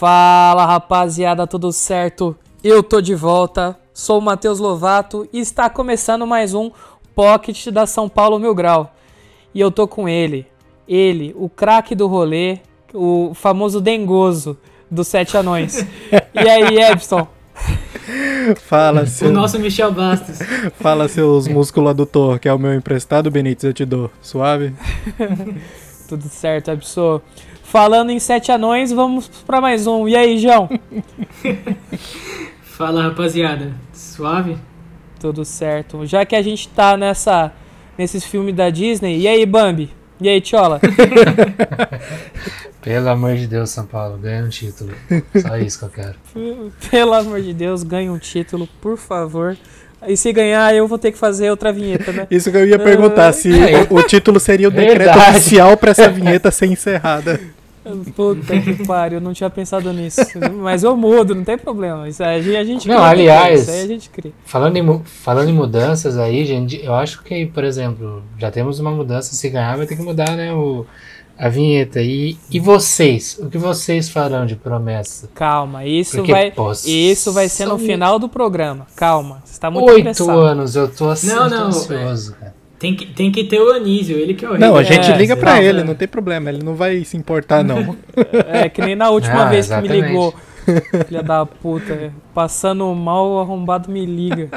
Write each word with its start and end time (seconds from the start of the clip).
Fala 0.00 0.64
rapaziada, 0.64 1.46
tudo 1.46 1.70
certo? 1.70 2.34
Eu 2.64 2.82
tô 2.82 3.02
de 3.02 3.14
volta, 3.14 3.78
sou 3.92 4.18
o 4.18 4.22
Matheus 4.22 4.58
Lovato 4.58 5.28
e 5.30 5.40
está 5.40 5.68
começando 5.68 6.26
mais 6.26 6.54
um 6.54 6.70
Pocket 7.14 7.66
da 7.68 7.84
São 7.84 8.08
Paulo 8.08 8.38
Mil 8.38 8.54
Grau. 8.54 8.94
E 9.54 9.60
eu 9.60 9.70
tô 9.70 9.86
com 9.86 10.08
ele, 10.08 10.46
ele, 10.88 11.34
o 11.36 11.50
craque 11.50 11.94
do 11.94 12.06
rolê, 12.06 12.60
o 12.94 13.32
famoso 13.34 13.78
dengoso 13.78 14.56
dos 14.90 15.06
Sete 15.06 15.36
Anões. 15.36 15.84
E 16.32 16.48
aí, 16.48 16.78
Epson? 16.78 17.28
Fala, 18.56 19.02
O 19.02 19.06
seu, 19.06 19.30
nosso 19.30 19.58
Michel 19.58 19.92
Bastos. 19.92 20.38
fala 20.80 21.08
seus 21.08 21.46
músculos 21.46 21.90
adutor, 21.90 22.38
que 22.38 22.48
é 22.48 22.54
o 22.54 22.58
meu 22.58 22.72
emprestado, 22.72 23.30
Benítez, 23.30 23.64
eu 23.64 23.74
te 23.74 23.84
dou. 23.84 24.10
Suave? 24.22 24.72
Tudo 26.08 26.26
certo, 26.30 26.70
Epson? 26.70 27.20
Falando 27.70 28.10
em 28.10 28.18
Sete 28.18 28.50
Anões, 28.50 28.90
vamos 28.90 29.28
pra 29.46 29.60
mais 29.60 29.86
um. 29.86 30.08
E 30.08 30.16
aí, 30.16 30.36
João? 30.38 30.68
Fala, 32.64 33.04
rapaziada. 33.04 33.70
Suave? 33.92 34.58
Tudo 35.20 35.44
certo. 35.44 36.04
Já 36.04 36.26
que 36.26 36.34
a 36.34 36.42
gente 36.42 36.68
tá 36.68 36.96
nessa 36.96 37.52
nesses 37.96 38.24
filmes 38.24 38.56
da 38.56 38.70
Disney, 38.70 39.20
e 39.20 39.28
aí, 39.28 39.46
Bambi? 39.46 39.88
E 40.20 40.28
aí, 40.28 40.40
Tchola? 40.40 40.80
Pelo 42.82 43.08
amor 43.08 43.36
de 43.36 43.46
Deus, 43.46 43.70
São 43.70 43.86
Paulo, 43.86 44.18
ganha 44.18 44.44
um 44.44 44.48
título. 44.48 44.90
Só 45.40 45.56
isso 45.56 45.78
que 45.78 45.84
eu 45.84 45.90
quero. 45.90 46.16
Pelo 46.90 47.14
amor 47.14 47.40
de 47.40 47.54
Deus, 47.54 47.84
ganhe 47.84 48.10
um 48.10 48.18
título, 48.18 48.68
por 48.80 48.96
favor. 48.96 49.56
E 50.08 50.16
se 50.16 50.32
ganhar, 50.32 50.74
eu 50.74 50.88
vou 50.88 50.98
ter 50.98 51.12
que 51.12 51.18
fazer 51.18 51.50
outra 51.50 51.72
vinheta, 51.72 52.10
né? 52.10 52.26
Isso 52.28 52.50
que 52.50 52.56
eu 52.56 52.66
ia 52.66 52.80
perguntar, 52.80 53.32
se 53.32 53.48
o, 53.88 53.98
o 53.98 54.02
título 54.02 54.40
seria 54.40 54.66
o 54.66 54.72
decreto 54.72 54.98
Verdade. 54.98 55.36
oficial 55.36 55.76
pra 55.76 55.92
essa 55.92 56.10
vinheta 56.10 56.50
ser 56.50 56.66
encerrada. 56.66 57.38
Puta 58.14 58.60
que 58.60 58.86
pariu, 58.86 59.18
eu 59.18 59.20
não 59.22 59.32
tinha 59.32 59.48
pensado 59.48 59.92
nisso. 59.92 60.20
Mas 60.60 60.82
eu 60.82 60.96
mudo, 60.96 61.34
não 61.34 61.44
tem 61.44 61.56
problema. 61.56 62.08
Isso 62.08 62.22
aí 62.22 62.56
a 62.56 62.64
gente 62.64 62.86
Não, 62.86 62.96
cria, 62.96 63.06
aliás- 63.08 63.62
Isso 63.62 63.70
aí 63.70 63.80
a 63.82 63.86
gente 63.86 64.10
cria. 64.10 64.32
Falando 64.44 64.76
em, 64.76 65.02
falando 65.04 65.48
em 65.48 65.52
mudanças 65.54 66.18
aí, 66.18 66.44
gente, 66.44 66.78
eu 66.84 66.94
acho 66.94 67.22
que, 67.22 67.46
por 67.46 67.64
exemplo, 67.64 68.22
já 68.38 68.50
temos 68.50 68.78
uma 68.78 68.90
mudança. 68.90 69.34
Se 69.34 69.48
ganhar, 69.48 69.76
vai 69.76 69.86
ter 69.86 69.96
que 69.96 70.02
mudar, 70.02 70.36
né? 70.36 70.52
O, 70.52 70.84
a 71.38 71.48
vinheta. 71.48 72.02
E, 72.02 72.36
e 72.50 72.60
vocês? 72.60 73.38
O 73.42 73.48
que 73.48 73.56
vocês 73.56 74.10
farão 74.10 74.44
de 74.44 74.56
promessa? 74.56 75.30
Calma, 75.34 75.86
isso 75.86 76.18
Porque, 76.18 76.32
vai. 76.32 76.50
pô, 76.50 76.70
Isso 76.84 77.32
vai 77.32 77.48
ser 77.48 77.64
no 77.66 77.78
final 77.78 78.18
do 78.18 78.28
programa. 78.28 78.86
Calma, 78.94 79.42
você 79.44 79.58
tá 79.58 79.70
muito 79.70 79.88
Oito 79.90 80.00
apressado. 80.00 80.38
anos, 80.38 80.76
eu 80.76 80.86
tô 80.88 81.08
assim, 81.08 81.28
Não, 81.28 81.48
não, 81.48 81.66
ansioso, 81.68 82.34
cara. 82.34 82.59
Tem 82.80 82.96
que, 82.96 83.06
tem 83.06 83.30
que 83.30 83.44
ter 83.44 83.60
o 83.60 83.70
Anísio, 83.72 84.16
ele 84.18 84.32
que 84.34 84.42
é 84.44 84.48
o 84.48 84.52
rei. 84.52 84.60
Não, 84.60 84.74
a 84.74 84.82
gente 84.82 85.12
É, 85.12 85.16
liga 85.16 85.36
pra 85.36 85.56
não, 85.56 85.62
ele, 85.62 85.80
é. 85.82 85.84
não 85.84 85.94
tem 85.94 86.08
problema, 86.08 86.48
ele 86.48 86.64
não 86.64 86.74
vai 86.74 87.04
se 87.04 87.14
importar, 87.16 87.62
não. 87.62 87.94
É 88.48 88.68
que 88.70 88.80
nem 88.80 88.96
na 88.96 89.10
última 89.10 89.42
Ah, 89.42 89.48
vez 89.50 89.66
que 89.68 89.74
me 89.74 89.80
exatamente. 89.86 90.08
ligou. 90.08 90.34
Filha 91.06 91.22
da 91.22 91.44
puta, 91.44 91.92
é. 91.92 92.10
passando 92.34 92.92
mal, 92.94 93.28
o 93.32 93.38
arrombado 93.40 93.90
me 93.90 94.04
liga. 94.06 94.48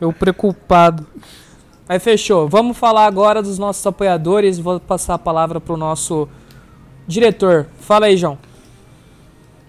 Eu 0.00 0.12
preocupado. 0.14 1.06
Aí 1.88 1.98
fechou. 1.98 2.48
Vamos 2.48 2.76
falar 2.76 3.04
agora 3.06 3.42
dos 3.42 3.58
nossos 3.58 3.86
apoiadores. 3.86 4.58
Vou 4.58 4.80
passar 4.80 5.14
a 5.14 5.18
palavra 5.18 5.60
pro 5.60 5.76
nosso 5.76 6.26
diretor. 7.06 7.66
Fala 7.80 8.06
aí, 8.06 8.16
João. 8.16 8.38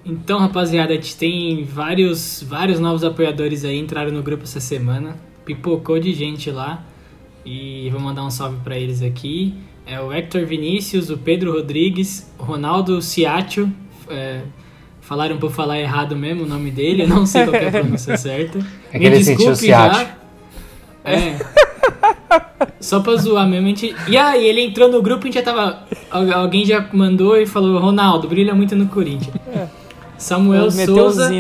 Então, 0.06 0.40
rapaziada, 0.40 0.94
a 0.94 0.95
gente 0.95 1.16
tem 1.18 1.63
vários, 1.66 2.44
vários 2.47 2.79
novos 2.79 3.03
apoiadores 3.03 3.66
aí, 3.66 3.78
entraram 3.78 4.12
no 4.12 4.24
grupo 4.24 4.44
essa 4.44 4.59
semana. 4.59 5.16
Pipocou 5.45 6.00
de 6.00 6.13
gente 6.13 6.50
lá. 6.50 6.84
E 7.45 7.89
vou 7.91 8.00
mandar 8.01 8.23
um 8.23 8.29
salve 8.29 8.57
pra 8.63 8.77
eles 8.77 9.01
aqui. 9.01 9.53
É 9.85 10.00
o 10.00 10.13
Hector 10.13 10.45
Vinícius, 10.45 11.09
o 11.09 11.17
Pedro 11.17 11.53
Rodrigues, 11.53 12.31
o 12.38 12.44
Ronaldo 12.44 13.01
Ciaccio. 13.01 13.72
É, 14.07 14.41
falaram 15.01 15.38
por 15.38 15.51
falar 15.51 15.79
errado 15.79 16.16
mesmo 16.16 16.44
o 16.44 16.47
nome 16.47 16.69
dele, 16.69 17.03
eu 17.03 17.07
não 17.07 17.25
sei 17.25 17.44
qual 17.45 17.51
que 17.53 17.66
é 17.66 17.67
a 17.67 17.72
pronúncia 17.72 18.16
certa. 18.17 18.59
É 18.94 19.00
que 19.00 19.05
ele 19.05 19.23
sentiu 19.23 19.55
ciático. 19.55 20.11
É. 21.03 21.35
Só 22.79 23.00
pra 23.00 23.16
zoar 23.16 23.47
mesmo, 23.47 23.66
a 23.66 23.69
gente... 23.69 23.95
E 24.07 24.16
aí, 24.17 24.45
ele 24.45 24.61
entrou 24.61 24.89
no 24.89 25.01
grupo, 25.01 25.23
a 25.23 25.25
gente 25.25 25.35
já 25.35 25.41
tava... 25.41 25.83
al- 26.11 26.33
Alguém 26.33 26.63
já 26.66 26.88
mandou 26.94 27.35
e 27.38 27.45
falou, 27.45 27.79
Ronaldo, 27.79 28.27
brilha 28.27 28.53
muito 28.53 28.75
no 28.75 28.88
Corinthians. 28.88 29.35
Samuel 30.17 30.71
Meteu 30.71 30.95
Souza... 30.95 31.31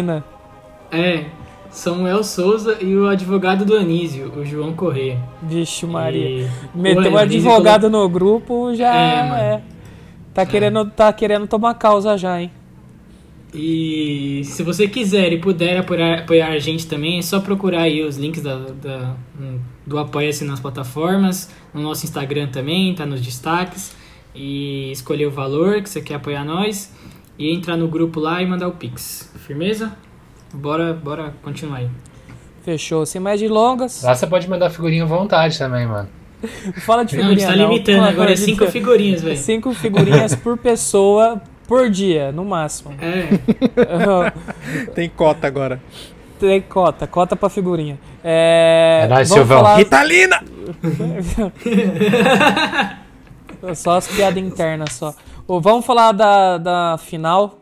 É, 0.91 1.25
Samuel 1.71 2.23
Souza 2.23 2.77
e 2.81 2.95
o 2.95 3.07
advogado 3.07 3.63
do 3.63 3.75
Anísio, 3.75 4.31
o 4.35 4.43
João 4.45 4.73
Corrêa. 4.73 5.17
Vixe, 5.41 5.85
Maria. 5.85 6.27
E- 6.45 6.49
Meteu 6.73 7.11
o 7.13 7.17
advogado 7.17 7.89
no 7.89 8.07
grupo, 8.09 8.73
já 8.75 8.93
É, 8.95 9.53
é. 9.55 9.61
Tá, 10.33 10.45
querendo, 10.45 10.85
tá 10.85 11.11
querendo 11.13 11.47
tomar 11.47 11.73
causa 11.75 12.17
já, 12.17 12.41
hein? 12.41 12.51
E 13.53 14.41
se 14.45 14.61
você 14.61 14.87
quiser 14.87 15.33
e 15.33 15.39
puder 15.39 15.77
apoiar, 15.77 16.19
apoiar 16.19 16.49
a 16.49 16.59
gente 16.59 16.85
também, 16.85 17.17
é 17.17 17.21
só 17.21 17.39
procurar 17.39 17.81
aí 17.81 18.03
os 18.03 18.15
links 18.17 18.43
da, 18.43 18.55
da- 18.57 19.15
hum, 19.39 19.57
do 19.87 19.97
Apoia-se 19.97 20.45
nas 20.45 20.59
plataformas, 20.59 21.49
no 21.73 21.81
nosso 21.81 22.05
Instagram 22.05 22.47
também, 22.47 22.93
tá 22.93 23.05
nos 23.05 23.21
destaques. 23.21 23.95
E 24.35 24.91
escolher 24.91 25.25
o 25.25 25.31
valor 25.31 25.81
que 25.81 25.89
você 25.89 25.99
quer 26.01 26.15
apoiar 26.15 26.45
nós. 26.45 26.93
E 27.39 27.51
entrar 27.53 27.75
no 27.75 27.87
grupo 27.87 28.19
lá 28.19 28.41
e 28.41 28.45
mandar 28.45 28.67
o 28.67 28.71
Pix. 28.73 29.31
Firmeza? 29.47 29.93
Bora, 30.53 30.93
bora 30.93 31.33
continuar 31.43 31.77
aí. 31.79 31.89
Fechou. 32.63 33.05
Sem 33.05 33.21
mais 33.21 33.39
delongas. 33.39 34.03
Lá 34.03 34.15
você 34.15 34.27
pode 34.27 34.49
mandar 34.49 34.69
figurinha 34.69 35.03
à 35.03 35.07
vontade 35.07 35.57
também, 35.57 35.85
mano. 35.85 36.09
Fala 36.85 37.03
de 37.03 37.17
Não, 37.17 37.25
a 37.25 37.29
gente 37.29 37.39
figurinha. 37.41 37.47
tá 37.47 37.55
não. 37.55 37.71
limitando, 37.71 38.03
agora 38.05 38.31
é 38.31 38.33
de 38.33 38.41
5 38.41 38.59
Deus. 38.59 38.71
figurinhas, 38.71 39.21
velho. 39.21 39.37
Cinco 39.37 39.73
figurinhas 39.73 40.35
por 40.35 40.57
pessoa 40.57 41.41
por 41.67 41.89
dia, 41.89 42.31
no 42.31 42.45
máximo. 42.45 42.93
É, 43.01 44.87
Tem 44.95 45.09
cota 45.09 45.47
agora. 45.47 45.79
Tem 46.39 46.61
cota, 46.61 47.05
cota 47.05 47.35
pra 47.35 47.49
figurinha. 47.49 47.99
É, 48.23 49.01
É 49.03 49.07
nóis, 49.07 49.29
vamos 49.29 49.45
Silvão. 49.45 49.63
falar 49.63 49.75
Ritalina! 49.77 50.41
só 53.75 53.97
as 53.97 54.07
piadas 54.07 54.41
internas 54.41 54.93
só. 54.93 55.13
Vamos 55.47 55.85
falar 55.85 56.13
da, 56.13 56.57
da 56.57 56.97
final. 56.97 57.58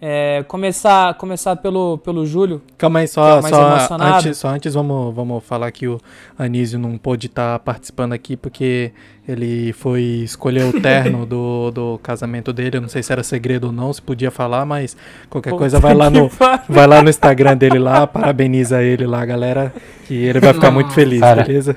É, 0.00 0.44
começar 0.46 1.14
começar 1.14 1.56
pelo, 1.56 1.96
pelo 1.98 2.26
Júlio. 2.26 2.60
Calma 2.76 2.98
aí, 2.98 3.06
Que 3.06 3.10
é 3.10 3.12
só, 3.14 3.38
o 3.38 3.42
mais 3.42 3.54
só, 3.54 3.68
emocionado. 3.68 4.14
antes, 4.18 4.38
só 4.38 4.48
antes 4.48 4.74
vamos, 4.74 5.14
vamos 5.14 5.42
falar 5.42 5.70
que 5.72 5.88
o 5.88 5.98
Anísio 6.38 6.78
não 6.78 6.98
pôde 6.98 7.28
estar 7.28 7.58
participando 7.60 8.12
aqui 8.12 8.36
porque 8.36 8.92
ele 9.26 9.72
foi 9.72 10.02
escolher 10.02 10.64
o 10.64 10.72
terno 10.80 11.24
do, 11.24 11.70
do 11.70 12.00
casamento 12.02 12.52
dele. 12.52 12.76
Eu 12.76 12.82
não 12.82 12.88
sei 12.90 13.02
se 13.02 13.10
era 13.10 13.22
segredo 13.22 13.68
ou 13.68 13.72
não, 13.72 13.90
se 13.90 14.02
podia 14.02 14.30
falar, 14.30 14.66
mas 14.66 14.94
qualquer 15.30 15.50
Puta 15.50 15.60
coisa 15.60 15.80
vai 15.80 15.94
lá, 15.94 16.10
no, 16.10 16.30
vai 16.68 16.86
lá 16.86 17.00
no 17.00 17.08
Instagram 17.08 17.56
dele 17.56 17.78
lá, 17.78 18.06
parabeniza 18.06 18.82
ele 18.82 19.06
lá, 19.06 19.24
galera, 19.24 19.72
que 20.06 20.14
ele 20.14 20.40
vai 20.40 20.52
ficar 20.52 20.70
muito 20.70 20.92
feliz, 20.92 21.20
Cara. 21.20 21.42
beleza? 21.42 21.74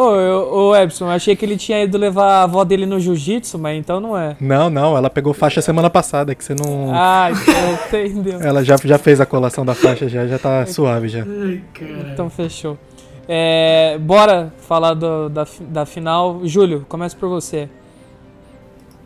Ô, 0.00 0.14
eu- 0.16 0.52
ô, 0.52 0.76
Epson, 0.76 1.06
eu 1.06 1.10
achei 1.10 1.34
que 1.34 1.44
ele 1.44 1.56
tinha 1.56 1.82
ido 1.82 1.98
levar 1.98 2.24
a 2.26 2.42
avó 2.44 2.62
dele 2.64 2.86
no 2.86 3.00
jiu-jitsu, 3.00 3.58
mas 3.58 3.76
então 3.78 3.98
não 4.00 4.16
é. 4.16 4.36
Não, 4.40 4.70
não, 4.70 4.96
ela 4.96 5.10
pegou 5.10 5.34
faixa 5.34 5.60
semana 5.60 5.90
passada, 5.90 6.34
que 6.34 6.44
você 6.44 6.54
não... 6.54 6.90
Ah, 6.94 7.30
então, 7.32 8.04
entendeu. 8.04 8.40
Ela 8.40 8.62
já, 8.64 8.76
já 8.84 8.96
fez 8.98 9.20
a 9.20 9.26
colação 9.26 9.64
da 9.64 9.74
faixa, 9.74 10.08
já, 10.08 10.26
já 10.26 10.38
tá 10.38 10.64
suave 10.66 11.08
já. 11.08 11.20
Ai, 11.24 11.60
cara. 11.74 12.10
Então 12.12 12.30
fechou. 12.30 12.78
É, 13.26 13.98
bora 14.00 14.52
falar 14.60 14.94
do- 14.94 15.28
da, 15.28 15.46
da 15.60 15.84
final. 15.84 16.40
Júlio, 16.44 16.86
começa 16.88 17.16
por 17.16 17.28
você. 17.28 17.68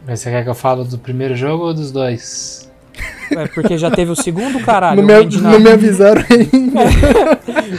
Mas 0.07 0.21
você 0.21 0.31
quer 0.31 0.43
que 0.43 0.49
eu 0.51 0.55
falo 0.55 0.85
do 0.85 0.99
primeiro 0.99 1.35
jogo 1.35 1.65
ou 1.65 1.73
dos 1.75 1.91
dois? 1.93 2.71
É, 3.31 3.47
porque 3.49 3.79
já 3.79 3.91
teve 3.91 4.11
o 4.11 4.17
segundo, 4.17 4.61
caralho. 4.65 5.03
Não 5.03 5.25
me, 5.25 5.37
não 5.39 5.61
me 5.61 5.71
avisaram 5.71 6.23
ainda. 6.29 6.83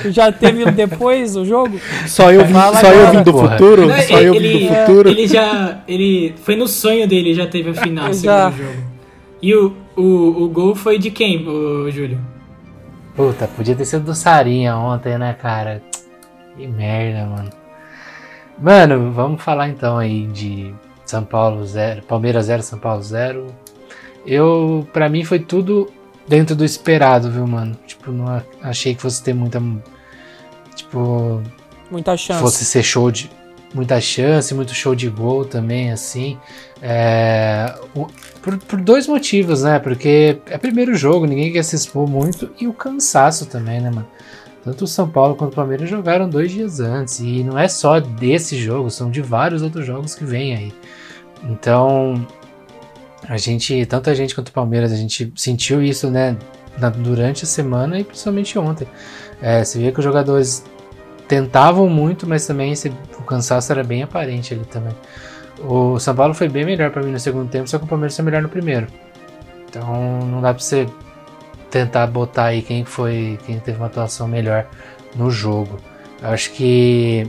Já 0.11 0.31
teve 0.31 0.69
depois 0.71 1.35
o 1.35 1.45
jogo? 1.45 1.79
Só 2.07 2.31
eu 2.31 2.43
vim, 2.45 2.53
Fala 2.53 2.77
só 2.77 2.87
eu 2.91 3.11
vim 3.11 3.21
do 3.23 3.31
porra. 3.31 3.51
futuro? 3.51 3.85
Não, 3.87 4.01
Só 4.01 4.19
eu 4.19 4.33
vim 4.33 4.39
ele, 4.39 4.67
do 4.67 4.73
futuro? 4.75 5.09
ele 5.09 5.27
já. 5.27 5.83
Ele. 5.87 6.33
Foi 6.43 6.55
no 6.55 6.67
sonho 6.67 7.07
dele, 7.07 7.33
já 7.33 7.45
teve 7.47 7.69
a 7.69 7.73
final, 7.73 8.09
o 8.09 8.13
Já. 8.13 8.51
segundo 8.51 8.67
jogo. 8.67 8.83
E 9.41 9.55
o, 9.55 9.73
o, 9.95 10.43
o 10.43 10.49
gol 10.49 10.73
foi 10.75 10.97
de 10.97 11.11
quem, 11.11 11.47
o 11.47 11.89
Júlio? 11.91 12.19
Puta, 13.15 13.47
podia 13.47 13.75
ter 13.75 13.85
sido 13.85 14.03
do 14.05 14.15
Sarinha 14.15 14.75
ontem, 14.75 15.17
né, 15.17 15.33
cara? 15.39 15.81
Que 16.57 16.65
merda, 16.67 17.25
mano. 17.27 17.49
Mano, 18.59 19.11
vamos 19.11 19.41
falar 19.43 19.69
então 19.69 19.97
aí 19.97 20.25
de 20.27 20.73
São 21.05 21.23
Paulo 21.23 21.63
0, 21.65 22.01
Palmeiras 22.03 22.45
0, 22.47 22.63
São 22.63 22.79
Paulo 22.79 23.01
0. 23.03 23.47
Eu, 24.25 24.87
para 24.93 25.09
mim 25.09 25.23
foi 25.23 25.39
tudo 25.39 25.91
dentro 26.27 26.55
do 26.55 26.63
esperado, 26.63 27.29
viu, 27.29 27.45
mano? 27.45 27.77
Tipo, 27.85 28.11
não 28.11 28.41
achei 28.61 28.95
que 28.95 29.01
fosse 29.01 29.21
ter 29.21 29.33
muita 29.33 29.61
tipo 30.75 31.41
muita 31.91 32.15
chance. 32.17 32.41
Fosse 32.41 32.65
ser 32.65 32.83
show 32.83 33.11
de 33.11 33.29
muita 33.73 33.99
chance, 33.99 34.53
muito 34.53 34.73
show 34.73 34.95
de 34.95 35.09
gol 35.09 35.45
também, 35.45 35.91
assim. 35.91 36.37
É, 36.81 37.73
o, 37.95 38.07
por, 38.41 38.57
por, 38.57 38.81
dois 38.81 39.07
motivos, 39.07 39.63
né? 39.63 39.79
Porque 39.79 40.37
é 40.47 40.57
primeiro 40.57 40.95
jogo, 40.95 41.25
ninguém 41.25 41.51
quer 41.51 41.63
se 41.63 41.75
expor 41.75 42.07
muito 42.07 42.51
e 42.59 42.67
o 42.67 42.73
cansaço 42.73 43.45
também, 43.45 43.81
né, 43.81 43.89
mano? 43.89 44.07
Tanto 44.63 44.85
o 44.85 44.87
São 44.87 45.09
Paulo 45.09 45.35
quanto 45.35 45.53
o 45.53 45.55
Palmeiras 45.55 45.89
jogaram 45.89 46.29
dois 46.29 46.51
dias 46.51 46.79
antes. 46.79 47.19
E 47.19 47.43
não 47.43 47.57
é 47.59 47.67
só 47.67 47.99
desse 47.99 48.57
jogo, 48.57 48.89
são 48.89 49.11
de 49.11 49.21
vários 49.21 49.61
outros 49.61 49.85
jogos 49.85 50.15
que 50.15 50.23
vêm 50.23 50.55
aí. 50.55 50.73
Então, 51.43 52.25
a 53.27 53.37
gente, 53.37 53.85
tanto 53.85 54.09
a 54.09 54.13
gente 54.13 54.35
quanto 54.35 54.49
o 54.49 54.51
Palmeiras, 54.51 54.91
a 54.91 54.95
gente 54.95 55.31
sentiu 55.35 55.81
isso, 55.81 56.09
né, 56.09 56.37
na, 56.77 56.89
durante 56.89 57.43
a 57.43 57.47
semana 57.47 57.99
e 57.99 58.03
principalmente 58.03 58.57
ontem. 58.59 58.87
É, 59.41 59.63
você 59.63 59.79
via 59.79 59.91
que 59.91 59.99
os 59.99 60.03
jogadores 60.03 60.63
tentavam 61.27 61.87
muito, 61.89 62.27
mas 62.27 62.45
também 62.45 62.71
esse, 62.71 62.89
o 63.17 63.23
cansaço 63.23 63.71
era 63.71 63.83
bem 63.83 64.03
aparente 64.03 64.53
ali 64.53 64.65
também. 64.65 64.93
O 65.59 65.99
São 65.99 66.15
Paulo 66.15 66.33
foi 66.33 66.49
bem 66.49 66.65
melhor 66.65 66.91
para 66.91 67.01
mim 67.01 67.11
no 67.11 67.19
segundo 67.19 67.49
tempo, 67.49 67.67
só 67.67 67.77
que 67.77 67.85
o 67.85 67.87
Palmeiras 67.87 68.15
foi 68.15 68.25
melhor 68.25 68.41
no 68.41 68.49
primeiro. 68.49 68.87
Então 69.67 70.19
não 70.25 70.41
dá 70.41 70.53
para 70.53 70.61
você 70.61 70.87
tentar 71.69 72.05
botar 72.07 72.45
aí 72.45 72.61
quem 72.61 72.85
foi, 72.85 73.39
quem 73.45 73.59
teve 73.59 73.77
uma 73.77 73.87
atuação 73.87 74.27
melhor 74.27 74.67
no 75.15 75.31
jogo. 75.31 75.79
Eu 76.21 76.29
acho 76.29 76.51
que 76.51 77.27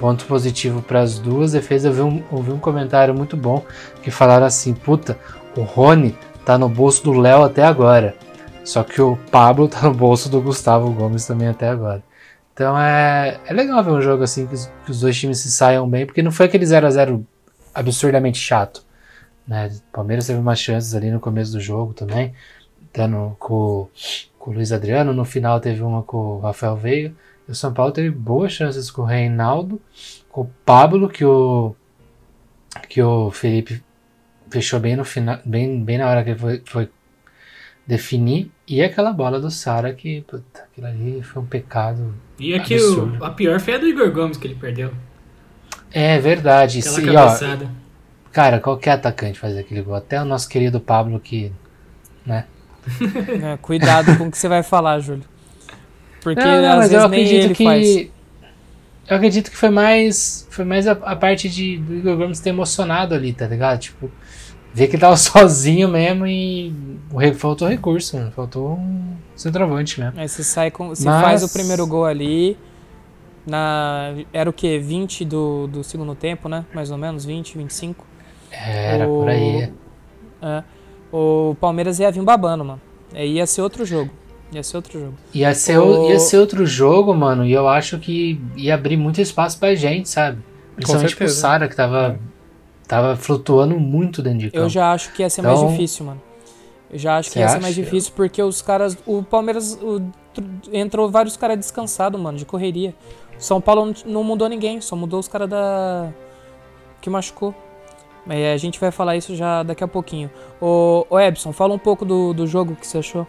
ponto 0.00 0.24
positivo 0.24 0.80
para 0.80 1.00
as 1.00 1.18
duas 1.18 1.52
defesas. 1.52 1.84
Eu 1.84 1.92
vi 1.92 2.16
um, 2.16 2.24
ouvi 2.30 2.50
um 2.50 2.58
comentário 2.58 3.14
muito 3.14 3.36
bom 3.36 3.62
que 4.02 4.10
falaram 4.10 4.46
assim: 4.46 4.72
puta, 4.72 5.18
o 5.54 5.60
Rony 5.60 6.16
tá 6.44 6.56
no 6.56 6.68
bolso 6.68 7.04
do 7.04 7.12
Léo 7.12 7.44
até 7.44 7.62
agora. 7.62 8.16
Só 8.64 8.82
que 8.82 9.00
o 9.02 9.16
Pablo 9.30 9.68
tá 9.68 9.82
no 9.82 9.92
bolso 9.92 10.30
do 10.30 10.40
Gustavo 10.40 10.90
Gomes 10.90 11.26
também 11.26 11.48
até 11.48 11.68
agora. 11.68 12.02
Então 12.54 12.78
é, 12.78 13.38
é 13.46 13.52
legal 13.52 13.84
ver 13.84 13.90
um 13.90 14.00
jogo 14.00 14.22
assim 14.22 14.46
que 14.46 14.54
os, 14.54 14.66
que 14.84 14.90
os 14.90 15.00
dois 15.00 15.16
times 15.18 15.38
se 15.38 15.50
saiam 15.50 15.88
bem, 15.88 16.06
porque 16.06 16.22
não 16.22 16.32
foi 16.32 16.46
aquele 16.46 16.64
0 16.64 16.86
a 16.86 16.90
0 16.90 17.26
absurdamente 17.74 18.38
chato. 18.38 18.82
Né? 19.46 19.68
O 19.68 19.92
Palmeiras 19.92 20.26
teve 20.26 20.38
umas 20.38 20.58
chances 20.58 20.94
ali 20.94 21.10
no 21.10 21.20
começo 21.20 21.52
do 21.52 21.60
jogo 21.60 21.94
também, 21.94 22.34
dando 22.92 23.36
com, 23.38 23.88
com 24.38 24.50
o 24.50 24.54
Luiz 24.54 24.72
Adriano, 24.72 25.12
no 25.12 25.24
final 25.24 25.60
teve 25.60 25.82
uma 25.82 26.02
com 26.02 26.16
o 26.16 26.40
Rafael 26.40 26.76
Veiga. 26.76 27.14
O 27.50 27.54
São 27.54 27.74
Paulo 27.74 27.92
teve 27.92 28.10
boas 28.10 28.52
chances 28.52 28.90
com 28.90 29.02
o 29.02 29.04
Reinaldo, 29.04 29.80
com 30.28 30.42
o 30.42 30.50
Pablo, 30.64 31.08
que 31.08 31.24
o, 31.24 31.74
que 32.88 33.02
o 33.02 33.30
Felipe 33.32 33.82
fechou 34.48 34.78
bem 34.78 34.94
no 34.94 35.04
final, 35.04 35.40
bem, 35.44 35.82
bem 35.82 35.98
na 35.98 36.08
hora 36.08 36.22
que 36.22 36.30
ele 36.30 36.38
foi, 36.38 36.62
foi 36.64 36.88
definir. 37.84 38.52
E 38.68 38.80
aquela 38.80 39.12
bola 39.12 39.40
do 39.40 39.50
Sara 39.50 39.92
que, 39.92 40.22
puta, 40.22 40.62
aquilo 40.62 40.86
ali 40.86 41.22
foi 41.22 41.42
um 41.42 41.46
pecado. 41.46 42.14
E 42.38 42.54
aqui 42.54 42.76
o, 42.76 43.24
a 43.24 43.30
pior 43.30 43.58
foi 43.58 43.74
a 43.74 43.78
do 43.78 43.88
Igor 43.88 44.12
Gomes 44.12 44.36
que 44.36 44.46
ele 44.46 44.54
perdeu. 44.54 44.92
É 45.92 46.18
verdade. 46.18 46.78
Aquela 46.78 46.94
Sim, 46.94 47.06
cabeçada. 47.06 47.64
Ó, 47.64 48.30
cara, 48.32 48.60
qualquer 48.60 48.92
atacante 48.92 49.40
faz 49.40 49.56
aquele 49.56 49.82
gol. 49.82 49.96
Até 49.96 50.22
o 50.22 50.24
nosso 50.24 50.48
querido 50.48 50.80
Pablo 50.80 51.18
que, 51.18 51.52
né? 52.24 52.46
É, 53.42 53.56
cuidado 53.56 54.16
com 54.16 54.28
o 54.28 54.30
que 54.30 54.38
você 54.38 54.48
vai 54.48 54.62
falar, 54.62 55.00
Júlio. 55.00 55.24
Porque 56.22 56.42
não, 56.44 56.62
não, 56.62 56.72
às 56.80 56.90
vezes 56.90 56.92
eu 57.02 57.08
nem 57.08 57.20
acredito 57.24 57.44
ele 57.46 57.54
que 57.54 57.64
faz. 57.64 57.96
eu 59.08 59.16
acredito 59.16 59.50
que 59.50 59.56
foi 59.56 59.70
mais 59.70 60.46
foi 60.50 60.64
mais 60.64 60.86
a, 60.86 60.92
a 60.92 61.16
parte 61.16 61.48
de 61.48 61.78
do 61.78 61.94
Igor 61.96 62.16
Gomes 62.16 62.40
ter 62.40 62.50
emocionado 62.50 63.14
ali, 63.14 63.32
tá 63.32 63.46
ligado? 63.46 63.78
Tipo, 63.80 64.10
ver 64.74 64.86
que 64.88 64.98
tava 64.98 65.16
sozinho 65.18 65.88
mesmo 65.88 66.26
e 66.26 66.72
o 67.12 67.34
faltou 67.34 67.66
recurso, 67.68 68.16
mano. 68.16 68.30
faltou 68.32 68.74
um 68.74 69.14
centroavante 69.34 69.98
mesmo. 70.00 70.20
Aí 70.20 70.28
você 70.28 70.44
sai 70.44 70.70
com, 70.70 70.88
você 70.88 71.04
Mas- 71.04 71.22
faz 71.22 71.42
o 71.42 71.52
primeiro 71.52 71.86
gol 71.86 72.04
ali 72.04 72.56
na 73.46 74.14
era 74.32 74.48
o 74.48 74.52
que 74.52 74.78
20 74.78 75.24
do, 75.24 75.66
do 75.66 75.82
segundo 75.82 76.14
tempo, 76.14 76.48
né? 76.48 76.64
Mais 76.74 76.90
ou 76.90 76.98
menos 76.98 77.24
20, 77.24 77.56
25. 77.58 78.06
Era 78.52 79.08
O- 79.08 79.20
por 79.20 79.28
aí. 79.28 79.72
É. 80.42 80.62
O 81.12 81.56
Palmeiras 81.60 81.98
ia 81.98 82.10
vir 82.10 82.22
babando, 82.22 82.64
mano. 82.64 82.80
Ia 83.14 83.46
ser 83.46 83.62
outro 83.62 83.84
jogo. 83.84 84.10
Ia 84.52 84.62
ser 84.62 84.76
outro 84.76 84.98
jogo. 85.00 85.14
Ia 85.32 85.54
ser, 85.54 85.78
O- 85.78 86.08
ia 86.10 86.18
ser 86.18 86.38
outro 86.38 86.66
jogo, 86.66 87.14
mano, 87.14 87.44
e 87.44 87.52
eu 87.52 87.68
acho 87.68 87.98
que 87.98 88.40
ia 88.56 88.74
abrir 88.74 88.96
muito 88.96 89.20
espaço 89.20 89.58
pra 89.58 89.74
gente, 89.74 90.08
sabe? 90.08 90.38
Principalmente 90.74 91.14
pro. 91.16 91.28
Sara, 91.28 91.68
que 91.68 91.76
tava, 91.76 92.18
tava 92.88 93.16
flutuando 93.16 93.78
muito 93.78 94.20
dentro 94.22 94.40
de 94.40 94.50
campo. 94.50 94.64
Eu 94.64 94.68
já 94.68 94.92
acho 94.92 95.12
que 95.12 95.22
ia 95.22 95.30
ser 95.30 95.42
mais 95.42 95.58
Então- 95.58 95.70
difícil, 95.70 96.06
mano. 96.06 96.20
Eu 96.92 96.98
já 96.98 97.16
acho 97.18 97.30
que 97.30 97.38
ia 97.38 97.46
ser 97.46 97.54
acha? 97.54 97.62
mais 97.62 97.74
difícil 97.74 98.12
porque 98.16 98.42
os 98.42 98.60
caras. 98.60 98.96
O 99.06 99.22
Palmeiras. 99.22 99.78
o- 99.80 100.00
tr- 100.34 100.42
entrou 100.72 101.08
vários 101.10 101.36
caras 101.36 101.56
descansados, 101.56 102.20
mano, 102.20 102.36
de 102.36 102.44
correria. 102.44 102.92
São 103.38 103.60
Paulo 103.60 103.86
não, 103.86 103.94
não 104.12 104.24
mudou 104.24 104.48
ninguém, 104.48 104.80
só 104.80 104.96
mudou 104.96 105.20
os 105.20 105.28
caras 105.28 105.48
da. 105.48 106.08
que 107.00 107.08
machucou. 107.08 107.54
Mas 108.26 108.38
a 108.52 108.56
gente 108.56 108.78
vai 108.80 108.90
falar 108.90 109.16
isso 109.16 109.34
já 109.36 109.62
daqui 109.62 109.82
a 109.84 109.88
pouquinho. 109.88 110.30
Ô, 110.60 111.06
ô 111.08 111.18
Ebson, 111.18 111.52
fala 111.52 111.72
um 111.72 111.78
pouco 111.78 112.04
do, 112.04 112.34
do 112.34 112.46
jogo 112.46 112.74
que 112.76 112.86
você 112.86 112.98
achou. 112.98 113.26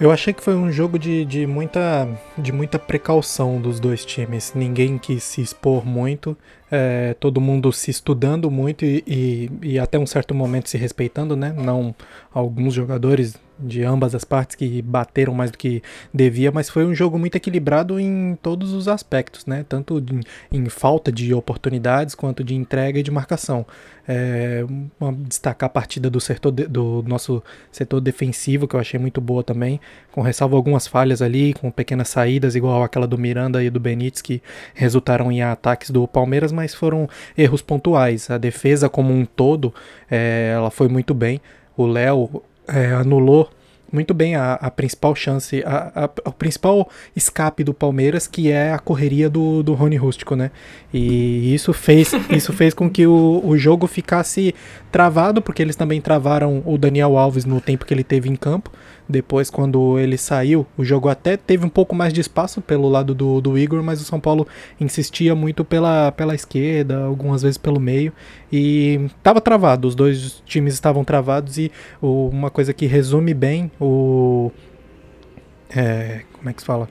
Eu 0.00 0.10
achei 0.10 0.32
que 0.32 0.42
foi 0.42 0.54
um 0.54 0.72
jogo 0.72 0.98
de, 0.98 1.26
de, 1.26 1.46
muita, 1.46 2.08
de 2.40 2.52
muita 2.52 2.78
precaução 2.78 3.60
dos 3.60 3.78
dois 3.78 4.04
times. 4.04 4.52
Ninguém 4.54 4.98
quis 4.98 5.22
se 5.22 5.40
expor 5.40 5.84
muito, 5.86 6.36
é, 6.70 7.14
todo 7.20 7.40
mundo 7.40 7.72
se 7.72 7.90
estudando 7.90 8.50
muito 8.50 8.84
e, 8.84 9.02
e, 9.06 9.50
e 9.62 9.78
até 9.78 9.98
um 9.98 10.06
certo 10.06 10.34
momento 10.34 10.68
se 10.68 10.78
respeitando, 10.78 11.36
né? 11.36 11.52
Não 11.56 11.94
alguns 12.32 12.74
jogadores 12.74 13.36
de 13.62 13.82
ambas 13.84 14.14
as 14.14 14.24
partes 14.24 14.56
que 14.56 14.80
bateram 14.80 15.34
mais 15.34 15.50
do 15.50 15.58
que 15.58 15.82
devia, 16.14 16.50
mas 16.50 16.70
foi 16.70 16.86
um 16.86 16.94
jogo 16.94 17.18
muito 17.18 17.36
equilibrado 17.36 18.00
em 18.00 18.38
todos 18.42 18.72
os 18.72 18.88
aspectos, 18.88 19.44
né? 19.44 19.66
Tanto 19.68 19.98
em, 20.50 20.58
em 20.58 20.68
falta 20.70 21.12
de 21.12 21.34
oportunidades 21.34 22.14
quanto 22.14 22.42
de 22.42 22.54
entrega 22.54 22.98
e 22.98 23.02
de 23.02 23.10
marcação. 23.10 23.66
É, 24.08 24.64
uma- 24.98 25.12
destacar 25.12 25.66
a 25.66 25.70
partida 25.70 26.08
do, 26.08 26.18
setor 26.20 26.50
de- 26.52 26.66
do 26.66 27.04
nosso 27.06 27.42
setor 27.70 28.00
defensivo, 28.00 28.66
que 28.66 28.74
eu 28.74 28.80
achei 28.80 28.98
muito 28.98 29.20
boa 29.20 29.44
também, 29.44 29.78
com 30.10 30.22
ressalvo 30.22 30.56
algumas 30.56 30.86
falhas 30.86 31.20
ali, 31.20 31.52
com 31.52 31.70
pequenas 31.70 32.08
saídas, 32.08 32.29
igual 32.38 32.82
aquela 32.82 33.06
do 33.06 33.18
Miranda 33.18 33.62
e 33.62 33.70
do 33.70 33.80
Benítez, 33.80 34.22
que 34.22 34.42
resultaram 34.74 35.30
em 35.32 35.42
ataques 35.42 35.90
do 35.90 36.06
Palmeiras, 36.06 36.52
mas 36.52 36.74
foram 36.74 37.08
erros 37.36 37.62
pontuais. 37.62 38.30
A 38.30 38.38
defesa 38.38 38.88
como 38.88 39.12
um 39.12 39.24
todo, 39.24 39.74
é, 40.10 40.52
ela 40.54 40.70
foi 40.70 40.88
muito 40.88 41.12
bem. 41.14 41.40
O 41.76 41.86
Léo 41.86 42.42
é, 42.68 42.86
anulou 42.92 43.48
muito 43.92 44.14
bem 44.14 44.36
a, 44.36 44.52
a 44.54 44.70
principal 44.70 45.16
chance, 45.16 45.64
a, 45.66 46.04
a- 46.04 46.28
o 46.28 46.32
principal 46.32 46.88
escape 47.16 47.64
do 47.64 47.74
Palmeiras, 47.74 48.28
que 48.28 48.48
é 48.48 48.72
a 48.72 48.78
correria 48.78 49.28
do, 49.28 49.64
do 49.64 49.74
Rony 49.74 49.96
Rústico, 49.96 50.36
né? 50.36 50.52
E 50.94 51.52
isso 51.52 51.72
fez, 51.72 52.12
isso 52.30 52.52
fez 52.52 52.72
com 52.72 52.88
que 52.88 53.04
o, 53.06 53.42
o 53.44 53.58
jogo 53.58 53.88
ficasse 53.88 54.54
travado, 54.92 55.42
porque 55.42 55.60
eles 55.60 55.74
também 55.74 56.00
travaram 56.00 56.62
o 56.64 56.78
Daniel 56.78 57.16
Alves 57.18 57.44
no 57.44 57.60
tempo 57.60 57.84
que 57.84 57.92
ele 57.92 58.04
teve 58.04 58.28
em 58.28 58.36
campo. 58.36 58.70
Depois, 59.10 59.50
quando 59.50 59.98
ele 59.98 60.16
saiu, 60.16 60.64
o 60.78 60.84
jogo 60.84 61.08
até 61.08 61.36
teve 61.36 61.66
um 61.66 61.68
pouco 61.68 61.94
mais 61.96 62.12
de 62.12 62.20
espaço 62.20 62.60
pelo 62.60 62.88
lado 62.88 63.12
do, 63.12 63.40
do 63.40 63.58
Igor, 63.58 63.82
mas 63.82 64.00
o 64.00 64.04
São 64.04 64.20
Paulo 64.20 64.46
insistia 64.80 65.34
muito 65.34 65.64
pela, 65.64 66.12
pela 66.12 66.32
esquerda, 66.34 67.02
algumas 67.04 67.42
vezes 67.42 67.58
pelo 67.58 67.80
meio, 67.80 68.12
e 68.52 69.00
estava 69.16 69.40
travado, 69.40 69.88
os 69.88 69.96
dois 69.96 70.42
times 70.46 70.74
estavam 70.74 71.02
travados, 71.02 71.58
e 71.58 71.72
o- 72.00 72.28
uma 72.28 72.50
coisa 72.50 72.72
que 72.72 72.86
resume 72.86 73.34
bem 73.34 73.70
o. 73.80 74.52
é, 75.74 76.22
como 76.32 76.48
é 76.48 76.52
que 76.52 76.60
se 76.60 76.66
fala? 76.66 76.88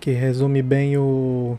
Que 0.00 0.10
resume 0.10 0.60
bem 0.62 0.96
o. 0.98 1.58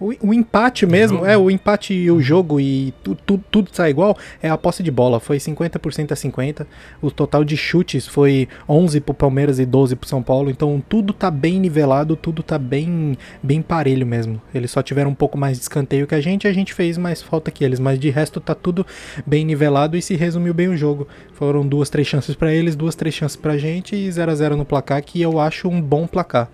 O, 0.00 0.12
o 0.28 0.32
empate 0.34 0.86
mesmo, 0.86 1.26
é, 1.26 1.36
o 1.36 1.50
empate 1.50 1.92
e 1.92 2.08
o 2.10 2.20
jogo 2.20 2.60
e 2.60 2.94
tu, 3.02 3.16
tu- 3.26 3.42
tudo 3.50 3.70
sai 3.72 3.90
igual, 3.90 4.16
é 4.40 4.48
a 4.48 4.56
posse 4.56 4.82
de 4.82 4.90
bola. 4.90 5.18
Foi 5.18 5.38
50% 5.38 6.12
a 6.12 6.14
50%. 6.14 6.66
O 7.02 7.10
total 7.10 7.42
de 7.42 7.56
chutes 7.56 8.06
foi 8.06 8.46
11 8.68 9.00
pro 9.00 9.12
Palmeiras 9.12 9.58
e 9.58 9.66
12 9.66 9.96
pro 9.96 10.08
São 10.08 10.22
Paulo. 10.22 10.50
Então 10.50 10.82
tudo 10.88 11.12
tá 11.12 11.30
bem 11.30 11.58
nivelado, 11.58 12.14
tudo 12.14 12.42
tá 12.42 12.58
bem, 12.58 13.18
bem 13.42 13.60
parelho 13.60 14.06
mesmo. 14.06 14.40
Eles 14.54 14.70
só 14.70 14.82
tiveram 14.82 15.10
um 15.10 15.14
pouco 15.14 15.36
mais 15.36 15.56
de 15.56 15.62
escanteio 15.62 16.06
que 16.06 16.14
a 16.14 16.20
gente, 16.20 16.46
a 16.46 16.52
gente 16.52 16.72
fez 16.72 16.96
mais 16.96 17.20
falta 17.20 17.50
que 17.50 17.64
eles. 17.64 17.80
Mas 17.80 17.98
de 17.98 18.08
resto 18.10 18.40
tá 18.40 18.54
tudo 18.54 18.86
bem 19.26 19.44
nivelado 19.44 19.96
e 19.96 20.02
se 20.02 20.14
resumiu 20.14 20.54
bem 20.54 20.68
o 20.68 20.76
jogo. 20.76 21.08
Foram 21.32 21.66
duas, 21.66 21.90
três 21.90 22.06
chances 22.06 22.36
pra 22.36 22.54
eles, 22.54 22.76
duas, 22.76 22.94
três 22.94 23.14
chances 23.14 23.36
pra 23.36 23.58
gente 23.58 23.96
e 23.96 24.10
0 24.12 24.30
a 24.30 24.34
0 24.34 24.56
no 24.56 24.64
placar, 24.64 25.02
que 25.02 25.20
eu 25.20 25.40
acho 25.40 25.68
um 25.68 25.80
bom 25.82 26.06
placar. 26.06 26.48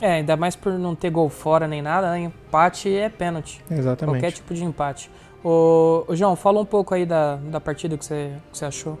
É, 0.00 0.12
ainda 0.14 0.36
mais 0.36 0.54
por 0.54 0.72
não 0.72 0.94
ter 0.94 1.10
gol 1.10 1.28
fora 1.28 1.66
nem 1.66 1.82
nada, 1.82 2.10
né? 2.12 2.20
Empate 2.20 2.94
é 2.94 3.08
pênalti. 3.08 3.60
Exatamente. 3.70 4.16
Qualquer 4.16 4.32
tipo 4.32 4.54
de 4.54 4.64
empate. 4.64 5.10
Ô, 5.42 6.04
ô, 6.06 6.14
João, 6.14 6.36
fala 6.36 6.60
um 6.60 6.64
pouco 6.64 6.94
aí 6.94 7.04
da, 7.04 7.36
da 7.36 7.60
partida 7.60 7.96
que 7.96 8.04
você, 8.04 8.32
que 8.52 8.58
você 8.58 8.64
achou. 8.64 8.98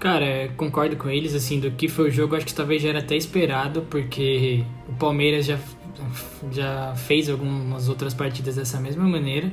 Cara, 0.00 0.24
é, 0.24 0.48
concordo 0.48 0.96
com 0.96 1.08
eles, 1.08 1.34
assim, 1.34 1.60
do 1.60 1.70
que 1.70 1.88
foi 1.88 2.08
o 2.08 2.10
jogo, 2.10 2.36
acho 2.36 2.44
que 2.44 2.54
talvez 2.54 2.82
já 2.82 2.90
era 2.90 2.98
até 2.98 3.16
esperado, 3.16 3.82
porque 3.88 4.64
o 4.88 4.92
Palmeiras 4.94 5.46
já, 5.46 5.58
já 6.50 6.94
fez 6.96 7.30
algumas 7.30 7.88
outras 7.88 8.12
partidas 8.12 8.56
dessa 8.56 8.80
mesma 8.80 9.04
maneira. 9.04 9.50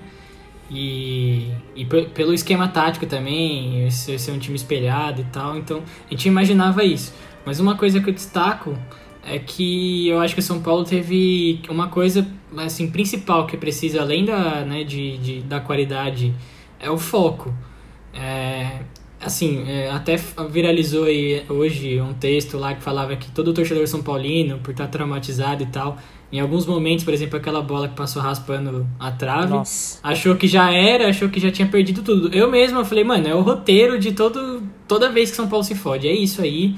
E, 0.69 1.51
e 1.75 1.85
pelo 1.85 2.33
esquema 2.33 2.67
tático 2.67 3.05
também, 3.05 3.89
ser, 3.91 4.17
ser 4.17 4.31
um 4.31 4.39
time 4.39 4.55
espelhado 4.55 5.21
e 5.21 5.25
tal, 5.25 5.57
então 5.57 5.83
a 6.07 6.11
gente 6.11 6.27
imaginava 6.27 6.83
isso. 6.83 7.13
Mas 7.45 7.59
uma 7.59 7.75
coisa 7.75 7.99
que 7.99 8.09
eu 8.09 8.13
destaco 8.13 8.77
é 9.23 9.37
que 9.39 10.07
eu 10.07 10.19
acho 10.19 10.33
que 10.33 10.39
o 10.39 10.43
São 10.43 10.61
Paulo 10.61 10.83
teve 10.83 11.61
uma 11.69 11.87
coisa 11.87 12.27
assim 12.57 12.89
principal 12.89 13.45
que 13.45 13.55
precisa 13.55 14.01
além 14.01 14.25
da, 14.25 14.65
né, 14.65 14.83
de, 14.83 15.17
de 15.17 15.41
da 15.41 15.59
qualidade 15.59 16.33
é 16.79 16.89
o 16.89 16.97
foco. 16.97 17.53
É, 18.13 18.79
assim, 19.21 19.63
é, 19.67 19.89
até 19.91 20.17
viralizou 20.49 21.05
aí 21.05 21.43
hoje 21.47 22.01
um 22.01 22.13
texto 22.13 22.57
lá 22.57 22.73
que 22.73 22.81
falava 22.81 23.15
que 23.15 23.31
todo 23.31 23.53
torcedor 23.53 23.87
São 23.87 24.01
Paulino, 24.01 24.57
por 24.59 24.71
estar 24.71 24.87
traumatizado 24.87 25.63
e 25.63 25.67
tal, 25.67 25.97
em 26.31 26.39
alguns 26.39 26.65
momentos, 26.65 27.03
por 27.03 27.13
exemplo, 27.13 27.37
aquela 27.37 27.61
bola 27.61 27.89
que 27.89 27.95
passou 27.95 28.21
raspando 28.21 28.87
a 28.99 29.11
trave, 29.11 29.49
Nossa. 29.49 29.99
achou 30.01 30.35
que 30.35 30.47
já 30.47 30.71
era, 30.71 31.09
achou 31.09 31.29
que 31.29 31.39
já 31.39 31.51
tinha 31.51 31.67
perdido 31.67 32.01
tudo. 32.01 32.33
Eu 32.33 32.49
mesmo 32.49 32.83
falei, 32.85 33.03
mano, 33.03 33.27
é 33.27 33.35
o 33.35 33.41
roteiro 33.41 33.99
de 33.99 34.13
todo, 34.13 34.63
toda 34.87 35.11
vez 35.11 35.29
que 35.29 35.35
São 35.35 35.47
Paulo 35.47 35.63
se 35.63 35.75
fode, 35.75 36.07
é 36.07 36.13
isso 36.13 36.41
aí. 36.41 36.75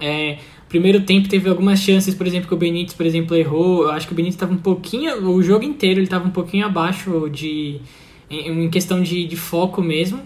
É, 0.00 0.38
primeiro 0.68 1.00
tempo 1.02 1.28
teve 1.28 1.48
algumas 1.48 1.78
chances, 1.80 2.14
por 2.14 2.26
exemplo, 2.26 2.48
que 2.48 2.54
o 2.54 2.56
Benítez, 2.56 2.94
por 2.94 3.06
exemplo, 3.06 3.36
errou. 3.36 3.84
Eu 3.84 3.90
acho 3.90 4.06
que 4.06 4.12
o 4.12 4.16
Benítez 4.16 4.34
estava 4.34 4.52
um 4.52 4.58
pouquinho, 4.58 5.28
o 5.30 5.42
jogo 5.42 5.64
inteiro 5.64 6.00
ele 6.00 6.06
estava 6.06 6.26
um 6.26 6.30
pouquinho 6.30 6.66
abaixo 6.66 7.28
de 7.30 7.80
em, 8.30 8.68
questão 8.70 9.02
de, 9.02 9.26
de 9.26 9.36
foco 9.36 9.82
mesmo. 9.82 10.20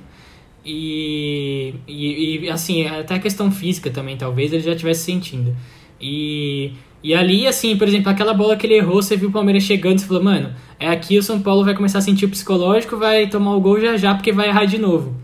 E, 0.64 1.74
e, 1.86 2.38
e, 2.44 2.50
assim, 2.50 2.86
até 2.86 3.14
a 3.14 3.18
questão 3.18 3.50
física 3.50 3.90
também, 3.90 4.16
talvez 4.16 4.52
ele 4.52 4.62
já 4.62 4.72
estivesse 4.72 5.04
sentindo. 5.04 5.56
E, 6.00 6.72
e 7.02 7.14
ali, 7.14 7.46
assim, 7.46 7.76
por 7.76 7.88
exemplo, 7.88 8.10
aquela 8.10 8.34
bola 8.34 8.56
que 8.56 8.66
ele 8.66 8.74
errou, 8.74 9.02
você 9.02 9.16
viu 9.16 9.30
o 9.30 9.32
Palmeiras 9.32 9.62
chegando 9.62 9.98
e 9.98 10.04
falou, 10.04 10.22
mano, 10.22 10.54
é 10.78 10.88
aqui 10.88 11.18
o 11.18 11.22
São 11.22 11.40
Paulo 11.40 11.64
vai 11.64 11.74
começar 11.74 11.98
a 11.98 12.02
sentir 12.02 12.26
o 12.26 12.28
psicológico, 12.28 12.96
vai 12.96 13.28
tomar 13.28 13.54
o 13.54 13.60
gol 13.60 13.80
já 13.80 13.96
já, 13.96 14.14
porque 14.14 14.32
vai 14.32 14.48
errar 14.48 14.66
de 14.66 14.78
novo. 14.78 15.14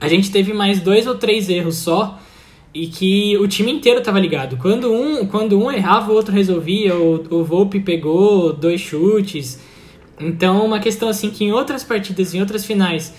A 0.00 0.08
gente 0.08 0.30
teve 0.30 0.52
mais 0.52 0.80
dois 0.80 1.06
ou 1.06 1.16
três 1.16 1.48
erros 1.48 1.76
só, 1.76 2.18
e 2.72 2.86
que 2.86 3.36
o 3.38 3.48
time 3.48 3.72
inteiro 3.72 3.98
estava 3.98 4.18
ligado. 4.20 4.56
Quando 4.56 4.92
um, 4.92 5.26
quando 5.26 5.58
um 5.58 5.70
errava, 5.70 6.12
o 6.12 6.14
outro 6.14 6.32
resolvia, 6.32 6.94
o, 6.94 7.22
o 7.30 7.44
Volpe 7.44 7.80
pegou 7.80 8.52
dois 8.52 8.80
chutes. 8.80 9.60
Então, 10.20 10.64
uma 10.64 10.78
questão 10.78 11.08
assim 11.08 11.30
que 11.30 11.44
em 11.44 11.52
outras 11.52 11.82
partidas, 11.82 12.34
em 12.34 12.40
outras 12.40 12.64
finais, 12.64 13.14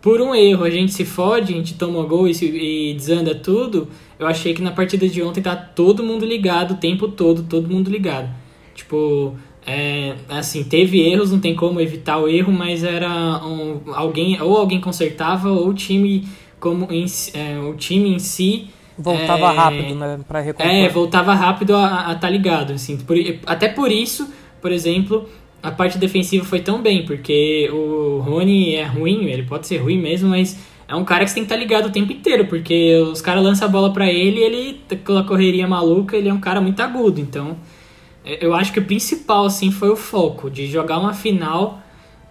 por 0.00 0.20
um 0.20 0.34
erro 0.34 0.64
a 0.64 0.70
gente 0.70 0.92
se 0.92 1.04
fode, 1.04 1.54
a 1.54 1.56
gente 1.56 1.74
toma 1.74 2.04
gol 2.04 2.28
e, 2.28 2.34
se, 2.34 2.46
e 2.46 2.94
desanda 2.94 3.34
tudo. 3.34 3.88
Eu 4.18 4.26
achei 4.26 4.52
que 4.52 4.60
na 4.60 4.72
partida 4.72 5.08
de 5.08 5.22
ontem 5.22 5.40
tá 5.40 5.56
todo 5.56 6.02
mundo 6.02 6.26
ligado 6.26 6.72
o 6.72 6.76
tempo 6.76 7.08
todo, 7.08 7.44
todo 7.44 7.70
mundo 7.70 7.90
ligado. 7.90 8.28
Tipo, 8.74 9.34
é, 9.66 10.16
assim, 10.28 10.64
teve 10.64 11.00
erros, 11.00 11.30
não 11.30 11.38
tem 11.38 11.54
como 11.54 11.80
evitar 11.80 12.18
o 12.18 12.28
erro, 12.28 12.52
mas 12.52 12.84
era 12.84 13.42
um, 13.46 13.80
alguém, 13.94 14.40
ou 14.42 14.56
alguém 14.56 14.80
consertava, 14.80 15.50
ou 15.50 15.68
o 15.68 15.74
time, 15.74 16.26
como 16.58 16.88
em, 16.90 17.06
é, 17.32 17.58
o 17.60 17.74
time 17.74 18.10
em 18.10 18.18
si 18.18 18.68
voltava 18.98 19.52
é, 19.52 19.56
rápido, 19.56 19.94
né, 19.94 20.20
para 20.26 20.40
recompor. 20.40 20.72
É, 20.72 20.88
voltava 20.88 21.34
rápido 21.34 21.74
a 21.76 22.00
estar 22.00 22.14
tá 22.16 22.30
ligado, 22.30 22.72
assim. 22.72 22.96
Por, 22.96 23.16
até 23.46 23.68
por 23.68 23.90
isso, 23.90 24.32
por 24.60 24.72
exemplo, 24.72 25.28
a 25.62 25.70
parte 25.70 25.98
defensiva 25.98 26.44
foi 26.44 26.60
tão 26.60 26.82
bem, 26.82 27.04
porque 27.04 27.70
o 27.72 28.18
Rony 28.18 28.74
é 28.74 28.84
ruim, 28.84 29.26
ele 29.26 29.44
pode 29.44 29.66
ser 29.66 29.78
ruim 29.78 29.98
mesmo, 29.98 30.30
mas 30.30 30.58
é 30.88 30.94
um 30.94 31.04
cara 31.04 31.24
que 31.24 31.30
você 31.30 31.36
tem 31.36 31.44
que 31.44 31.46
estar 31.46 31.56
tá 31.56 31.60
ligado 31.60 31.86
o 31.88 31.92
tempo 31.92 32.12
inteiro, 32.12 32.46
porque 32.46 32.96
os 33.10 33.20
caras 33.20 33.42
lançam 33.42 33.68
a 33.68 33.70
bola 33.70 33.92
para 33.92 34.10
ele 34.10 34.40
e 34.40 34.42
ele, 34.42 34.80
aquela 34.90 35.24
correria 35.24 35.66
maluca, 35.66 36.16
ele 36.16 36.28
é 36.28 36.32
um 36.32 36.40
cara 36.40 36.60
muito 36.60 36.80
agudo. 36.80 37.20
Então, 37.20 37.56
é, 38.24 38.44
eu 38.44 38.54
acho 38.54 38.72
que 38.72 38.78
o 38.78 38.84
principal, 38.84 39.46
assim, 39.46 39.70
foi 39.70 39.90
o 39.90 39.96
foco, 39.96 40.50
de 40.50 40.66
jogar 40.66 40.98
uma 40.98 41.14
final 41.14 41.80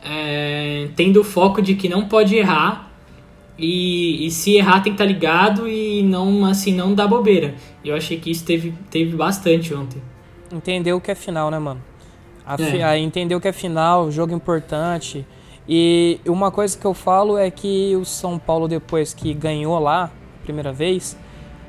é, 0.04 0.90
tendo 0.96 1.22
o 1.22 1.24
foco 1.24 1.62
de 1.62 1.76
que 1.76 1.88
não 1.88 2.08
pode 2.08 2.36
errar, 2.36 2.91
e, 3.62 4.26
e, 4.26 4.32
se 4.32 4.56
errar 4.56 4.82
tem 4.82 4.94
que 4.94 5.02
estar 5.02 5.06
tá 5.06 5.08
ligado 5.08 5.68
e 5.68 6.02
não 6.02 6.46
assim 6.46 6.74
não 6.74 6.96
dá 6.96 7.08
bobeira. 7.08 7.54
Eu 7.86 7.96
achei 7.96 8.20
que 8.20 8.32
isso 8.32 8.44
teve, 8.44 8.74
teve 8.90 9.16
bastante 9.16 9.74
ontem. 9.74 10.02
Entendeu 10.52 10.98
o 10.98 11.02
que 11.02 11.12
é 11.12 11.16
final, 11.16 11.52
né, 11.52 11.60
mano? 11.60 11.82
A, 12.46 12.56
é. 12.60 12.84
a 12.84 12.98
entender 12.98 13.36
o 13.36 13.40
que 13.40 13.48
é 13.48 13.54
final, 13.54 14.10
jogo 14.10 14.34
importante. 14.34 15.26
E 15.70 16.20
uma 16.26 16.52
coisa 16.52 16.78
que 16.78 16.86
eu 16.86 16.94
falo 16.94 17.38
é 17.38 17.52
que 17.52 17.96
o 17.96 18.04
São 18.04 18.40
Paulo, 18.40 18.68
depois 18.68 19.14
que 19.14 19.34
ganhou 19.34 19.78
lá, 19.80 20.12
primeira 20.44 20.74
vez, 20.74 21.16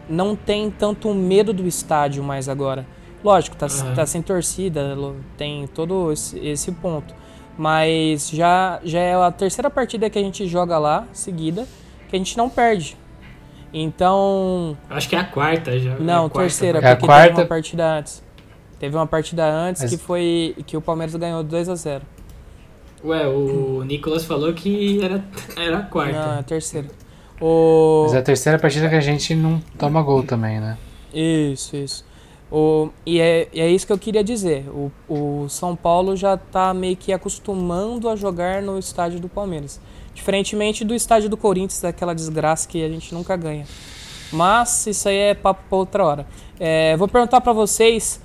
não 0.08 0.34
tem 0.34 0.70
tanto 0.70 1.12
medo 1.12 1.52
do 1.52 1.66
estádio 1.66 2.24
mais 2.24 2.48
agora. 2.48 2.86
Lógico, 3.22 3.54
tá, 3.54 3.66
uhum. 3.66 3.94
tá 3.94 4.04
sem 4.06 4.20
torcida, 4.20 4.96
tem 5.36 5.66
todo 5.68 6.10
esse, 6.10 6.38
esse, 6.38 6.72
ponto. 6.72 7.14
Mas 7.56 8.30
já, 8.30 8.80
já 8.82 8.98
é 8.98 9.14
a 9.14 9.30
terceira 9.30 9.70
partida 9.70 10.10
que 10.10 10.18
a 10.18 10.22
gente 10.22 10.48
joga 10.48 10.78
lá, 10.78 11.06
seguida, 11.12 11.68
que 12.12 12.16
a 12.16 12.18
gente 12.18 12.36
não 12.36 12.50
perde. 12.50 12.96
Então. 13.72 14.76
Acho 14.90 15.08
que 15.08 15.16
é 15.16 15.18
a 15.18 15.24
quarta 15.24 15.78
já. 15.78 15.96
Não, 15.98 16.26
é 16.26 16.28
terceira, 16.28 16.78
é 16.78 16.94
porque 16.94 17.06
quarta... 17.06 17.28
teve 17.28 17.40
uma 17.40 17.46
partida 17.46 17.98
antes. 17.98 18.22
Teve 18.78 18.96
uma 18.96 19.06
partida 19.06 19.48
antes 19.48 19.82
Mas... 19.82 19.90
que 19.90 19.96
foi. 19.96 20.54
que 20.66 20.76
o 20.76 20.80
Palmeiras 20.80 21.14
ganhou 21.16 21.42
2 21.42 21.68
a 21.68 21.74
0 21.74 22.02
Ué, 23.04 23.26
o 23.26 23.82
Nicolas 23.84 24.24
falou 24.24 24.52
que 24.52 25.02
era, 25.02 25.24
era 25.56 25.78
a 25.78 25.82
quarta. 25.82 26.12
Não, 26.12 26.36
é 26.36 26.38
a 26.38 26.42
terceira. 26.42 26.88
O... 27.40 28.02
Mas 28.04 28.14
é 28.14 28.18
a 28.18 28.22
terceira 28.22 28.58
partida 28.58 28.88
que 28.88 28.94
a 28.94 29.00
gente 29.00 29.34
não 29.34 29.60
toma 29.78 30.02
gol 30.02 30.22
também, 30.22 30.60
né? 30.60 30.76
Isso, 31.12 31.74
isso. 31.76 32.04
O, 32.52 32.90
e, 33.06 33.18
é, 33.18 33.48
e 33.50 33.60
é 33.62 33.70
isso 33.70 33.86
que 33.86 33.92
eu 33.94 33.98
queria 33.98 34.22
dizer. 34.22 34.68
O, 34.68 34.92
o 35.08 35.48
São 35.48 35.74
Paulo 35.74 36.14
já 36.14 36.34
está 36.34 36.74
meio 36.74 36.94
que 36.94 37.10
acostumando 37.10 38.10
a 38.10 38.14
jogar 38.14 38.60
no 38.60 38.78
estádio 38.78 39.18
do 39.18 39.26
Palmeiras. 39.26 39.80
Diferentemente 40.12 40.84
do 40.84 40.94
estádio 40.94 41.30
do 41.30 41.36
Corinthians, 41.38 41.80
daquela 41.80 42.14
desgraça 42.14 42.68
que 42.68 42.84
a 42.84 42.88
gente 42.90 43.14
nunca 43.14 43.34
ganha. 43.38 43.64
Mas 44.30 44.86
isso 44.86 45.08
aí 45.08 45.16
é 45.16 45.34
papo 45.34 45.62
para 45.66 45.78
outra 45.78 46.04
hora. 46.04 46.26
É, 46.60 46.94
vou 46.98 47.08
perguntar 47.08 47.40
para 47.40 47.54
vocês, 47.54 48.20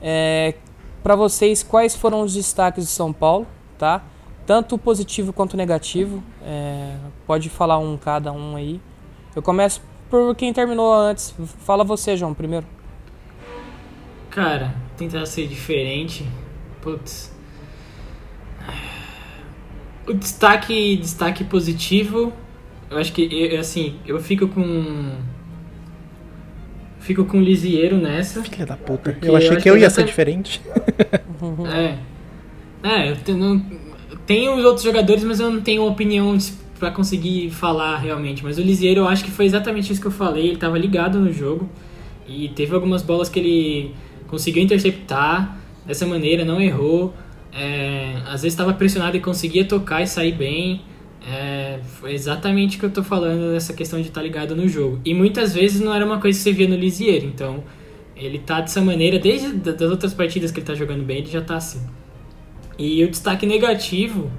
é, 0.00 0.54
para 1.02 1.16
vocês 1.16 1.64
quais 1.64 1.96
foram 1.96 2.22
os 2.22 2.32
destaques 2.32 2.84
de 2.84 2.90
São 2.90 3.12
Paulo, 3.12 3.44
tá? 3.76 4.04
Tanto 4.46 4.78
positivo 4.78 5.32
quanto 5.32 5.56
negativo. 5.56 6.22
É, 6.44 6.94
pode 7.26 7.50
falar 7.50 7.78
um 7.78 7.96
cada 7.96 8.30
um 8.30 8.54
aí. 8.54 8.80
Eu 9.34 9.42
começo 9.42 9.82
por 10.08 10.32
quem 10.36 10.52
terminou 10.52 10.94
antes. 10.94 11.34
Fala 11.64 11.82
você, 11.82 12.16
João, 12.16 12.32
primeiro. 12.32 12.66
Cara, 14.34 14.74
tentar 14.96 15.24
ser 15.26 15.46
diferente. 15.46 16.26
Putz. 16.82 17.32
O 20.08 20.12
destaque, 20.12 20.96
destaque 20.96 21.44
positivo, 21.44 22.32
eu 22.90 22.98
acho 22.98 23.12
que, 23.12 23.56
assim, 23.56 23.94
eu 24.04 24.18
fico 24.18 24.48
com. 24.48 25.12
Fico 26.98 27.24
com 27.24 27.38
o 27.38 27.40
Lisieiro 27.40 27.96
nessa. 27.96 28.42
Filha 28.42 28.66
da 28.66 28.76
puta. 28.76 29.16
Eu 29.22 29.36
achei 29.36 29.50
eu 29.50 29.60
que 29.60 29.70
eu 29.70 29.78
ia 29.78 29.88
ser 29.88 30.04
diferente. 30.04 30.60
é. 31.72 31.98
É, 32.82 33.10
eu 33.12 33.16
tenho, 33.16 33.64
tenho 34.26 34.56
os 34.56 34.64
outros 34.64 34.82
jogadores, 34.82 35.22
mas 35.22 35.38
eu 35.38 35.48
não 35.48 35.60
tenho 35.60 35.86
opinião 35.86 36.36
para 36.78 36.90
conseguir 36.90 37.50
falar 37.50 37.98
realmente. 37.98 38.42
Mas 38.42 38.58
o 38.58 38.62
Lisieiro, 38.62 39.02
eu 39.02 39.08
acho 39.08 39.24
que 39.24 39.30
foi 39.30 39.44
exatamente 39.44 39.92
isso 39.92 40.00
que 40.00 40.08
eu 40.08 40.10
falei. 40.10 40.48
Ele 40.48 40.56
tava 40.56 40.76
ligado 40.76 41.20
no 41.20 41.32
jogo. 41.32 41.70
E 42.26 42.48
teve 42.48 42.74
algumas 42.74 43.02
bolas 43.02 43.28
que 43.28 43.38
ele 43.38 43.94
conseguiu 44.34 44.62
interceptar 44.62 45.56
dessa 45.86 46.06
maneira, 46.06 46.44
não 46.44 46.60
errou. 46.60 47.14
É, 47.52 48.16
às 48.24 48.42
vezes 48.42 48.46
estava 48.46 48.72
pressionado 48.72 49.16
e 49.16 49.20
conseguia 49.20 49.64
tocar 49.64 50.02
e 50.02 50.06
sair 50.06 50.32
bem. 50.32 50.82
É, 51.26 51.78
foi 52.00 52.12
exatamente 52.12 52.76
o 52.76 52.80
que 52.80 52.84
eu 52.84 52.88
estou 52.88 53.04
falando 53.04 53.52
dessa 53.52 53.72
questão 53.72 54.00
de 54.00 54.08
estar 54.08 54.20
tá 54.20 54.26
ligado 54.26 54.56
no 54.56 54.68
jogo. 54.68 55.00
E 55.04 55.14
muitas 55.14 55.54
vezes 55.54 55.80
não 55.80 55.94
era 55.94 56.04
uma 56.04 56.20
coisa 56.20 56.36
que 56.36 56.42
você 56.42 56.52
via 56.52 56.68
no 56.68 56.74
Lisier, 56.74 57.24
então 57.24 57.62
ele 58.16 58.38
tá 58.40 58.60
dessa 58.60 58.80
maneira, 58.80 59.18
desde 59.18 59.52
das 59.52 59.90
outras 59.90 60.12
partidas 60.12 60.50
que 60.50 60.58
ele 60.58 60.64
está 60.64 60.74
jogando 60.74 61.04
bem, 61.04 61.18
ele 61.18 61.30
já 61.30 61.38
está 61.38 61.56
assim. 61.56 61.80
E 62.76 63.04
o 63.04 63.10
destaque 63.10 63.46
negativo, 63.46 64.30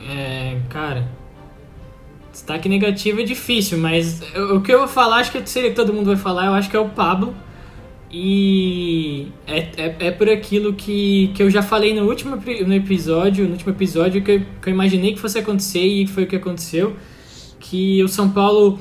é, 0.00 0.58
cara, 0.70 1.08
destaque 2.32 2.68
negativo 2.68 3.20
é 3.20 3.24
difícil, 3.24 3.76
mas 3.76 4.22
o 4.54 4.60
que 4.60 4.72
eu 4.72 4.78
vou 4.78 4.88
falar, 4.88 5.16
acho 5.16 5.32
que 5.32 5.70
todo 5.72 5.92
mundo 5.92 6.06
vai 6.06 6.16
falar, 6.16 6.46
eu 6.46 6.52
acho 6.52 6.70
que 6.70 6.76
é 6.76 6.80
o 6.80 6.88
Pablo 6.88 7.34
e 8.10 9.26
é, 9.46 9.58
é, 9.76 9.96
é 9.98 10.10
por 10.10 10.28
aquilo 10.28 10.74
que, 10.74 11.32
que 11.34 11.42
eu 11.42 11.50
já 11.50 11.62
falei 11.62 11.94
no 11.94 12.08
último 12.08 12.36
no 12.36 12.74
episódio, 12.74 13.44
no 13.46 13.52
último 13.52 13.72
episódio 13.72 14.22
que 14.22 14.30
eu, 14.30 14.42
que 14.62 14.68
eu 14.68 14.72
imaginei 14.72 15.12
que 15.12 15.20
fosse 15.20 15.38
acontecer 15.38 15.84
e 15.84 16.06
foi 16.06 16.22
o 16.24 16.26
que 16.26 16.36
aconteceu, 16.36 16.94
que 17.58 18.02
o 18.02 18.08
São 18.08 18.30
Paulo, 18.30 18.78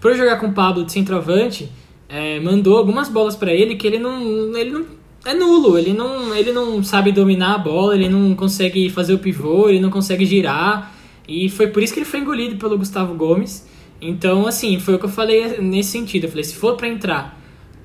por 0.00 0.14
jogar 0.14 0.38
com 0.38 0.46
o 0.46 0.52
Pablo 0.52 0.84
de 0.84 0.92
centroavante, 0.92 1.70
é, 2.08 2.40
mandou 2.40 2.78
algumas 2.78 3.08
bolas 3.08 3.36
para 3.36 3.52
ele 3.52 3.76
que 3.76 3.86
ele 3.86 3.98
não, 3.98 4.56
ele 4.56 4.70
não 4.70 4.86
é 5.26 5.34
nulo, 5.34 5.76
ele 5.76 5.92
não, 5.92 6.34
ele 6.34 6.52
não 6.52 6.82
sabe 6.82 7.12
dominar 7.12 7.56
a 7.56 7.58
bola, 7.58 7.94
ele 7.94 8.08
não 8.08 8.34
consegue 8.34 8.88
fazer 8.88 9.12
o 9.12 9.18
pivô, 9.18 9.68
ele 9.68 9.80
não 9.80 9.90
consegue 9.90 10.24
girar, 10.24 10.94
e 11.28 11.50
foi 11.50 11.66
por 11.66 11.82
isso 11.82 11.92
que 11.92 11.98
ele 11.98 12.06
foi 12.06 12.20
engolido 12.20 12.56
pelo 12.56 12.78
Gustavo 12.78 13.12
Gomes. 13.14 13.68
Então, 14.00 14.46
assim, 14.46 14.80
foi 14.80 14.94
o 14.94 14.98
que 14.98 15.04
eu 15.04 15.10
falei 15.10 15.58
nesse 15.60 15.90
sentido. 15.90 16.24
Eu 16.24 16.30
falei, 16.30 16.44
se 16.44 16.54
for 16.54 16.76
para 16.76 16.88
entrar 16.88 17.37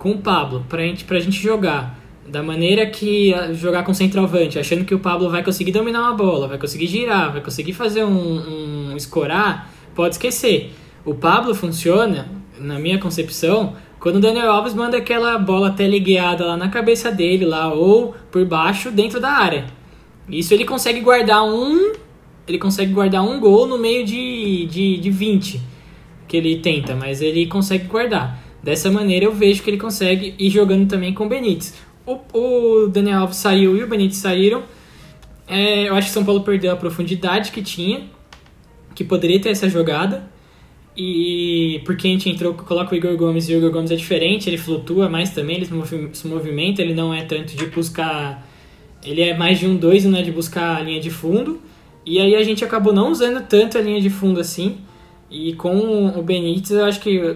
com 0.03 0.12
o 0.12 0.17
Pablo 0.17 0.65
pra 0.67 0.81
gente, 0.81 1.05
pra 1.05 1.17
gente 1.17 1.41
jogar 1.41 1.98
da 2.27 2.43
maneira 2.43 2.86
que 2.86 3.33
jogar 3.53 3.83
com 3.83 3.93
centroavante, 3.93 4.60
achando 4.60 4.83
que 4.83 4.93
o 4.93 5.00
Pablo 5.00 5.29
vai 5.29 5.41
conseguir 5.41 5.72
dominar 5.72 6.01
uma 6.01 6.13
bola, 6.13 6.45
vai 6.45 6.57
conseguir 6.57 6.88
girar, 6.88 7.31
vai 7.31 7.41
conseguir 7.41 7.72
fazer 7.72 8.03
um, 8.03 8.89
um 8.91 8.98
escorar, 8.98 9.72
pode 9.95 10.15
esquecer. 10.15 10.74
O 11.05 11.15
Pablo 11.15 11.55
funciona, 11.55 12.27
na 12.60 12.77
minha 12.77 13.00
concepção, 13.00 13.75
quando 13.98 14.17
o 14.17 14.19
Daniel 14.19 14.51
Alves 14.51 14.74
manda 14.74 14.98
aquela 14.98 15.38
bola 15.38 15.72
teleguiada 15.72 16.45
lá 16.45 16.57
na 16.57 16.67
cabeça 16.67 17.10
dele, 17.10 17.45
lá, 17.45 17.74
ou 17.74 18.13
por 18.29 18.45
baixo, 18.45 18.91
dentro 18.91 19.22
da 19.22 19.29
área. 19.29 19.65
Isso 20.27 20.53
ele 20.53 20.65
consegue 20.65 21.00
guardar 21.00 21.43
um. 21.45 21.93
Ele 22.45 22.57
consegue 22.57 22.91
guardar 22.91 23.24
um 23.24 23.39
gol 23.39 23.65
no 23.65 23.77
meio 23.77 24.05
de, 24.05 24.65
de, 24.65 24.98
de 24.98 25.10
20 25.10 25.62
que 26.27 26.36
ele 26.36 26.57
tenta, 26.57 26.93
mas 26.93 27.22
ele 27.22 27.45
consegue 27.48 27.86
guardar. 27.86 28.42
Dessa 28.63 28.89
maneira 28.89 29.25
eu 29.25 29.34
vejo 29.34 29.62
que 29.62 29.70
ele 29.70 29.77
consegue 29.77 30.34
ir 30.39 30.50
jogando 30.50 30.88
também 30.88 31.13
com 31.13 31.25
o 31.25 31.29
Benítez. 31.29 31.74
O, 32.05 32.20
o 32.34 32.88
Daniel 32.88 33.20
Alves 33.20 33.38
saiu 33.38 33.77
e 33.77 33.84
o 33.84 33.88
Benítez 33.88 34.17
saíram. 34.17 34.63
É, 35.46 35.89
eu 35.89 35.96
acho 35.96 36.08
que 36.08 36.13
São 36.13 36.24
Paulo 36.24 36.41
perdeu 36.41 36.72
a 36.72 36.75
profundidade 36.77 37.51
que 37.51 37.62
tinha, 37.62 38.03
que 38.96 39.03
poderia 39.03 39.39
ter 39.41 39.50
essa 39.50 39.67
jogada. 39.67 40.32
E 40.96 41.82
porque 41.86 42.08
a 42.08 42.12
gente 42.12 42.29
entrou, 42.29 42.53
coloca 42.53 42.93
o 42.93 42.98
Igor 42.98 43.17
Gomes 43.17 43.50
e 43.50 43.55
o 43.55 43.58
Igor 43.58 43.72
Gomes 43.72 43.91
é 43.91 43.96
diferente, 43.96 44.50
ele 44.50 44.58
flutua 44.58 45.10
mais 45.10 45.32
também, 45.32 45.58
ele 45.58 45.67
se 46.13 46.27
movimenta, 46.27 46.82
ele 46.82 46.93
não 46.93 47.13
é 47.13 47.24
tanto 47.24 47.55
de 47.55 47.65
buscar. 47.65 48.48
Ele 49.03 49.22
é 49.22 49.36
mais 49.36 49.60
de 49.60 49.67
um 49.67 49.75
dois, 49.75 50.05
não 50.05 50.17
é 50.17 50.22
de 50.22 50.32
buscar 50.32 50.77
a 50.77 50.82
linha 50.82 51.01
de 51.01 51.10
fundo. 51.10 51.60
E 52.05 52.20
aí 52.20 52.36
a 52.36 52.43
gente 52.43 52.63
acabou 52.63 52.93
não 52.93 53.12
usando 53.12 53.46
tanto 53.46 53.77
a 53.77 53.82
linha 53.82 54.00
de 54.00 54.10
fundo 54.10 54.39
assim. 54.39 54.77
E 55.29 55.53
com 55.53 56.08
o 56.08 56.22
Benítez, 56.22 56.72
eu 56.72 56.86
acho 56.86 57.00
que 57.01 57.36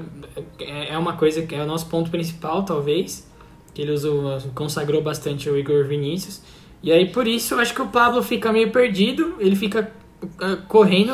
é 0.59 0.97
uma 0.97 1.13
coisa 1.13 1.41
que 1.41 1.55
é 1.55 1.61
o 1.61 1.65
nosso 1.65 1.87
ponto 1.87 2.09
principal, 2.09 2.63
talvez. 2.63 3.29
Que 3.73 3.81
ele 3.81 3.91
usou, 3.91 4.39
consagrou 4.55 5.01
bastante 5.01 5.49
o 5.49 5.57
Igor 5.57 5.85
Vinícius. 5.85 6.41
E 6.81 6.91
aí 6.91 7.07
por 7.09 7.27
isso 7.27 7.53
eu 7.53 7.59
acho 7.59 7.73
que 7.73 7.81
o 7.81 7.87
Pablo 7.87 8.21
fica 8.21 8.51
meio 8.51 8.71
perdido, 8.71 9.35
ele 9.39 9.55
fica 9.55 9.91
uh, 10.23 10.57
correndo 10.67 11.11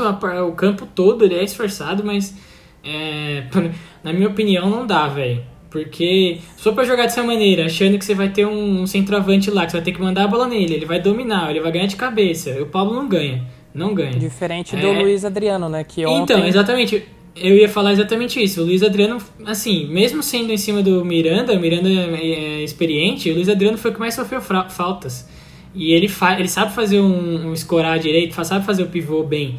o 0.47 0.51
campo 0.53 0.85
todo, 0.85 1.25
ele 1.25 1.35
é 1.35 1.43
esforçado, 1.43 2.03
mas 2.03 2.35
é, 2.83 3.45
na 4.03 4.13
minha 4.13 4.27
opinião 4.27 4.69
não 4.69 4.85
dá, 4.85 5.07
velho. 5.07 5.43
Porque 5.69 6.39
se 6.55 6.63
for 6.63 6.73
pra 6.73 6.83
jogar 6.83 7.03
dessa 7.03 7.23
maneira, 7.23 7.65
achando 7.65 7.97
que 7.97 8.05
você 8.05 8.13
vai 8.13 8.29
ter 8.29 8.45
um 8.45 8.85
centroavante 8.85 9.49
lá, 9.49 9.65
que 9.65 9.71
você 9.71 9.77
vai 9.77 9.83
ter 9.83 9.91
que 9.91 10.01
mandar 10.01 10.25
a 10.25 10.27
bola 10.27 10.47
nele, 10.47 10.75
ele 10.75 10.85
vai 10.85 11.01
dominar, 11.01 11.49
ele 11.49 11.61
vai 11.61 11.71
ganhar 11.71 11.87
de 11.87 11.95
cabeça. 11.95 12.51
O 12.61 12.67
Pablo 12.67 12.93
não 12.93 13.07
ganha. 13.07 13.43
Não 13.73 13.95
ganha. 13.95 14.11
Diferente 14.11 14.75
do 14.75 14.85
é... 14.85 15.01
Luiz 15.01 15.25
Adriano, 15.25 15.67
né? 15.67 15.83
Que 15.83 16.05
ontem... 16.05 16.35
Então, 16.35 16.47
exatamente. 16.47 17.03
Eu 17.35 17.55
ia 17.55 17.67
falar 17.67 17.93
exatamente 17.93 18.41
isso. 18.41 18.61
O 18.61 18.65
Luiz 18.65 18.83
Adriano, 18.83 19.17
assim, 19.45 19.87
mesmo 19.87 20.21
sendo 20.21 20.51
em 20.51 20.57
cima 20.57 20.83
do 20.83 21.03
Miranda, 21.03 21.53
o 21.53 21.59
Miranda 21.59 21.89
é, 21.89 22.59
é 22.59 22.63
experiente, 22.63 23.29
o 23.31 23.33
Luiz 23.33 23.49
Adriano 23.49 23.77
foi 23.77 23.91
o 23.91 23.93
que 23.93 23.99
mais 23.99 24.13
sofreu 24.13 24.41
faltas. 24.41 25.27
E 25.73 25.91
ele, 25.91 26.07
fa 26.07 26.39
ele 26.39 26.47
sabe 26.47 26.73
fazer 26.73 26.99
um, 26.99 27.47
um 27.47 27.53
escorar 27.53 27.97
direito, 27.97 28.35
sabe 28.45 28.65
fazer 28.65 28.83
o 28.83 28.87
pivô 28.87 29.23
bem. 29.23 29.55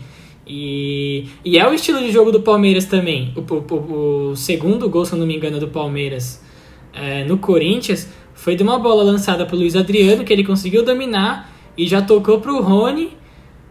E, 0.47 1.27
e 1.45 1.59
é 1.59 1.69
o 1.69 1.75
estilo 1.75 1.99
de 1.99 2.13
jogo 2.13 2.31
do 2.31 2.43
Palmeiras 2.43 2.85
também. 2.85 3.35
O, 3.35 3.41
o, 3.41 4.31
o 4.31 4.37
segundo 4.37 4.89
gol, 4.89 5.05
se 5.05 5.13
eu 5.13 5.19
não 5.19 5.27
me 5.27 5.37
engano, 5.37 5.59
do 5.59 5.69
Palmeiras 5.69 6.41
é, 6.93 7.25
no 7.25 7.39
Corinthians 7.39 8.09
foi 8.35 8.55
de 8.55 8.63
uma 8.63 8.79
bola 8.79 9.03
lançada 9.03 9.45
pelo 9.47 9.63
Luiz 9.63 9.75
Adriano, 9.75 10.25
que 10.25 10.33
ele 10.33 10.45
conseguiu 10.45 10.85
dominar 10.85 11.53
e 11.77 11.87
já 11.87 12.01
tocou 12.01 12.41
pro 12.41 12.61
Rony 12.61 13.11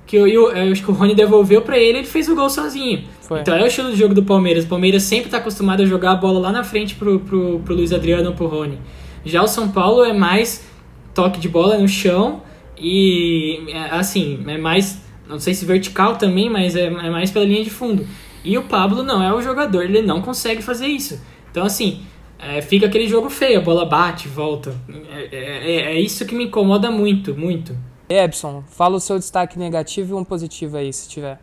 que 0.06 0.16
eu, 0.16 0.28
eu, 0.28 0.52
eu, 0.52 0.72
acho 0.72 0.84
que 0.84 0.92
o 0.92 0.94
Rony 0.94 1.16
devolveu 1.16 1.62
para 1.62 1.78
ele 1.78 2.00
ele 2.00 2.08
fez 2.08 2.28
o 2.28 2.36
gol 2.36 2.50
sozinho. 2.50 3.04
Foi. 3.22 3.40
Então 3.40 3.56
é 3.56 3.64
o 3.64 3.68
estilo 3.68 3.92
de 3.92 3.98
jogo 3.98 4.14
do 4.14 4.24
Palmeiras. 4.24 4.66
O 4.66 4.68
Palmeiras 4.68 5.04
sempre 5.04 5.30
tá 5.30 5.38
acostumado 5.38 5.82
a 5.82 5.86
jogar 5.86 6.12
a 6.12 6.16
bola 6.16 6.40
lá 6.40 6.52
na 6.52 6.64
frente 6.64 6.96
pro, 6.96 7.20
pro, 7.20 7.60
pro 7.60 7.76
Luiz 7.76 7.94
Adriano 7.94 8.30
ou 8.30 8.36
pro 8.36 8.48
Rony. 8.48 8.78
Já 9.26 9.42
o 9.42 9.48
São 9.48 9.70
Paulo 9.70 10.04
é 10.04 10.14
mais 10.14 10.68
toque 11.14 11.40
de 11.40 11.48
bola 11.48 11.78
no 11.78 11.88
chão 11.88 12.42
e 12.78 13.64
é, 13.70 13.96
assim, 13.96 14.44
é 14.48 14.58
mais, 14.58 15.02
não 15.28 15.40
sei 15.40 15.54
se 15.54 15.66
vertical 15.66 16.18
também, 16.18 16.50
mas 16.50 16.76
é, 16.76 16.86
é 16.86 17.10
mais 17.10 17.32
pela 17.32 17.46
linha 17.46 17.64
de 17.64 17.70
fundo. 17.70 18.06
E 18.44 18.58
o 18.58 18.64
Pablo 18.64 19.04
não 19.04 19.24
é 19.24 19.34
o 19.34 19.42
jogador, 19.42 19.84
ele 19.84 20.02
não 20.02 20.22
consegue 20.22 20.62
fazer 20.62 20.88
isso. 20.88 21.22
Então 21.50 21.64
assim, 21.64 22.02
é, 22.38 22.62
fica 22.62 22.88
aquele 22.88 23.08
jogo 23.08 23.30
feio, 23.30 23.60
a 23.60 23.64
bola 23.64 23.86
bate, 23.86 24.28
volta. 24.28 24.76
É, 25.10 25.30
é, 25.32 25.96
é 25.96 26.02
isso 26.02 26.26
que 26.26 26.36
me 26.36 26.46
incomoda 26.46 26.92
muito, 26.92 27.34
muito. 27.34 27.74
Ebson, 28.14 28.64
fala 28.68 28.98
o 28.98 29.00
seu 29.00 29.18
destaque 29.18 29.58
negativo 29.58 30.14
e 30.16 30.20
um 30.20 30.24
positivo 30.24 30.78
aí, 30.78 30.94
se 30.94 31.10
tiver. 31.10 31.40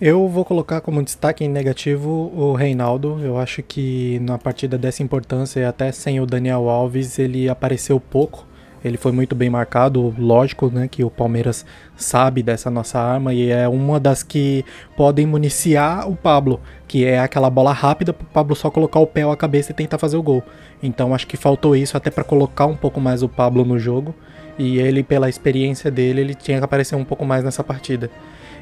Eu 0.00 0.26
vou 0.28 0.44
colocar 0.44 0.80
como 0.80 1.02
destaque 1.02 1.46
negativo 1.46 2.32
o 2.34 2.54
Reinaldo. 2.54 3.20
Eu 3.22 3.38
acho 3.38 3.62
que 3.62 4.18
na 4.20 4.36
partida 4.38 4.76
dessa 4.76 5.02
importância, 5.02 5.68
até 5.68 5.92
sem 5.92 6.18
o 6.20 6.26
Daniel 6.26 6.68
Alves, 6.68 7.18
ele 7.18 7.48
apareceu 7.48 8.00
pouco. 8.00 8.46
Ele 8.84 8.96
foi 8.96 9.12
muito 9.12 9.34
bem 9.34 9.48
marcado, 9.48 10.14
lógico, 10.18 10.68
né, 10.68 10.88
que 10.88 11.02
o 11.02 11.10
Palmeiras 11.10 11.64
sabe 11.96 12.42
dessa 12.42 12.70
nossa 12.70 12.98
arma 12.98 13.32
e 13.32 13.50
é 13.50 13.66
uma 13.66 13.98
das 13.98 14.22
que 14.22 14.62
podem 14.94 15.26
municiar 15.26 16.06
o 16.06 16.14
Pablo, 16.14 16.60
que 16.86 17.04
é 17.04 17.18
aquela 17.18 17.48
bola 17.48 17.72
rápida 17.72 18.12
para 18.12 18.24
o 18.24 18.30
Pablo 18.30 18.54
só 18.54 18.70
colocar 18.70 18.98
o 18.98 19.06
pé 19.06 19.24
ou 19.24 19.32
a 19.32 19.36
cabeça 19.36 19.72
e 19.72 19.74
tentar 19.74 19.96
fazer 19.96 20.18
o 20.18 20.22
gol. 20.22 20.42
Então 20.82 21.14
acho 21.14 21.26
que 21.26 21.36
faltou 21.36 21.74
isso 21.74 21.96
até 21.96 22.10
para 22.10 22.24
colocar 22.24 22.66
um 22.66 22.76
pouco 22.76 23.00
mais 23.00 23.22
o 23.22 23.28
Pablo 23.28 23.64
no 23.64 23.78
jogo. 23.78 24.14
E 24.58 24.78
ele, 24.78 25.02
pela 25.02 25.28
experiência 25.28 25.90
dele, 25.90 26.20
ele 26.20 26.34
tinha 26.34 26.58
que 26.58 26.64
aparecer 26.64 26.94
um 26.94 27.04
pouco 27.04 27.24
mais 27.24 27.44
nessa 27.44 27.64
partida. 27.64 28.10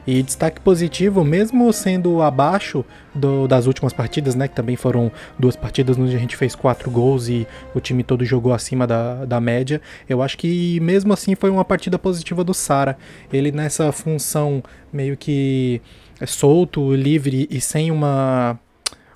E 0.04 0.20
destaque 0.20 0.60
positivo, 0.60 1.22
mesmo 1.24 1.72
sendo 1.72 2.22
abaixo 2.22 2.84
do, 3.14 3.46
das 3.46 3.66
últimas 3.66 3.92
partidas, 3.92 4.34
né? 4.34 4.48
Que 4.48 4.54
também 4.54 4.74
foram 4.74 5.12
duas 5.38 5.54
partidas 5.54 5.96
onde 5.96 6.16
a 6.16 6.18
gente 6.18 6.36
fez 6.36 6.56
quatro 6.56 6.90
gols 6.90 7.28
e 7.28 7.46
o 7.72 7.80
time 7.80 8.02
todo 8.02 8.24
jogou 8.24 8.52
acima 8.52 8.84
da, 8.84 9.24
da 9.24 9.40
média. 9.40 9.80
Eu 10.08 10.20
acho 10.20 10.36
que 10.36 10.80
mesmo 10.80 11.12
assim 11.12 11.36
foi 11.36 11.50
uma 11.50 11.64
partida 11.64 12.00
positiva 12.00 12.42
do 12.42 12.52
Sara. 12.52 12.98
Ele 13.32 13.52
nessa 13.52 13.92
função 13.92 14.62
meio 14.92 15.16
que 15.16 15.80
solto, 16.26 16.94
livre 16.94 17.46
e 17.48 17.60
sem 17.60 17.92
uma 17.92 18.58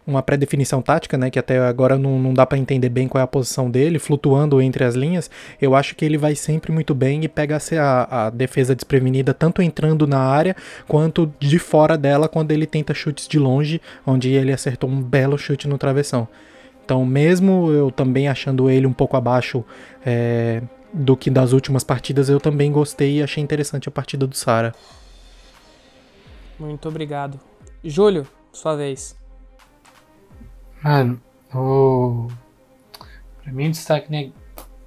uma 0.07 0.23
pré-definição 0.23 0.81
tática, 0.81 1.19
né, 1.19 1.31
que 1.31 1.39
até 1.39 1.59
agora 1.59 1.99
não, 1.99 2.19
não 2.19 2.33
dá 2.33 2.47
para 2.47 2.57
entender 2.57 2.89
bem 2.89 3.09
qual 3.09 3.21
é 3.21 3.25
a 3.25 3.27
posição 3.27 3.69
dele, 3.71 3.99
flutuando 3.99 4.61
entre 4.63 4.85
as 4.85 4.95
linhas, 4.95 5.29
eu 5.61 5.75
acho 5.75 5.97
que 5.97 6.05
ele 6.05 6.17
vai 6.17 6.37
sempre 6.37 6.71
muito 6.71 6.95
bem 6.95 7.25
e 7.25 7.29
pega 7.29 7.59
a, 7.81 8.27
a 8.27 8.31
defesa 8.31 8.75
desprevenida, 8.75 9.35
tanto 9.35 9.61
entrando 9.61 10.07
na 10.07 10.21
área, 10.21 10.55
quanto 10.87 11.33
de 11.41 11.59
fora 11.59 11.99
dela, 11.99 12.29
quando 12.29 12.53
ele 12.53 12.67
tenta 12.67 12.95
chutes 12.95 13.27
de 13.27 13.39
longe, 13.39 13.81
onde 14.07 14.31
ele 14.31 14.53
acertou 14.53 14.89
um 14.89 15.03
belo 15.03 15.37
chute 15.37 15.67
no 15.67 15.77
travessão. 15.77 16.29
Então, 16.85 17.05
mesmo 17.05 17.73
eu 17.73 17.91
também 17.91 18.29
achando 18.29 18.71
ele 18.71 18.87
um 18.87 18.93
pouco 18.93 19.17
abaixo 19.17 19.65
é, 20.05 20.63
do 20.93 21.17
que 21.17 21.29
das 21.29 21.53
últimas 21.53 21.83
partidas, 21.83 22.29
eu 22.29 22.39
também 22.39 22.71
gostei 22.71 23.19
e 23.19 23.23
achei 23.25 23.43
interessante 23.43 23.89
a 23.89 23.93
partida 23.93 24.25
do 24.25 24.37
Sara. 24.37 24.73
Muito 26.59 26.89
obrigado. 26.89 27.41
Júlio, 27.83 28.27
sua 28.53 28.77
vez. 28.77 29.17
Mano, 30.83 31.21
o. 31.55 32.29
Pra 33.43 33.53
mim, 33.53 33.69
o 33.69 33.71
destaque 33.71 34.11
né, 34.11 34.33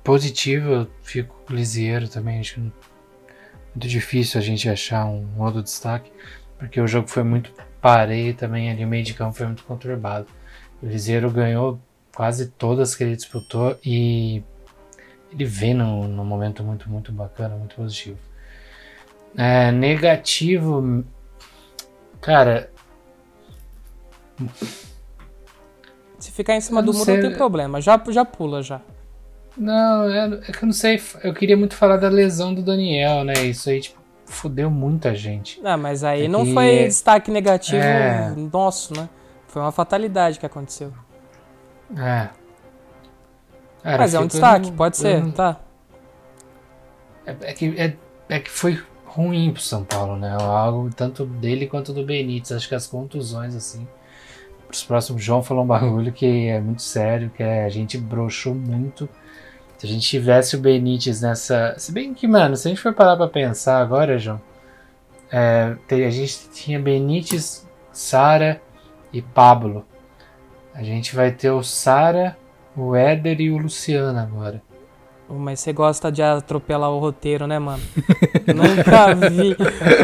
positivo, 0.03 0.69
eu 0.69 0.87
fico 1.01 1.35
com 1.45 1.53
o 1.53 1.55
Lisieiro 1.55 2.07
também. 2.07 2.39
Acho 2.39 2.59
muito 2.59 3.87
difícil 3.87 4.39
a 4.39 4.43
gente 4.43 4.69
achar 4.69 5.05
um 5.05 5.27
outro 5.37 5.63
destaque, 5.63 6.11
porque 6.57 6.79
o 6.79 6.87
jogo 6.87 7.07
foi 7.07 7.23
muito 7.23 7.53
parei 7.81 8.33
também 8.33 8.69
ali, 8.69 8.83
o 8.83 8.87
meio 8.87 9.03
de 9.03 9.13
campo 9.13 9.33
foi 9.33 9.45
muito 9.45 9.63
conturbado. 9.63 10.27
O 10.81 10.85
Lisieiro 10.85 11.29
ganhou 11.31 11.79
quase 12.13 12.47
todas 12.47 12.95
que 12.95 13.03
ele 13.03 13.15
disputou 13.15 13.77
e 13.83 14.43
ele 15.31 15.45
vem 15.45 15.73
num, 15.73 16.07
num 16.07 16.25
momento 16.25 16.63
muito, 16.63 16.89
muito 16.89 17.11
bacana, 17.11 17.55
muito 17.55 17.75
positivo. 17.75 18.17
É, 19.37 19.71
negativo, 19.71 21.05
cara. 22.19 22.71
Se 26.19 26.31
ficar 26.31 26.55
em 26.55 26.61
cima 26.61 26.83
do 26.83 26.93
muro 26.93 27.13
não 27.13 27.21
tem 27.21 27.33
problema, 27.33 27.79
já, 27.79 28.01
já 28.09 28.25
pula 28.25 28.61
já. 28.61 28.81
Não, 29.57 30.09
é, 30.09 30.25
é, 30.47 30.51
que 30.51 30.63
eu 30.63 30.67
não 30.67 30.73
sei, 30.73 31.01
eu 31.23 31.33
queria 31.33 31.57
muito 31.57 31.75
falar 31.75 31.97
da 31.97 32.09
lesão 32.09 32.53
do 32.53 32.61
Daniel, 32.61 33.23
né? 33.23 33.33
Isso 33.45 33.69
aí, 33.69 33.81
tipo, 33.81 33.99
fudeu 34.25 34.69
muita 34.69 35.15
gente. 35.15 35.59
Ah, 35.63 35.77
mas 35.77 36.03
aí 36.03 36.25
é 36.25 36.27
não 36.27 36.45
que... 36.45 36.53
foi 36.53 36.85
destaque 36.85 37.31
negativo 37.31 37.81
é... 37.81 38.33
nosso, 38.51 38.93
né? 38.95 39.09
Foi 39.47 39.61
uma 39.61 39.71
fatalidade 39.71 40.39
que 40.39 40.45
aconteceu. 40.45 40.93
É. 41.97 42.29
Cara, 43.81 43.97
mas 43.97 44.13
é 44.13 44.19
um 44.19 44.27
destaque, 44.27 44.71
pode 44.71 44.97
ser, 44.97 45.25
tá. 45.31 45.59
É, 47.25 47.35
é, 47.41 47.53
que, 47.53 47.73
é, 47.77 47.95
é 48.27 48.39
que 48.39 48.49
foi 48.49 48.79
ruim 49.05 49.51
pro 49.51 49.61
São 49.61 49.83
Paulo, 49.83 50.17
né? 50.17 50.37
Algo 50.39 50.89
tanto 50.95 51.25
dele 51.25 51.65
quanto 51.65 51.93
do 51.93 52.05
Benítez. 52.05 52.51
Acho 52.51 52.67
que 52.67 52.75
as 52.75 52.85
contusões, 52.85 53.55
assim 53.55 53.87
os 54.71 54.83
próximos, 54.83 55.23
João 55.23 55.41
falou 55.41 55.63
um 55.63 55.67
bagulho 55.67 56.11
que 56.11 56.47
é 56.47 56.59
muito 56.59 56.81
sério, 56.81 57.31
que 57.35 57.41
é 57.41 57.65
a 57.65 57.69
gente 57.69 57.97
broxou 57.97 58.53
muito. 58.53 59.09
Se 59.77 59.85
a 59.85 59.89
gente 59.89 60.07
tivesse 60.07 60.55
o 60.55 60.59
Benítez 60.59 61.21
nessa. 61.21 61.73
Se 61.77 61.91
bem 61.91 62.13
que, 62.13 62.27
mano, 62.27 62.55
se 62.55 62.67
a 62.67 62.69
gente 62.69 62.81
for 62.81 62.93
parar 62.93 63.15
pra 63.15 63.27
pensar 63.27 63.79
agora, 63.79 64.19
João, 64.19 64.41
é, 65.31 65.75
a 65.89 66.09
gente 66.09 66.49
tinha 66.53 66.79
Benítez, 66.79 67.67
Sara 67.91 68.61
e 69.13 69.21
Pablo. 69.21 69.85
A 70.73 70.83
gente 70.83 71.15
vai 71.15 71.31
ter 71.31 71.49
o 71.51 71.63
Sara, 71.63 72.37
o 72.75 72.95
Éder 72.95 73.39
e 73.41 73.51
o 73.51 73.57
Luciano 73.57 74.19
agora. 74.19 74.61
Mas 75.31 75.59
você 75.59 75.71
gosta 75.71 76.11
de 76.11 76.21
atropelar 76.23 76.89
o 76.89 76.97
roteiro, 76.99 77.45
né, 77.45 77.59
mano? 77.59 77.81
Nunca 78.47 79.13
vi. 79.29 79.55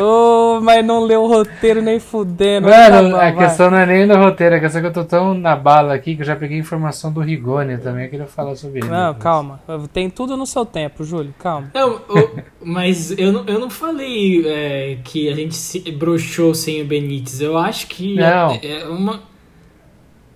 Oh, 0.01 0.59
mas 0.61 0.85
não 0.85 1.03
leu 1.03 1.23
o 1.23 1.27
roteiro 1.27 1.81
nem 1.81 1.99
fudendo. 1.99 2.67
Mano, 2.69 3.09
Tá 3.11 3.17
a 3.17 3.31
vai. 3.31 3.35
questão 3.35 3.71
não 3.71 3.77
é 3.79 3.85
nem 3.87 4.07
do 4.07 4.15
roteiro, 4.15 4.55
a 4.55 4.59
questão 4.59 4.79
é 4.79 4.81
que 4.83 4.87
eu 4.89 4.93
tô 4.93 5.03
tão 5.03 5.33
na 5.33 5.55
bala 5.55 5.95
aqui 5.95 6.15
que 6.15 6.21
eu 6.21 6.25
já 6.25 6.35
peguei 6.35 6.57
informação 6.59 7.11
do 7.11 7.21
Rigoni 7.21 7.77
também, 7.79 8.03
eu 8.05 8.09
queria 8.11 8.27
falar 8.27 8.55
sobre 8.55 8.79
ele. 8.81 8.87
Não, 8.87 9.07
depois. 9.13 9.23
calma. 9.23 9.59
Tem 9.91 10.09
tudo 10.09 10.37
no 10.37 10.45
seu 10.45 10.65
tempo, 10.65 11.03
Júlio. 11.03 11.33
Calma. 11.39 11.71
Não, 11.73 11.95
o- 12.07 12.29
mas 12.63 13.09
eu 13.17 13.31
não, 13.31 13.43
eu 13.47 13.59
não 13.59 13.69
falei 13.69 14.47
é, 14.47 14.97
que 15.03 15.27
a 15.27 15.33
gente 15.35 15.55
se 15.55 15.79
broxou 15.91 16.53
sem 16.53 16.81
o 16.81 16.85
Benítez. 16.85 17.41
Eu 17.41 17.57
acho 17.57 17.87
que 17.87 18.15
Não. 18.15 18.51
é, 18.51 18.81
é 18.81 18.85
uma. 18.87 19.21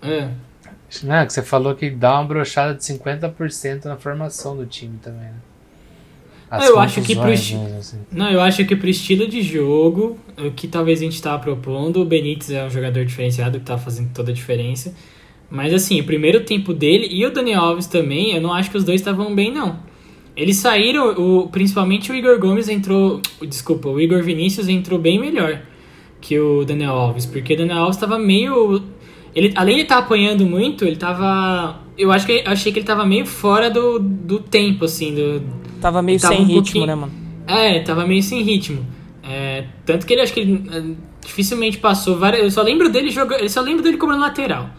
É. 0.01 0.29
Não, 1.03 1.15
é 1.15 1.25
que 1.25 1.33
você 1.33 1.43
falou 1.43 1.75
que 1.75 1.89
dá 1.89 2.15
uma 2.19 2.23
brochada 2.25 2.73
de 2.73 2.83
50% 2.83 3.85
na 3.85 3.95
formação 3.97 4.57
do 4.57 4.65
time 4.65 4.97
também, 5.01 5.21
né? 5.25 5.33
As 6.51 6.67
Eu 6.67 6.79
acho 6.79 7.01
que 7.03 7.15
pro 7.15 7.31
esti- 7.31 7.55
mesmo, 7.55 7.77
assim. 7.77 7.97
Não, 8.11 8.31
eu 8.31 8.41
acho 8.41 8.65
que 8.65 8.75
pro 8.75 8.89
estilo 8.89 9.27
de 9.27 9.41
jogo, 9.43 10.17
o 10.35 10.49
que 10.49 10.67
talvez 10.67 10.99
a 10.99 11.03
gente 11.03 11.21
tava 11.21 11.37
propondo, 11.37 12.01
o 12.01 12.05
Benítez 12.05 12.49
é 12.49 12.65
um 12.65 12.69
jogador 12.71 13.05
diferenciado 13.05 13.59
que 13.59 13.65
tá 13.65 13.77
fazendo 13.77 14.09
toda 14.13 14.31
a 14.31 14.33
diferença. 14.33 14.93
Mas 15.47 15.71
assim, 15.73 15.99
o 16.01 16.03
primeiro 16.03 16.43
tempo 16.43 16.73
dele 16.73 17.07
e 17.11 17.23
o 17.23 17.31
Daniel 17.31 17.61
Alves 17.61 17.85
também, 17.85 18.33
eu 18.33 18.41
não 18.41 18.51
acho 18.51 18.71
que 18.71 18.77
os 18.77 18.83
dois 18.83 18.99
estavam 18.99 19.33
bem, 19.35 19.51
não. 19.53 19.77
Eles 20.35 20.57
saíram, 20.57 21.09
o, 21.19 21.49
principalmente 21.49 22.11
o 22.11 22.15
Igor 22.15 22.39
Gomes 22.39 22.67
entrou. 22.67 23.21
Desculpa, 23.47 23.87
o 23.89 23.99
Igor 24.01 24.23
Vinícius 24.23 24.67
entrou 24.67 24.97
bem 24.97 25.19
melhor 25.19 25.61
que 26.21 26.39
o 26.39 26.63
Daniel 26.65 26.93
Alves, 26.93 27.25
porque 27.27 27.53
o 27.53 27.57
Daniel 27.57 27.77
Alves 27.79 27.97
tava 27.97 28.17
meio. 28.17 28.81
Ele, 29.35 29.53
além 29.55 29.75
de 29.75 29.81
estar 29.83 29.97
apanhando 29.99 30.45
muito, 30.45 30.83
ele 30.85 30.95
tava. 30.95 31.79
Eu 31.97 32.11
acho 32.11 32.25
que 32.25 32.43
eu 32.45 32.51
achei 32.51 32.71
que 32.71 32.79
ele 32.79 32.85
tava 32.85 33.05
meio 33.05 33.25
fora 33.25 33.69
do, 33.69 33.99
do 33.99 34.39
tempo, 34.39 34.85
assim, 34.85 35.13
do, 35.13 35.41
Tava 35.79 36.01
meio 36.01 36.19
Tava 36.19 36.33
sem 36.35 36.43
um 36.43 36.47
ritmo, 36.47 36.63
pouquinho- 36.63 36.85
né, 36.87 36.95
mano? 36.95 37.11
é, 37.47 37.79
tava 37.79 38.05
meio 38.05 38.21
sem 38.23 38.41
ritmo. 38.41 38.85
É, 39.23 39.65
tanto 39.85 40.05
que 40.05 40.13
ele 40.13 40.21
acho 40.21 40.33
que 40.33 40.39
ele 40.39 40.63
é, 40.71 40.83
dificilmente 41.25 41.77
passou 41.77 42.17
várias. 42.17 42.41
Eu 42.43 42.51
só 42.51 42.61
lembro 42.61 42.89
dele 42.89 43.09
jogando. 43.09 43.41
Eu 43.41 43.49
só 43.49 43.61
lembro 43.61 43.83
dele 43.83 43.97
como 43.97 44.13
lateral. 44.17 44.69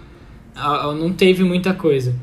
Não 0.98 1.12
teve 1.12 1.42
muita 1.44 1.72
coisa. 1.72 2.14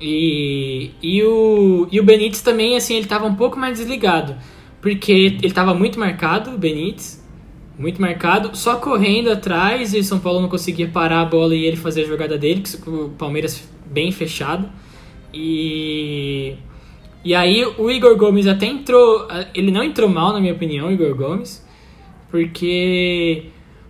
E, 0.00 0.90
e, 1.02 1.22
o, 1.22 1.88
e 1.90 1.98
o 2.00 2.04
Benítez 2.04 2.40
também, 2.42 2.76
assim, 2.76 2.96
ele 2.96 3.06
tava 3.06 3.26
um 3.26 3.34
pouco 3.34 3.58
mais 3.58 3.78
desligado. 3.78 4.36
Porque 4.80 5.10
ele 5.12 5.50
tava 5.52 5.74
muito 5.74 5.98
marcado, 5.98 6.50
o 6.50 6.58
Benítez. 6.58 7.17
Muito 7.78 8.00
marcado, 8.00 8.56
só 8.56 8.76
correndo 8.76 9.30
atrás 9.30 9.94
e 9.94 10.00
o 10.00 10.04
São 10.04 10.18
Paulo 10.18 10.40
não 10.40 10.48
conseguia 10.48 10.88
parar 10.88 11.20
a 11.20 11.24
bola 11.24 11.54
e 11.54 11.64
ele 11.64 11.76
fazer 11.76 12.02
a 12.02 12.06
jogada 12.06 12.36
dele, 12.36 12.60
que 12.60 12.90
o 12.90 13.10
Palmeiras 13.10 13.68
bem 13.86 14.10
fechado. 14.10 14.68
E 15.32 16.56
e 17.24 17.34
aí 17.34 17.64
o 17.76 17.90
Igor 17.90 18.16
Gomes 18.16 18.46
até 18.46 18.66
entrou, 18.66 19.28
ele 19.54 19.70
não 19.70 19.82
entrou 19.82 20.08
mal 20.08 20.32
na 20.32 20.40
minha 20.40 20.52
opinião, 20.52 20.90
Igor 20.90 21.14
Gomes, 21.14 21.64
porque 22.30 23.44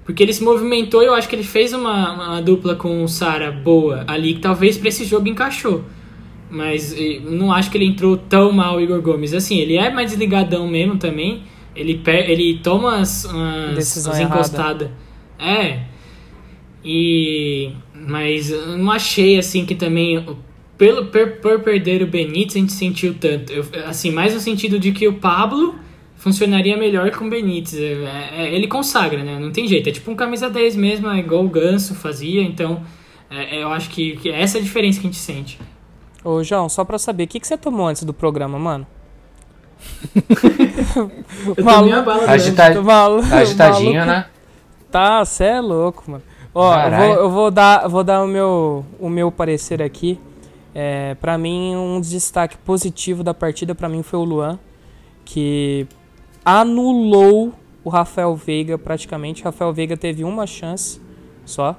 porque 0.04 0.22
ele 0.22 0.32
se 0.32 0.42
movimentou 0.42 1.02
e 1.02 1.06
eu 1.06 1.14
acho 1.14 1.28
que 1.28 1.36
ele 1.36 1.42
fez 1.42 1.74
uma, 1.74 2.12
uma 2.12 2.40
dupla 2.40 2.74
com 2.74 3.04
o 3.04 3.08
Sara 3.08 3.52
boa 3.52 4.04
ali, 4.06 4.34
que 4.34 4.40
talvez 4.40 4.78
para 4.78 4.88
esse 4.88 5.04
jogo 5.04 5.28
encaixou. 5.28 5.84
Mas 6.50 6.96
não 7.22 7.52
acho 7.52 7.70
que 7.70 7.76
ele 7.76 7.84
entrou 7.84 8.16
tão 8.16 8.50
mal 8.50 8.76
o 8.76 8.80
Igor 8.80 9.02
Gomes. 9.02 9.34
Assim, 9.34 9.58
ele 9.58 9.76
é 9.76 9.90
mais 9.90 10.10
desligadão 10.10 10.66
mesmo 10.66 10.96
também. 10.96 11.42
Ele, 11.78 12.02
ele 12.06 12.58
toma 12.58 12.98
as, 12.98 13.24
as, 13.24 14.06
as 14.06 14.18
encostadas. 14.18 14.90
É. 15.38 15.82
E. 16.84 17.70
Mas 17.94 18.50
eu 18.50 18.76
não 18.78 18.90
achei 18.90 19.38
assim 19.38 19.64
que 19.64 19.74
também. 19.74 20.24
Pelo, 20.76 21.06
per, 21.06 21.40
por 21.40 21.60
perder 21.60 22.02
o 22.02 22.06
Benítez, 22.06 22.56
a 22.56 22.58
gente 22.58 22.72
sentiu 22.72 23.14
tanto. 23.14 23.52
Eu, 23.52 23.64
assim, 23.86 24.10
mais 24.10 24.34
no 24.34 24.40
sentido 24.40 24.78
de 24.78 24.92
que 24.92 25.06
o 25.08 25.14
Pablo 25.14 25.74
funcionaria 26.16 26.76
melhor 26.76 27.10
com 27.12 27.26
o 27.26 27.30
Benítez. 27.30 27.74
É, 27.74 28.30
é, 28.32 28.54
ele 28.54 28.66
consagra, 28.66 29.22
né? 29.22 29.38
Não 29.38 29.50
tem 29.50 29.66
jeito. 29.66 29.88
É 29.88 29.92
tipo 29.92 30.10
um 30.10 30.16
camisa 30.16 30.50
10 30.50 30.76
mesmo, 30.76 31.08
é 31.08 31.18
igual 31.18 31.44
o 31.44 31.48
Ganso 31.48 31.94
fazia. 31.94 32.42
Então, 32.42 32.82
é, 33.30 33.62
eu 33.62 33.68
acho 33.68 33.90
que, 33.90 34.16
que 34.16 34.30
essa 34.30 34.58
é 34.58 34.60
a 34.60 34.64
diferença 34.64 35.00
que 35.00 35.06
a 35.06 35.10
gente 35.10 35.20
sente. 35.20 35.58
Ô, 36.24 36.42
João, 36.42 36.68
só 36.68 36.84
pra 36.84 36.98
saber, 36.98 37.24
o 37.24 37.28
que, 37.28 37.40
que 37.40 37.46
você 37.46 37.56
tomou 37.56 37.86
antes 37.86 38.02
do 38.02 38.12
programa, 38.12 38.58
mano? 38.58 38.86
Eu 41.56 41.64
Malu- 41.64 41.78
tomei 41.88 41.92
a 41.98 42.02
bala 42.02 42.26
do 42.26 42.30
Agita- 42.30 42.82
malu- 42.82 43.22
Tá 43.28 43.38
agitadinho, 43.38 43.92
maluco. 44.00 44.06
né? 44.06 44.26
Tá, 44.90 45.24
cê 45.24 45.44
é 45.44 45.60
louco, 45.60 46.10
mano. 46.10 46.22
Ó, 46.54 46.74
eu 46.74 46.90
vou, 46.96 47.14
eu 47.14 47.30
vou 47.30 47.50
dar, 47.50 47.88
vou 47.88 48.02
dar 48.04 48.22
o 48.22 48.26
meu, 48.26 48.84
o 48.98 49.08
meu 49.08 49.30
parecer 49.30 49.82
aqui. 49.82 50.18
É, 50.74 51.14
para 51.20 51.36
mim, 51.36 51.76
um 51.76 52.00
destaque 52.00 52.56
positivo 52.58 53.22
da 53.22 53.34
partida 53.34 53.74
pra 53.74 53.88
mim 53.88 54.02
foi 54.02 54.18
o 54.18 54.24
Luan, 54.24 54.58
que 55.24 55.86
anulou 56.44 57.52
o 57.84 57.88
Rafael 57.90 58.34
Veiga 58.34 58.78
praticamente. 58.78 59.42
O 59.42 59.44
Rafael 59.44 59.72
Veiga 59.72 59.96
teve 59.96 60.24
uma 60.24 60.46
chance 60.46 61.00
só. 61.44 61.76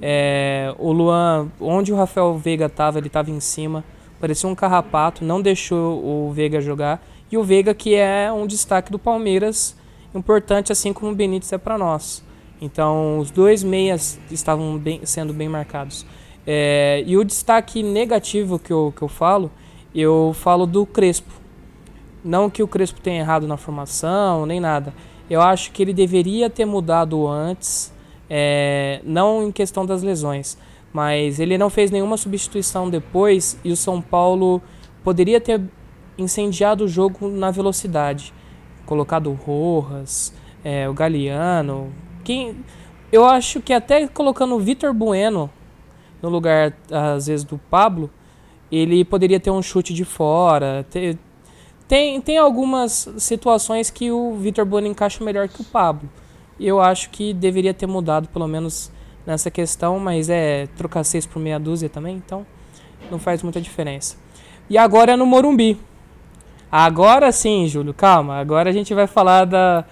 É, 0.00 0.72
o 0.78 0.92
Luan, 0.92 1.48
onde 1.60 1.92
o 1.92 1.96
Rafael 1.96 2.36
Veiga 2.36 2.68
tava, 2.68 2.98
ele 2.98 3.08
tava 3.08 3.30
em 3.30 3.40
cima. 3.40 3.84
Parecia 4.20 4.48
um 4.48 4.54
carrapato, 4.54 5.24
não 5.24 5.40
deixou 5.40 6.02
o 6.04 6.32
Veiga 6.32 6.60
jogar. 6.60 7.00
E 7.30 7.36
o 7.36 7.44
Veiga, 7.44 7.74
que 7.74 7.94
é 7.94 8.32
um 8.32 8.46
destaque 8.46 8.90
do 8.90 8.98
Palmeiras, 8.98 9.76
importante 10.14 10.72
assim 10.72 10.92
como 10.92 11.12
o 11.12 11.14
Benítez 11.14 11.52
é 11.52 11.58
para 11.58 11.76
nós. 11.76 12.24
Então, 12.60 13.18
os 13.18 13.30
dois 13.30 13.62
meias 13.62 14.18
estavam 14.30 14.78
bem- 14.78 15.00
sendo 15.04 15.32
bem 15.32 15.48
marcados. 15.48 16.04
É, 16.46 17.04
e 17.06 17.16
o 17.16 17.24
destaque 17.24 17.82
negativo 17.82 18.58
que 18.58 18.72
eu, 18.72 18.92
que 18.96 19.02
eu 19.02 19.08
falo, 19.08 19.50
eu 19.94 20.34
falo 20.34 20.66
do 20.66 20.86
Crespo. 20.86 21.32
Não 22.24 22.50
que 22.50 22.62
o 22.62 22.68
Crespo 22.68 23.00
tenha 23.00 23.20
errado 23.20 23.46
na 23.46 23.56
formação, 23.56 24.44
nem 24.46 24.58
nada. 24.58 24.92
Eu 25.30 25.40
acho 25.42 25.70
que 25.72 25.82
ele 25.82 25.92
deveria 25.92 26.48
ter 26.48 26.64
mudado 26.64 27.28
antes, 27.28 27.92
é, 28.30 29.00
não 29.04 29.42
em 29.46 29.52
questão 29.52 29.84
das 29.84 30.02
lesões, 30.02 30.56
mas 30.92 31.38
ele 31.38 31.58
não 31.58 31.68
fez 31.68 31.90
nenhuma 31.90 32.16
substituição 32.16 32.88
depois 32.88 33.58
e 33.62 33.70
o 33.70 33.76
São 33.76 34.00
Paulo 34.00 34.60
poderia 35.04 35.40
ter 35.40 35.60
incendiado 36.18 36.84
o 36.84 36.88
jogo 36.88 37.28
na 37.28 37.50
velocidade. 37.50 38.34
Colocado 38.84 39.30
o 39.30 39.34
Rojas, 39.34 40.32
é, 40.64 40.88
o 40.88 40.92
Galeano. 40.92 41.92
Quem, 42.24 42.56
eu 43.12 43.24
acho 43.24 43.60
que 43.60 43.72
até 43.72 44.06
colocando 44.08 44.54
o 44.54 44.58
Vitor 44.58 44.92
Bueno 44.92 45.50
no 46.20 46.28
lugar, 46.28 46.74
às 46.90 47.26
vezes, 47.26 47.44
do 47.44 47.58
Pablo, 47.70 48.10
ele 48.70 49.04
poderia 49.04 49.38
ter 49.38 49.50
um 49.50 49.62
chute 49.62 49.94
de 49.94 50.04
fora. 50.04 50.84
ter- 50.90 51.16
tem, 51.86 52.20
tem 52.20 52.36
algumas 52.36 53.08
situações 53.16 53.88
que 53.88 54.10
o 54.10 54.34
Vitor 54.34 54.66
Bueno 54.66 54.86
encaixa 54.88 55.24
melhor 55.24 55.48
que 55.48 55.62
o 55.62 55.64
Pablo. 55.64 56.08
Eu 56.60 56.80
acho 56.80 57.08
que 57.10 57.32
deveria 57.32 57.72
ter 57.72 57.86
mudado, 57.86 58.28
pelo 58.28 58.46
menos 58.48 58.90
nessa 59.24 59.50
questão, 59.50 59.98
mas 59.98 60.28
é 60.28 60.66
trocar 60.76 61.04
seis 61.04 61.24
por 61.24 61.38
meia 61.40 61.58
dúzia 61.58 61.88
também, 61.88 62.16
então 62.16 62.44
não 63.10 63.18
faz 63.18 63.42
muita 63.42 63.60
diferença. 63.60 64.16
E 64.68 64.76
agora 64.76 65.12
é 65.12 65.16
no 65.16 65.24
Morumbi. 65.24 65.78
Agora 66.70 67.32
sim, 67.32 67.66
Júlio, 67.66 67.94
calma. 67.94 68.36
Agora 68.38 68.70
a 68.70 68.72
gente 68.72 68.92
vai 68.94 69.06
falar 69.06 69.44
da, 69.44 69.84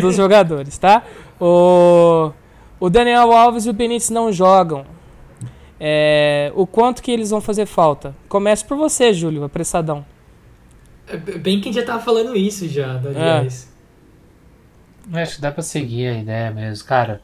dos 0.00 0.16
jogadores, 0.16 0.76
tá? 0.76 1.02
O, 1.40 2.32
o 2.80 2.90
Daniel 2.90 3.32
Alves 3.32 3.66
e 3.66 3.70
o 3.70 3.72
Benítez 3.72 4.10
não 4.10 4.32
jogam. 4.32 4.84
É, 5.78 6.50
o 6.54 6.66
quanto 6.66 7.02
que 7.02 7.10
eles 7.10 7.30
vão 7.30 7.40
fazer 7.40 7.66
falta? 7.66 8.14
Começa 8.28 8.64
por 8.64 8.76
você, 8.76 9.12
Júlio, 9.12 9.44
apressadão. 9.44 10.04
É 11.06 11.16
Bem 11.16 11.60
que 11.60 11.68
a 11.68 11.72
gente 11.72 11.80
já 11.80 11.86
tava 11.86 12.02
falando 12.02 12.36
isso 12.36 12.66
já, 12.68 12.96
aliás. 12.96 13.72
Eu 15.12 15.18
Acho 15.18 15.36
que 15.36 15.40
dá 15.40 15.52
pra 15.52 15.62
seguir 15.62 16.08
a 16.08 16.18
ideia 16.18 16.50
mesmo. 16.50 16.86
Cara, 16.88 17.22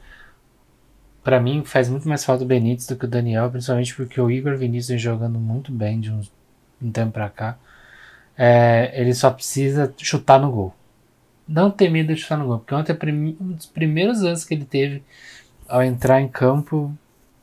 pra 1.23 1.39
mim 1.39 1.63
faz 1.65 1.89
muito 1.89 2.07
mais 2.07 2.23
falta 2.23 2.43
o 2.43 2.47
Benítez 2.47 2.87
do 2.87 2.95
que 2.95 3.05
o 3.05 3.07
Daniel, 3.07 3.49
principalmente 3.49 3.93
porque 3.95 4.21
o 4.21 4.31
Igor 4.31 4.55
Vinícius 4.55 4.89
vem 4.89 4.97
jogando 4.97 5.39
muito 5.39 5.71
bem 5.71 5.99
de 5.99 6.11
uns, 6.11 6.31
um 6.81 6.91
tempo 6.91 7.11
pra 7.11 7.29
cá. 7.29 7.57
É, 8.37 8.91
ele 8.99 9.13
só 9.13 9.29
precisa 9.31 9.93
chutar 9.97 10.39
no 10.39 10.51
gol. 10.51 10.73
Não 11.47 11.69
ter 11.71 11.89
medo 11.89 12.13
de 12.13 12.21
chutar 12.21 12.37
no 12.37 12.47
gol, 12.47 12.59
porque 12.59 12.75
ontem 12.75 12.93
é 12.93 13.11
um 13.43 13.51
dos 13.53 13.65
primeiros 13.65 14.21
lances 14.21 14.45
que 14.45 14.53
ele 14.53 14.65
teve 14.65 15.03
ao 15.67 15.83
entrar 15.83 16.21
em 16.21 16.27
campo, 16.27 16.93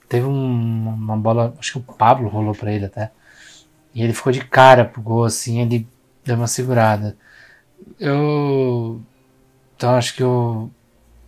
teve 0.09 0.27
um- 0.27 0.89
uma 0.91 1.17
bola, 1.17 1.55
acho 1.59 1.73
que 1.73 1.79
o 1.79 1.95
Pablo 1.95 2.29
rolou 2.29 2.55
pra 2.55 2.73
ele 2.73 2.87
até. 2.87 3.11
E 3.95 4.03
ele 4.03 4.13
ficou 4.15 4.33
de 4.33 4.45
cara 4.45 4.85
pro 4.85 5.03
gol, 5.03 5.25
assim, 5.25 5.61
ele 5.61 5.87
deu 6.25 6.37
uma 6.37 6.47
segurada. 6.47 7.17
Eu 7.99 9.01
então 9.77 9.93
acho 9.97 10.15
que 10.15 10.25
o, 10.25 10.71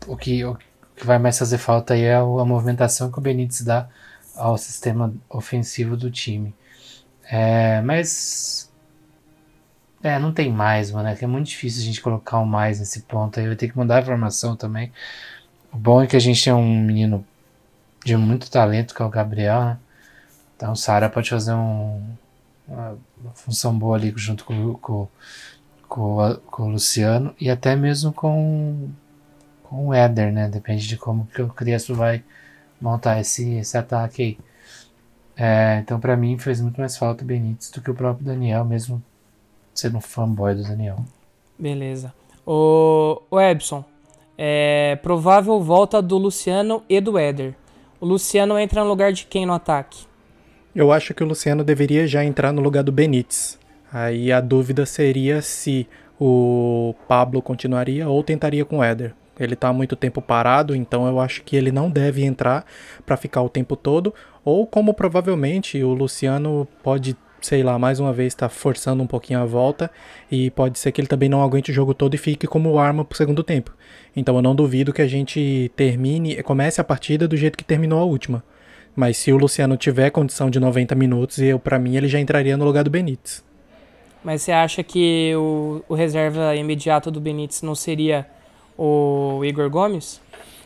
o, 0.06 0.16
que, 0.16 0.44
o 0.44 0.56
que 0.96 1.06
vai 1.06 1.18
mais 1.18 1.38
fazer 1.38 1.58
falta 1.58 1.94
aí 1.94 2.02
é 2.02 2.16
a 2.16 2.24
movimentação 2.24 3.12
que 3.12 3.18
o 3.18 3.22
Benítez 3.22 3.62
dá 3.62 3.88
ao 4.36 4.58
sistema 4.58 5.14
ofensivo 5.30 5.96
do 5.96 6.10
time. 6.10 6.54
É, 7.24 7.82
mas. 7.82 8.71
É, 10.02 10.18
não 10.18 10.32
tem 10.32 10.50
mais, 10.50 10.90
mano. 10.90 11.08
É 11.08 11.14
que 11.14 11.24
é 11.24 11.28
muito 11.28 11.46
difícil 11.48 11.82
a 11.82 11.84
gente 11.84 12.00
colocar 12.00 12.38
um 12.40 12.46
mais 12.46 12.80
nesse 12.80 13.02
ponto 13.02 13.38
aí. 13.38 13.46
Vai 13.46 13.56
ter 13.56 13.68
que 13.68 13.76
mudar 13.76 13.98
a 14.00 14.04
formação 14.04 14.56
também. 14.56 14.92
O 15.72 15.76
bom 15.78 16.02
é 16.02 16.06
que 16.06 16.16
a 16.16 16.20
gente 16.20 16.42
tem 16.42 16.52
um 16.52 16.80
menino 16.82 17.24
de 18.04 18.16
muito 18.16 18.50
talento, 18.50 18.94
que 18.94 19.02
é 19.02 19.04
o 19.04 19.08
Gabriel, 19.08 19.60
né? 19.64 19.78
Então 20.56 20.72
o 20.72 20.76
Sara 20.76 21.08
pode 21.08 21.30
fazer 21.30 21.54
um, 21.54 22.02
uma, 22.68 22.98
função 23.34 23.76
boa 23.76 23.96
ali 23.96 24.12
junto 24.16 24.44
com, 24.44 24.74
com, 24.74 25.08
com, 25.88 26.40
com 26.46 26.62
o 26.64 26.70
Luciano 26.70 27.34
e 27.40 27.50
até 27.50 27.76
mesmo 27.76 28.12
com, 28.12 28.90
com 29.64 29.88
o 29.88 29.94
Éder, 29.94 30.32
né? 30.32 30.48
Depende 30.48 30.86
de 30.86 30.96
como 30.96 31.26
que 31.26 31.42
o 31.42 31.48
Crespo 31.48 31.94
vai 31.94 32.24
montar 32.80 33.20
esse, 33.20 33.54
esse 33.54 33.76
ataque 33.78 34.22
aí. 34.22 34.38
É, 35.36 35.78
então, 35.80 35.98
pra 35.98 36.16
mim, 36.16 36.38
fez 36.38 36.60
muito 36.60 36.80
mais 36.80 36.96
falta 36.96 37.24
o 37.24 37.26
Benítez 37.26 37.70
do 37.70 37.80
que 37.80 37.90
o 37.90 37.94
próprio 37.94 38.26
Daniel, 38.26 38.64
mesmo 38.64 39.02
sendo 39.74 39.98
um 39.98 40.00
fanboy 40.00 40.54
do 40.54 40.62
Daniel. 40.62 41.04
Beleza. 41.58 42.12
O, 42.46 43.22
o 43.30 43.40
Ebson, 43.40 43.84
é 44.36 44.96
provável 45.02 45.60
volta 45.60 46.02
do 46.02 46.18
Luciano 46.18 46.82
e 46.88 47.00
do 47.00 47.18
Éder. 47.18 47.54
O 48.00 48.06
Luciano 48.06 48.58
entra 48.58 48.82
no 48.82 48.88
lugar 48.88 49.12
de 49.12 49.26
quem 49.26 49.46
no 49.46 49.52
ataque? 49.52 50.04
Eu 50.74 50.90
acho 50.90 51.14
que 51.14 51.22
o 51.22 51.26
Luciano 51.26 51.62
deveria 51.62 52.06
já 52.06 52.24
entrar 52.24 52.52
no 52.52 52.62
lugar 52.62 52.82
do 52.82 52.90
Benítez. 52.90 53.58
Aí 53.92 54.32
a 54.32 54.40
dúvida 54.40 54.86
seria 54.86 55.42
se 55.42 55.86
o 56.18 56.94
Pablo 57.06 57.42
continuaria 57.42 58.08
ou 58.08 58.22
tentaria 58.22 58.64
com 58.64 58.78
o 58.78 58.82
Éder. 58.82 59.14
Ele 59.38 59.54
tá 59.54 59.68
há 59.68 59.72
muito 59.72 59.96
tempo 59.96 60.22
parado, 60.22 60.74
então 60.74 61.06
eu 61.06 61.20
acho 61.20 61.42
que 61.42 61.56
ele 61.56 61.72
não 61.72 61.90
deve 61.90 62.24
entrar 62.24 62.64
para 63.04 63.16
ficar 63.16 63.42
o 63.42 63.48
tempo 63.48 63.76
todo. 63.76 64.14
Ou 64.44 64.66
como 64.66 64.94
provavelmente 64.94 65.82
o 65.82 65.92
Luciano 65.92 66.66
pode, 66.82 67.16
sei 67.46 67.62
lá, 67.62 67.78
mais 67.78 68.00
uma 68.00 68.12
vez 68.12 68.32
estar 68.32 68.48
forçando 68.48 69.02
um 69.02 69.06
pouquinho 69.06 69.40
a 69.40 69.44
volta. 69.44 69.90
E 70.30 70.50
pode 70.50 70.78
ser 70.78 70.92
que 70.92 71.00
ele 71.00 71.08
também 71.08 71.28
não 71.28 71.42
aguente 71.42 71.70
o 71.70 71.74
jogo 71.74 71.92
todo 71.92 72.14
e 72.14 72.18
fique 72.18 72.46
como 72.46 72.78
arma 72.78 73.04
pro 73.04 73.16
segundo 73.16 73.42
tempo. 73.42 73.74
Então 74.14 74.36
eu 74.36 74.42
não 74.42 74.54
duvido 74.54 74.92
que 74.92 75.02
a 75.02 75.06
gente 75.06 75.70
termine, 75.76 76.42
comece 76.42 76.80
a 76.80 76.84
partida 76.84 77.26
do 77.28 77.36
jeito 77.36 77.58
que 77.58 77.64
terminou 77.64 77.98
a 77.98 78.04
última. 78.04 78.42
Mas 78.94 79.16
se 79.16 79.32
o 79.32 79.36
Luciano 79.36 79.76
tiver 79.76 80.10
condição 80.10 80.48
de 80.48 80.60
90 80.60 80.94
minutos, 80.94 81.38
eu 81.38 81.58
para 81.58 81.78
mim 81.78 81.96
ele 81.96 82.08
já 82.08 82.20
entraria 82.20 82.56
no 82.56 82.64
lugar 82.64 82.84
do 82.84 82.90
Benítez. 82.90 83.42
Mas 84.22 84.42
você 84.42 84.52
acha 84.52 84.82
que 84.82 85.34
o, 85.34 85.82
o 85.88 85.94
reserva 85.94 86.54
imediato 86.54 87.10
do 87.10 87.20
Benítez 87.20 87.60
não 87.62 87.74
seria 87.74 88.26
o 88.78 89.44
Igor 89.44 89.68
Gomes? 89.68 90.20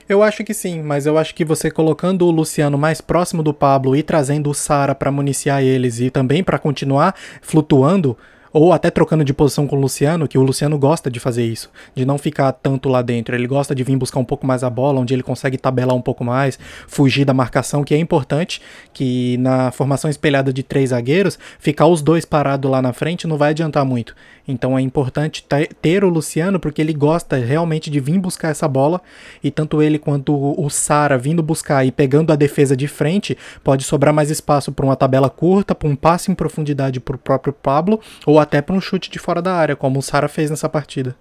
Eu 0.08 0.22
acho 0.22 0.44
que 0.44 0.54
sim, 0.54 0.82
mas 0.82 1.04
eu 1.04 1.18
acho 1.18 1.34
que 1.34 1.44
você 1.44 1.68
colocando 1.68 2.26
o 2.26 2.30
Luciano 2.30 2.78
mais 2.78 3.00
próximo 3.00 3.42
do 3.42 3.52
Pablo 3.52 3.96
e 3.96 4.04
trazendo 4.04 4.48
o 4.48 4.54
Sara 4.54 4.94
para 4.94 5.10
municiar 5.10 5.64
eles 5.64 5.98
e 5.98 6.10
também 6.10 6.44
para 6.44 6.60
continuar 6.60 7.12
flutuando 7.42 8.16
ou 8.58 8.72
até 8.72 8.90
trocando 8.90 9.22
de 9.22 9.34
posição 9.34 9.66
com 9.66 9.76
o 9.76 9.78
Luciano, 9.78 10.26
que 10.26 10.38
o 10.38 10.42
Luciano 10.42 10.78
gosta 10.78 11.10
de 11.10 11.20
fazer 11.20 11.44
isso, 11.44 11.70
de 11.94 12.06
não 12.06 12.16
ficar 12.16 12.50
tanto 12.52 12.88
lá 12.88 13.02
dentro. 13.02 13.34
Ele 13.34 13.46
gosta 13.46 13.74
de 13.74 13.84
vir 13.84 13.98
buscar 13.98 14.18
um 14.18 14.24
pouco 14.24 14.46
mais 14.46 14.64
a 14.64 14.70
bola, 14.70 14.98
onde 14.98 15.12
ele 15.12 15.22
consegue 15.22 15.58
tabelar 15.58 15.94
um 15.94 16.00
pouco 16.00 16.24
mais, 16.24 16.58
fugir 16.88 17.26
da 17.26 17.34
marcação, 17.34 17.84
que 17.84 17.94
é 17.94 17.98
importante, 17.98 18.62
que 18.94 19.36
na 19.36 19.70
formação 19.70 20.08
espelhada 20.08 20.54
de 20.54 20.62
três 20.62 20.88
zagueiros, 20.88 21.38
ficar 21.58 21.86
os 21.86 22.00
dois 22.00 22.24
parados 22.24 22.70
lá 22.70 22.80
na 22.80 22.94
frente 22.94 23.26
não 23.26 23.36
vai 23.36 23.50
adiantar 23.50 23.84
muito. 23.84 24.16
Então 24.48 24.78
é 24.78 24.80
importante 24.80 25.44
te- 25.46 25.68
ter 25.82 26.02
o 26.02 26.08
Luciano, 26.08 26.58
porque 26.58 26.80
ele 26.80 26.94
gosta 26.94 27.36
realmente 27.36 27.90
de 27.90 28.00
vir 28.00 28.18
buscar 28.18 28.48
essa 28.48 28.66
bola, 28.66 29.02
e 29.44 29.50
tanto 29.50 29.82
ele 29.82 29.98
quanto 29.98 30.32
o 30.34 30.46
o 30.66 30.70
Sara 30.70 31.18
vindo 31.18 31.42
buscar 31.42 31.84
e 31.84 31.92
pegando 31.92 32.32
a 32.32 32.36
defesa 32.36 32.74
de 32.74 32.88
frente, 32.88 33.36
pode 33.62 33.84
sobrar 33.84 34.14
mais 34.14 34.30
espaço 34.30 34.72
para 34.72 34.86
uma 34.86 34.96
tabela 34.96 35.28
curta, 35.28 35.74
para 35.74 35.88
um 35.88 35.94
passe 35.94 36.30
em 36.30 36.34
profundidade 36.34 37.00
para 37.00 37.16
o 37.16 37.18
próprio 37.18 37.52
Pablo, 37.52 38.00
ou 38.24 38.40
até 38.46 38.62
para 38.62 38.74
um 38.74 38.80
chute 38.80 39.10
de 39.10 39.18
fora 39.18 39.42
da 39.42 39.54
área, 39.54 39.76
como 39.76 39.98
o 39.98 40.02
Sara 40.02 40.28
fez 40.28 40.48
nessa 40.48 40.68
partida. 40.68 41.16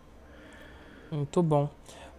Muito 1.12 1.42
bom. 1.42 1.70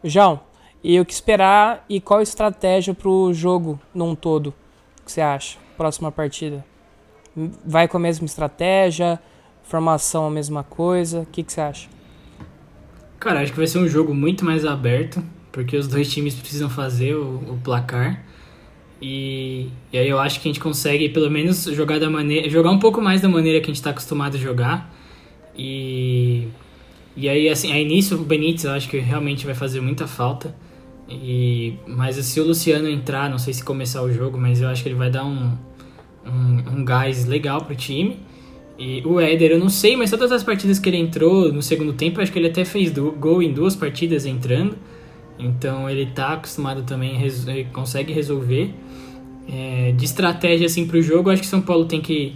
João, 0.03 0.40
e 0.83 1.01
o 1.01 1.05
que 1.05 1.12
esperar 1.12 1.85
e 1.88 2.01
qual 2.01 2.21
estratégia 2.21 2.95
pro 2.95 3.33
jogo 3.33 3.81
num 3.95 4.14
todo? 4.14 4.49
O 5.01 5.05
que 5.05 5.12
você 5.12 5.21
acha? 5.21 5.59
Próxima 5.77 6.12
partida. 6.12 6.64
Vai 7.64 7.88
com 7.88 7.97
a 7.97 8.01
mesma 8.01 8.27
estratégia? 8.27 9.21
Formação 9.62 10.27
a 10.27 10.31
mesma 10.31 10.62
coisa? 10.62 11.21
O 11.21 11.27
que, 11.27 11.42
que 11.42 11.53
você 11.53 11.61
acha? 11.61 11.88
Cara, 13.19 13.40
acho 13.40 13.53
que 13.53 13.59
vai 13.59 13.66
ser 13.66 13.79
um 13.79 13.88
jogo 13.88 14.14
muito 14.14 14.45
mais 14.45 14.64
aberto, 14.64 15.23
porque 15.51 15.77
os 15.77 15.88
dois 15.88 16.11
times 16.12 16.35
precisam 16.35 16.71
fazer 16.71 17.14
o, 17.14 17.37
o 17.55 17.61
placar. 17.62 18.25
E, 19.01 19.69
e 19.92 19.99
aí 19.99 20.09
eu 20.09 20.19
acho 20.19 20.40
que 20.40 20.49
a 20.49 20.53
gente 20.53 20.61
consegue 20.61 21.09
pelo 21.09 21.31
menos 21.31 21.64
jogar 21.64 21.99
da 21.99 22.09
maneira, 22.09 22.49
jogar 22.49 22.71
um 22.71 22.79
pouco 22.79 23.03
mais 23.03 23.21
da 23.21 23.29
maneira 23.29 23.61
que 23.61 23.66
a 23.66 23.69
gente 23.69 23.77
está 23.77 23.90
acostumado 23.90 24.37
a 24.37 24.38
jogar. 24.38 24.96
E 25.57 26.49
e 27.16 27.29
aí 27.29 27.49
assim, 27.49 27.73
aí 27.73 27.85
nisso 27.85 28.16
o 28.16 28.25
Benítez 28.25 28.64
eu 28.64 28.73
acho 28.73 28.88
que 28.88 28.99
realmente 28.99 29.47
vai 29.47 29.55
fazer 29.55 29.81
muita 29.81 30.07
falta. 30.07 30.55
E 31.09 31.75
mas 31.87 32.16
se 32.16 32.40
o 32.40 32.45
Luciano 32.47 32.88
entrar, 32.88 33.31
não 33.31 33.38
sei 33.38 33.55
se 33.55 33.64
começar 33.64 34.03
o 34.03 34.12
jogo, 34.12 34.38
mas 34.38 34.61
eu 34.61 34.69
acho 34.69 34.83
que 34.83 34.88
ele 34.88 34.97
vai 34.97 35.11
dar 35.11 35.25
um 35.25 35.57
um, 36.27 36.81
um 36.81 36.85
gás 36.85 37.27
legal 37.27 37.62
pro 37.64 37.75
time. 37.77 38.19
E 38.79 39.03
o 39.07 39.21
Éder, 39.21 39.53
eu 39.53 39.59
não 39.59 39.71
sei, 39.71 39.97
mas 39.97 40.11
todas 40.11 40.31
as 40.33 40.42
partidas 40.45 40.79
que 40.79 40.88
ele 40.88 40.99
entrou 40.99 41.53
no 41.53 41.62
segundo 41.62 41.95
tempo, 41.95 42.21
acho 42.21 42.31
que 42.33 42.38
ele 42.38 42.49
até 42.49 42.64
fez 42.64 42.92
gol 42.92 43.42
em 43.42 43.53
duas 43.53 43.75
partidas 43.77 44.27
entrando. 44.27 44.77
Então 45.38 45.88
ele 45.88 46.07
tá 46.07 46.35
acostumado 46.35 46.83
também, 46.83 47.16
res- 47.16 47.47
consegue 47.73 48.12
resolver. 48.12 48.75
É, 49.49 49.92
de 49.92 50.05
estratégia 50.05 50.66
assim 50.66 50.87
pro 50.87 51.01
jogo, 51.01 51.29
eu 51.29 51.33
acho 51.35 51.42
que 51.42 51.49
São 51.49 51.61
Paulo 51.61 51.85
tem 51.85 52.01
que 52.01 52.35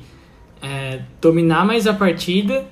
é, 0.63 1.01
dominar 1.21 1.67
mais 1.67 1.87
a 1.87 1.95
partida, 1.95 2.65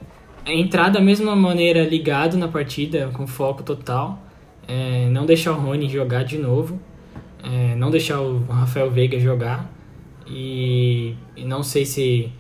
entrar 0.55 0.89
da 0.91 1.01
mesma 1.01 1.35
maneira 1.37 1.85
ligado 1.85 2.37
na 2.37 2.49
partida, 2.49 3.11
com 3.13 3.27
foco 3.27 3.63
total. 3.63 4.23
É, 4.67 5.09
não 5.11 5.27
deixar 5.27 5.53
o 5.53 5.61
Rony 5.61 5.89
jogar 5.89 6.25
de 6.25 6.39
novo. 6.39 6.81
é, 7.43 7.75
não 7.77 7.91
deixar 7.91 8.21
o 8.21 8.45
Rafael 8.47 8.91
Veiga 8.91 9.19
jogar. 9.19 9.71
E, 10.27 11.15
e 11.37 11.45
não 11.45 11.63
sei 11.63 11.85
se. 11.87 12.33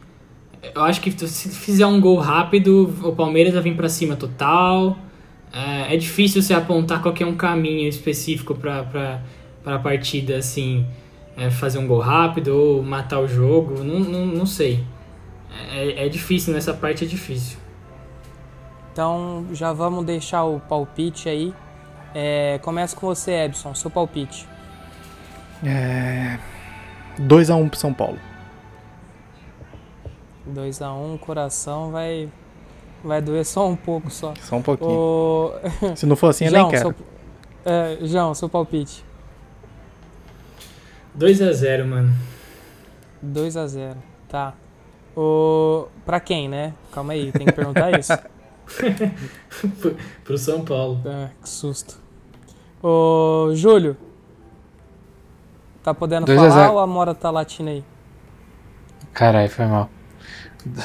Eu 0.74 0.82
acho 0.84 1.00
que 1.00 1.10
se 1.12 1.50
fizer 1.50 1.86
um 1.86 2.00
gol 2.00 2.16
rápido, 2.18 2.92
o 3.04 3.14
Palmeiras 3.14 3.54
vai 3.54 3.62
vir 3.62 3.76
pra 3.76 3.88
cima 3.88 4.16
total. 4.16 4.98
É, 5.52 5.94
é 5.94 5.96
difícil 5.96 6.42
você 6.42 6.54
apontar 6.54 7.00
qualquer 7.02 7.26
um 7.26 7.36
caminho 7.36 7.88
específico 7.88 8.54
pra, 8.54 8.82
pra 8.84 9.78
partida, 9.78 10.36
assim. 10.36 10.86
é, 11.36 11.50
fazer 11.50 11.78
um 11.78 11.86
gol 11.86 12.00
rápido 12.00 12.48
ou 12.48 12.82
matar 12.82 13.20
o 13.20 13.28
jogo. 13.28 13.82
Não, 13.84 14.00
não, 14.00 14.26
não 14.26 14.46
sei. 14.46 14.84
É, 15.72 16.06
é 16.06 16.08
difícil, 16.08 16.52
nessa 16.52 16.74
parte 16.74 17.04
é 17.04 17.06
difícil. 17.06 17.58
Então 18.98 19.46
já 19.52 19.72
vamos 19.72 20.04
deixar 20.04 20.42
o 20.42 20.58
palpite 20.58 21.28
aí. 21.28 21.54
É, 22.12 22.58
começa 22.64 22.96
com 22.96 23.06
você, 23.06 23.30
Ebson, 23.30 23.72
seu 23.72 23.88
palpite. 23.88 24.44
É... 25.64 26.36
2x1 27.16 27.70
pro 27.70 27.78
São 27.78 27.94
Paulo. 27.94 28.18
2x1, 30.52 31.14
o 31.14 31.16
coração 31.16 31.92
vai, 31.92 32.28
vai 33.04 33.22
doer 33.22 33.44
só 33.44 33.68
um 33.68 33.76
pouco 33.76 34.10
só. 34.10 34.34
Só 34.40 34.56
um 34.56 34.62
pouquinho. 34.62 34.90
O... 34.90 35.52
Se 35.94 36.04
não 36.04 36.16
for 36.16 36.30
assim, 36.30 36.46
eu 36.46 36.50
nem 36.50 36.60
João, 36.62 36.70
quero. 36.72 36.82
seu, 36.82 37.72
é, 37.72 37.98
João, 38.02 38.34
seu 38.34 38.48
palpite. 38.48 39.04
2 41.14 41.40
a 41.40 41.52
0 41.52 41.86
mano. 41.86 42.12
2x0, 43.24 43.94
tá. 44.28 44.54
O... 45.16 45.86
Pra 46.04 46.18
quem, 46.18 46.48
né? 46.48 46.74
Calma 46.90 47.12
aí, 47.12 47.30
tem 47.30 47.46
que 47.46 47.52
perguntar 47.52 47.96
isso. 47.96 48.12
Pro 50.24 50.38
São 50.38 50.64
Paulo. 50.64 51.00
Ah, 51.06 51.28
que 51.42 51.48
susto. 51.48 51.98
Ô, 52.82 53.50
Júlio. 53.54 53.96
Tá 55.82 55.94
podendo 55.94 56.26
2 56.26 56.38
a 56.38 56.42
falar 56.42 56.62
0. 56.62 56.72
ou 56.74 56.78
a 56.78 56.86
Mora 56.86 57.14
tá 57.14 57.30
latindo 57.30 57.70
aí? 57.70 57.84
Caralho, 59.12 59.50
foi 59.50 59.66
mal. 59.66 59.88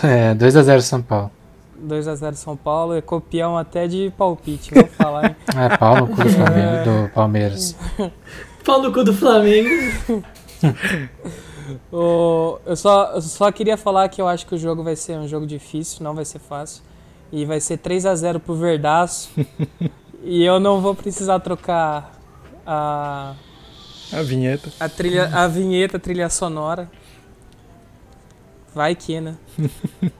É, 0.04 0.34
2x0 0.34 0.82
São 0.82 1.02
Paulo. 1.02 1.32
2x0 1.86 2.34
São 2.36 2.56
Paulo, 2.56 2.96
é 2.96 3.02
copião 3.02 3.58
até 3.58 3.88
de 3.88 4.14
palpite, 4.18 4.74
vou 4.74 4.88
falar, 4.88 5.26
hein? 5.26 5.36
É, 5.56 5.78
Paulo, 5.78 6.08
cu 6.08 6.24
do, 6.24 6.30
Flamengo, 6.30 6.84
do 7.06 7.10
Palmeiras. 7.14 7.76
Pau 8.64 8.82
no 8.82 8.94
cu 8.94 9.04
do 9.04 9.14
Flamengo. 9.14 9.70
Ô, 11.92 12.60
eu, 12.66 12.76
só, 12.76 13.12
eu 13.16 13.22
só 13.22 13.52
queria 13.52 13.78
falar 13.78 14.08
que 14.10 14.22
eu 14.22 14.28
acho 14.28 14.46
que 14.46 14.56
o 14.56 14.58
jogo 14.58 14.84
vai 14.84 14.96
ser 14.96 15.18
um 15.18 15.28
jogo 15.28 15.46
difícil, 15.46 16.04
não 16.04 16.16
vai 16.16 16.26
ser 16.26 16.40
fácil. 16.40 16.84
E 17.36 17.46
vai 17.46 17.60
ser 17.60 17.80
3x0 17.80 18.38
pro 18.38 18.54
Verdaço. 18.54 19.32
e 20.24 20.44
eu 20.44 20.60
não 20.60 20.80
vou 20.80 20.94
precisar 20.94 21.40
trocar 21.40 22.12
a, 22.64 23.34
A 24.12 24.22
vinheta. 24.22 24.72
a, 24.80 24.88
trilha, 24.88 25.32
a 25.34 25.48
vinheta, 25.48 25.98
a 25.98 26.00
trilha 26.00 26.30
sonora. 26.30 26.88
Vai 28.74 28.94
que, 28.94 29.20
né? 29.20 29.36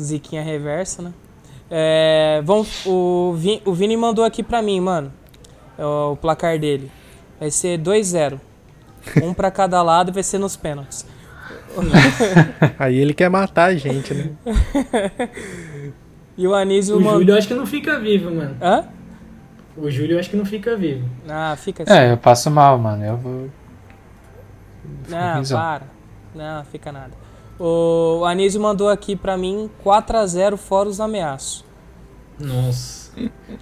Ziquinha 0.00 0.40
reversa, 0.40 1.02
né? 1.02 1.12
É, 1.68 2.40
vamos, 2.44 2.86
o, 2.86 3.34
Vini, 3.36 3.60
o 3.64 3.74
Vini 3.74 3.96
mandou 3.96 4.24
aqui 4.24 4.44
pra 4.44 4.62
mim, 4.62 4.78
mano. 4.78 5.12
é 5.76 5.84
O, 5.84 6.12
o 6.12 6.16
placar 6.16 6.60
dele. 6.60 6.92
Vai 7.40 7.50
ser 7.50 7.76
2-0. 7.80 8.38
Um 9.20 9.34
pra 9.34 9.50
cada 9.50 9.82
lado 9.82 10.12
e 10.12 10.14
vai 10.14 10.22
ser 10.22 10.38
nos 10.38 10.54
pênaltis. 10.56 11.04
Aí 12.78 12.96
ele 12.98 13.12
quer 13.12 13.28
matar 13.28 13.70
a 13.70 13.74
gente, 13.74 14.14
né? 14.14 14.30
E 16.36 16.46
o 16.46 16.54
Anísio 16.54 16.96
O 16.96 17.00
mandou. 17.00 17.20
Júlio 17.20 17.32
eu 17.34 17.38
acho 17.38 17.48
que 17.48 17.54
não 17.54 17.66
fica 17.66 17.98
vivo, 17.98 18.34
mano. 18.34 18.56
Hã? 18.60 18.84
O 19.76 19.90
Júlio 19.90 20.14
eu 20.14 20.20
acho 20.20 20.30
que 20.30 20.36
não 20.36 20.44
fica 20.44 20.76
vivo. 20.76 21.08
Ah, 21.28 21.54
fica 21.56 21.82
assim. 21.82 21.92
É, 21.92 22.12
eu 22.12 22.16
passo 22.16 22.50
mal, 22.50 22.78
mano. 22.78 23.04
Eu 23.04 23.16
vou. 23.16 23.50
Não, 25.08 25.42
para. 25.44 25.84
Não, 26.34 26.64
fica 26.64 26.90
nada. 26.92 27.12
O 27.58 28.24
Anísio 28.24 28.60
mandou 28.60 28.88
aqui 28.88 29.14
pra 29.14 29.36
mim 29.36 29.70
4x0 29.84 30.56
fora 30.56 30.88
os 30.88 31.00
ameaços. 31.00 31.64
Nossa. 32.38 33.12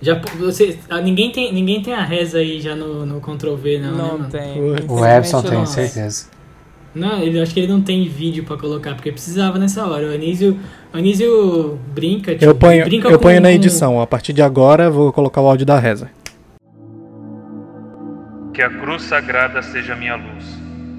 Já, 0.01 0.19
você, 0.39 0.79
ah, 0.89 1.01
ninguém, 1.01 1.31
tem, 1.31 1.53
ninguém 1.53 1.83
tem 1.83 1.93
a 1.93 2.03
reza 2.03 2.39
aí 2.39 2.59
já 2.59 2.75
no, 2.75 3.05
no 3.05 3.21
Ctrl 3.21 3.55
V, 3.55 3.79
não, 3.79 3.91
né, 3.91 3.99
Não 3.99 4.19
mano? 4.19 4.31
tem. 4.31 4.61
O 4.89 5.05
Epson 5.05 5.43
tem, 5.43 5.67
certeza. 5.67 6.29
Não, 6.95 7.21
ele, 7.23 7.41
acho 7.41 7.55
que 7.55 7.61
ele 7.61 7.73
não 7.73 7.81
tem 7.81 8.07
vídeo 8.09 8.45
pra 8.45 8.57
colocar, 8.57 8.95
porque 8.95 9.11
precisava 9.11 9.59
nessa 9.59 9.87
hora. 9.87 10.09
O 10.09 10.15
Anísio, 10.15 10.59
o 10.93 10.97
Anísio 10.97 11.79
brinca, 11.95 12.33
tipo, 12.33 12.45
Eu 12.45 12.55
ponho, 12.55 12.85
brinca 12.85 13.09
eu 13.09 13.19
ponho 13.19 13.41
na 13.41 13.49
um- 13.49 13.53
edição. 13.53 14.01
A 14.01 14.07
partir 14.07 14.33
de 14.35 14.43
agora, 14.43 14.85
eu 14.85 14.93
vou 14.93 15.13
colocar 15.13 15.41
o 15.41 15.47
áudio 15.49 15.65
da 15.65 15.79
reza. 15.79 16.11
Que 18.53 18.61
a 18.63 18.69
cruz 18.69 19.03
sagrada 19.03 19.63
seja 19.63 19.97
minha 19.97 20.17
luz, 20.17 20.45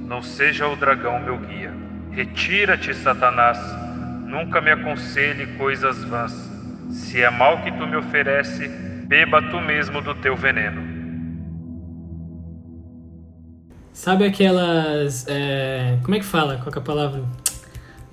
não 0.07 0.23
seja 0.23 0.67
o 0.67 0.75
dragão 0.75 1.19
meu 1.19 1.37
guia. 1.37 1.71
Retira-te, 2.11 2.93
Satanás, 2.95 3.59
nunca 4.25 4.59
me 4.61 4.71
aconselhe 4.71 5.45
coisas 5.57 6.03
vãs. 6.05 6.33
Se 6.89 7.21
é 7.21 7.29
mal 7.29 7.59
que 7.59 7.71
tu 7.71 7.85
me 7.85 7.95
oferece, 7.95 8.67
beba 9.07 9.41
tu 9.41 9.59
mesmo 9.61 10.01
do 10.01 10.15
teu 10.15 10.35
veneno. 10.35 10.81
Sabe 13.93 14.25
aquelas. 14.25 15.25
é, 15.27 15.97
como 16.03 16.15
é 16.15 16.19
que 16.19 16.25
fala? 16.25 16.57
Qual 16.57 16.71
que 16.71 16.77
é 16.79 16.81
a 16.81 16.83
palavra? 16.83 17.23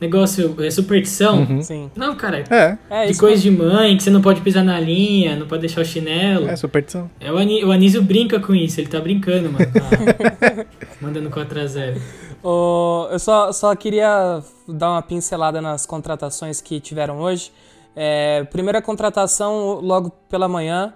Negócio. 0.01 0.55
É 0.65 0.71
superstição? 0.71 1.41
Uhum. 1.43 1.63
Sim. 1.63 1.91
Não, 1.95 2.15
cara. 2.17 2.45
É, 2.51 2.77
É 2.89 3.05
de 3.07 3.13
isso. 3.13 3.21
coisa 3.21 3.41
de 3.41 3.51
mãe, 3.51 3.97
que 3.97 4.03
você 4.03 4.11
não 4.11 4.23
pode 4.23 4.41
pisar 4.41 4.65
na 4.65 4.79
linha, 4.81 5.37
não 5.37 5.47
pode 5.47 5.61
deixar 5.61 5.81
o 5.83 5.85
chinelo. 5.85 6.49
é 6.49 6.57
superstição. 6.57 7.11
É, 7.21 7.31
o, 7.31 7.37
Ani, 7.37 7.63
o 7.65 7.71
Anísio 7.71 8.03
brinca 8.03 8.41
com 8.41 8.55
isso, 8.55 8.81
ele 8.81 8.89
tá 8.89 8.99
brincando, 9.01 9.51
mano. 9.53 9.67
tá 9.73 10.67
mandando 11.01 11.29
4x0. 11.31 12.01
Ô, 12.43 13.09
eu 13.11 13.19
só, 13.19 13.53
só 13.53 13.75
queria 13.77 14.41
dar 14.67 14.91
uma 14.93 15.03
pincelada 15.03 15.61
nas 15.61 15.85
contratações 15.85 16.61
que 16.63 16.81
tiveram 16.81 17.19
hoje. 17.21 17.53
É, 17.95 18.45
primeira 18.45 18.81
contratação 18.81 19.81
logo 19.83 20.11
pela 20.31 20.49
manhã, 20.49 20.95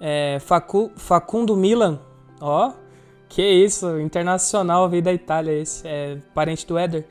é, 0.00 0.38
Facu- 0.40 0.92
Facundo 0.96 1.56
Milan, 1.56 1.98
ó, 2.40 2.70
que 3.28 3.42
isso, 3.42 3.98
internacional, 4.00 4.88
veio 4.88 5.02
da 5.02 5.12
Itália 5.12 5.52
esse, 5.52 5.86
é 5.86 6.18
parente 6.34 6.66
do 6.66 6.78
Éder. 6.78 7.04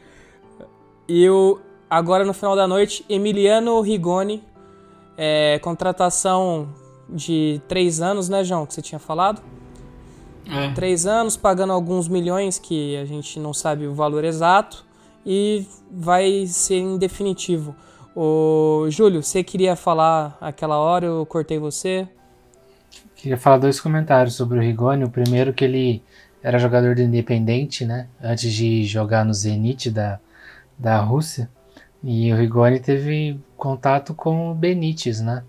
E 1.07 1.29
o, 1.29 1.59
agora 1.89 2.23
no 2.23 2.33
final 2.33 2.55
da 2.55 2.67
noite, 2.67 3.05
Emiliano 3.09 3.79
Rigoni, 3.81 4.43
é, 5.17 5.59
contratação 5.59 6.69
de 7.09 7.61
três 7.67 8.01
anos, 8.01 8.29
né, 8.29 8.43
João, 8.43 8.65
que 8.65 8.73
você 8.73 8.81
tinha 8.81 8.99
falado? 8.99 9.41
É. 10.45 10.73
três 10.73 11.05
anos, 11.05 11.37
pagando 11.37 11.71
alguns 11.71 12.09
milhões 12.09 12.59
que 12.59 12.97
a 12.97 13.05
gente 13.05 13.39
não 13.39 13.53
sabe 13.53 13.87
o 13.87 13.93
valor 13.93 14.25
exato 14.25 14.85
e 15.25 15.65
vai 15.89 16.45
ser 16.47 16.75
em 16.75 16.97
definitivo. 16.97 17.73
Ô, 18.15 18.85
Júlio, 18.89 19.23
você 19.23 19.43
queria 19.43 19.75
falar 19.75 20.37
aquela 20.41 20.77
hora, 20.77 21.05
eu 21.05 21.25
cortei 21.25 21.57
você. 21.57 22.07
Queria 23.23 23.37
falar 23.37 23.57
dois 23.57 23.79
comentários 23.79 24.35
sobre 24.35 24.59
o 24.59 24.61
Rigoni. 24.61 25.05
O 25.05 25.09
primeiro 25.09 25.53
que 25.53 25.63
ele 25.63 26.03
era 26.43 26.59
jogador 26.59 26.93
do 26.93 27.01
Independente, 27.01 27.85
né? 27.85 28.09
Antes 28.21 28.51
de 28.51 28.83
jogar 28.83 29.23
no 29.23 29.33
Zenit 29.33 29.89
da, 29.89 30.19
da 30.77 30.99
Rússia. 30.99 31.49
E 32.03 32.33
o 32.33 32.35
Rigoni 32.35 32.81
teve 32.81 33.39
contato 33.55 34.13
com 34.13 34.51
o 34.51 34.53
Benítez, 34.53 35.21
né? 35.21 35.41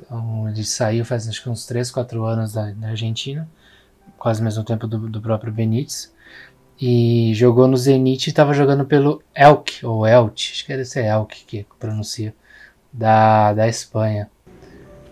Então 0.00 0.48
ele 0.48 0.64
saiu 0.64 1.04
faz 1.04 1.28
acho 1.28 1.40
que 1.40 1.48
uns 1.48 1.64
3, 1.64 1.92
4 1.92 2.24
anos 2.24 2.54
da, 2.54 2.72
da 2.72 2.88
Argentina. 2.88 3.48
Quase 4.18 4.40
ao 4.40 4.44
mesmo 4.44 4.64
tempo 4.64 4.88
do, 4.88 5.08
do 5.08 5.20
próprio 5.20 5.52
Benítez. 5.52 6.12
E 6.76 7.32
jogou 7.36 7.68
no 7.68 7.76
Zenit 7.76 8.26
e 8.26 8.30
estava 8.30 8.52
jogando 8.52 8.84
pelo 8.84 9.22
Elk, 9.32 9.86
ou 9.86 10.04
Elche, 10.04 10.54
acho 10.54 10.66
que 10.66 10.72
deve 10.72 10.84
ser 10.84 11.04
Elk 11.04 11.44
que 11.44 11.64
pronuncia, 11.78 12.34
da, 12.92 13.52
da 13.52 13.68
Espanha. 13.68 14.28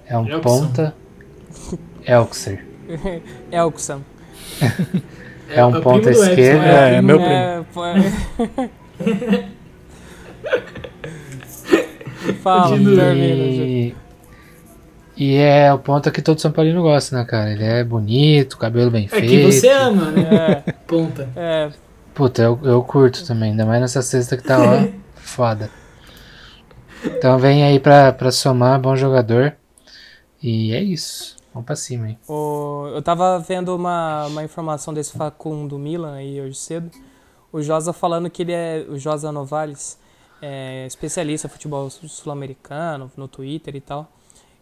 É 0.09 0.19
um 0.19 0.27
Elkson. 0.27 0.41
ponta. 0.41 1.04
Elxer. 2.07 2.65
Elkson. 3.51 4.01
É 5.49 5.65
um 5.65 5.71
o 5.79 5.81
ponta 5.83 6.01
primo 6.01 6.03
do 6.03 6.09
Edson, 6.11 6.25
esquerda. 6.31 6.65
é, 6.67 6.71
É, 6.71 6.93
primo- 7.03 7.07
meu 7.07 7.21
É, 7.21 7.65
pô, 7.73 7.85
é. 7.87 7.95
Fala, 12.43 12.69
termina, 12.77 13.05
Júlio. 13.05 13.65
E, 13.65 13.95
e 15.17 15.37
é 15.37 15.73
o 15.73 15.79
ponta 15.79 16.11
que 16.11 16.23
todo 16.23 16.41
São 16.41 16.51
Paulino 16.53 16.83
gosta, 16.83 17.17
né, 17.17 17.25
cara? 17.25 17.51
Ele 17.53 17.65
é 17.65 17.85
bonito, 17.85 18.57
cabelo 18.59 18.91
bem 18.91 19.05
É 19.07 19.09
feito. 19.09 19.27
que 19.29 19.43
você 19.53 19.69
ama, 19.69 20.11
né? 20.11 20.63
É, 20.67 20.73
Ponta. 20.87 21.29
é, 21.37 21.71
Puta, 22.15 22.43
eu, 22.43 22.59
eu 22.63 22.83
curto 22.83 23.27
também, 23.27 23.51
ainda 23.51 23.67
mais 23.67 23.81
nessa 23.81 24.01
sexta 24.03 24.37
que 24.37 24.43
tá 24.45 24.59
ó, 24.61 24.87
foda. 25.17 25.69
Então 27.05 27.39
vem 27.39 27.65
aí 27.65 27.79
pra, 27.79 28.13
pra 28.13 28.31
somar, 28.31 28.81
bom 28.81 28.97
jogador. 28.97 29.55
E 30.43 30.73
é 30.73 30.83
isso. 30.83 31.37
Vamos 31.55 31.65
pra 31.67 31.77
cima 31.77 32.07
aí. 32.07 32.19
O- 32.29 32.89
eu 32.93 33.01
tava 33.01 33.39
vendo 33.39 33.75
uma, 33.75 34.27
uma 34.27 34.45
informação 34.45 34.93
desse 34.93 35.17
Facundo 35.17 35.79
Milan 35.79 36.17
aí 36.17 36.39
hoje 36.41 36.57
cedo. 36.59 36.91
O 37.53 37.63
Josa 37.63 37.93
falando 37.93 38.29
que 38.29 38.43
ele 38.43 38.53
é. 38.53 38.85
O 38.89 38.99
Josa 38.99 39.31
Novales 39.33 39.97
é 40.43 40.85
especialista 40.87 41.47
em 41.47 41.51
futebol 41.51 41.89
sul-americano, 41.89 43.11
no 43.17 43.29
Twitter 43.29 43.77
e 43.77 43.81
tal. 43.81 44.11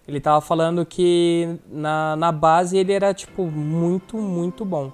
Ele 0.07 0.21
tava 0.21 0.41
falando 0.41 0.85
que 0.85 1.57
na, 1.71 2.15
na 2.17 2.31
base 2.31 2.77
ele 2.77 2.93
era, 2.93 3.15
tipo, 3.15 3.45
muito, 3.47 4.17
muito 4.19 4.65
bom. 4.65 4.93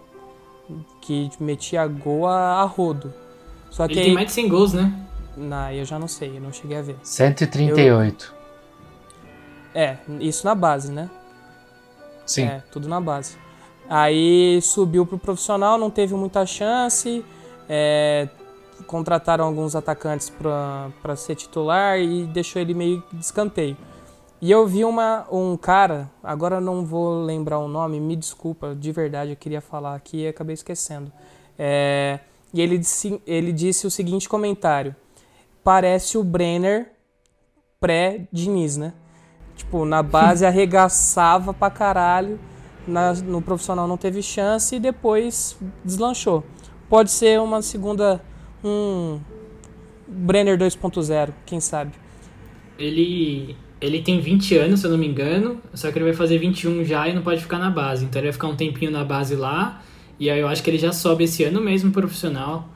Que 1.01 1.31
metia 1.41 1.87
gol 1.87 2.27
a, 2.29 2.61
a 2.61 2.65
rodo. 2.65 3.13
Só 3.71 3.87
que 3.89 3.95
Ele 3.95 4.01
aí. 4.01 4.07
tem 4.07 4.15
mais 4.15 4.27
de 4.29 4.33
100 4.33 4.49
gols, 4.49 4.73
né? 4.75 4.93
Não, 5.37 5.71
eu 5.73 5.85
já 5.85 5.99
não 5.99 6.07
sei, 6.09 6.37
eu 6.37 6.41
não 6.41 6.53
cheguei 6.53 6.77
a 6.79 6.83
ver. 6.83 6.97
138. 7.03 8.35
É, 9.75 9.97
isso 10.21 10.45
na 10.47 10.55
base, 10.55 10.91
né? 10.93 11.09
Sim. 12.29 12.45
É, 12.45 12.62
tudo 12.71 12.88
na 12.88 13.01
base. 13.01 13.37
Aí 13.88 14.61
subiu 14.62 15.05
pro 15.05 15.19
profissional, 15.19 15.79
não 15.79 15.91
teve 15.91 16.14
muita 16.14 16.47
chance. 16.47 17.25
é, 17.69 18.29
contrataram 18.87 19.45
alguns 19.45 19.75
atacantes 19.75 20.31
para 20.31 21.17
ser 21.17 21.35
titular 21.35 21.99
e 21.99 22.25
deixou 22.27 22.62
ele 22.62 22.75
meio 22.75 23.03
de 23.12 23.21
escanteio. 23.21 23.77
E 24.41 24.51
eu 24.51 24.67
vi 24.67 24.85
uma, 24.85 25.27
um 25.33 25.57
cara, 25.57 26.09
agora 26.23 26.61
não 26.61 26.85
vou 26.85 27.25
lembrar 27.25 27.59
o 27.59 27.67
nome, 27.67 27.99
me 27.99 28.14
desculpa, 28.14 28.75
de 28.75 28.93
verdade, 28.93 29.33
eu 29.33 29.37
queria 29.37 29.61
falar 29.61 29.97
aqui 29.97 30.19
e 30.19 30.29
acabei 30.29 30.55
esquecendo. 30.55 31.12
É, 31.59 32.21
e 32.55 32.61
ele 32.61 32.79
disse, 32.79 33.21
ele 33.27 33.53
disse 33.53 33.87
o 33.87 33.91
seguinte 33.91 34.29
comentário: 34.29 34.95
parece 35.64 36.17
o 36.17 36.23
Brenner 36.23 36.93
pré-Diniz, 37.81 38.77
né? 38.77 38.93
Tipo, 39.59 39.85
na 39.85 40.03
base 40.03 40.47
arregaçava 40.47 41.53
pra 41.53 41.68
caralho, 41.71 42.38
na- 42.87 43.12
no 43.12 43.42
profissional 43.42 43.87
não 43.87 43.97
teve 43.99 44.23
chance 44.23 44.75
e 44.75 44.81
depois 44.81 45.59
deslanchou. 45.85 46.42
Pode 46.88 47.11
ser 47.11 47.38
uma 47.40 47.61
segunda, 47.61 48.23
um 48.64 49.21
Brenner 50.07 50.57
2.0, 50.57 51.33
quem 51.44 51.61
sabe. 51.61 51.92
Ele, 52.79 53.57
ele 53.81 54.01
tem 54.01 54.21
20 54.21 54.57
anos, 54.57 54.81
se 54.81 54.87
eu 54.87 54.90
não 54.90 54.97
me 54.99 55.07
engano, 55.07 55.61
só 55.75 55.90
que 55.90 55.99
ele 55.99 56.05
vai 56.07 56.14
fazer 56.14 56.38
21 56.38 56.85
já 56.85 57.07
e 57.09 57.14
não 57.14 57.21
pode 57.23 57.42
ficar 57.42 57.59
na 57.59 57.68
base. 57.71 58.05
Então 58.07 58.21
ele 58.21 58.29
vai 58.29 58.33
ficar 58.33 58.49
um 58.49 58.57
tempinho 58.57 58.90
na 58.90 59.05
base 59.05 59.35
lá, 59.37 59.83
e 60.18 60.31
aí 60.31 60.40
eu 60.40 60.49
acho 60.49 60.62
que 60.62 60.71
ele 60.71 60.79
já 60.79 60.92
sobe 60.92 61.25
esse 61.25 61.44
ano 61.44 61.61
mesmo 61.61 61.90
profissional. 61.92 62.68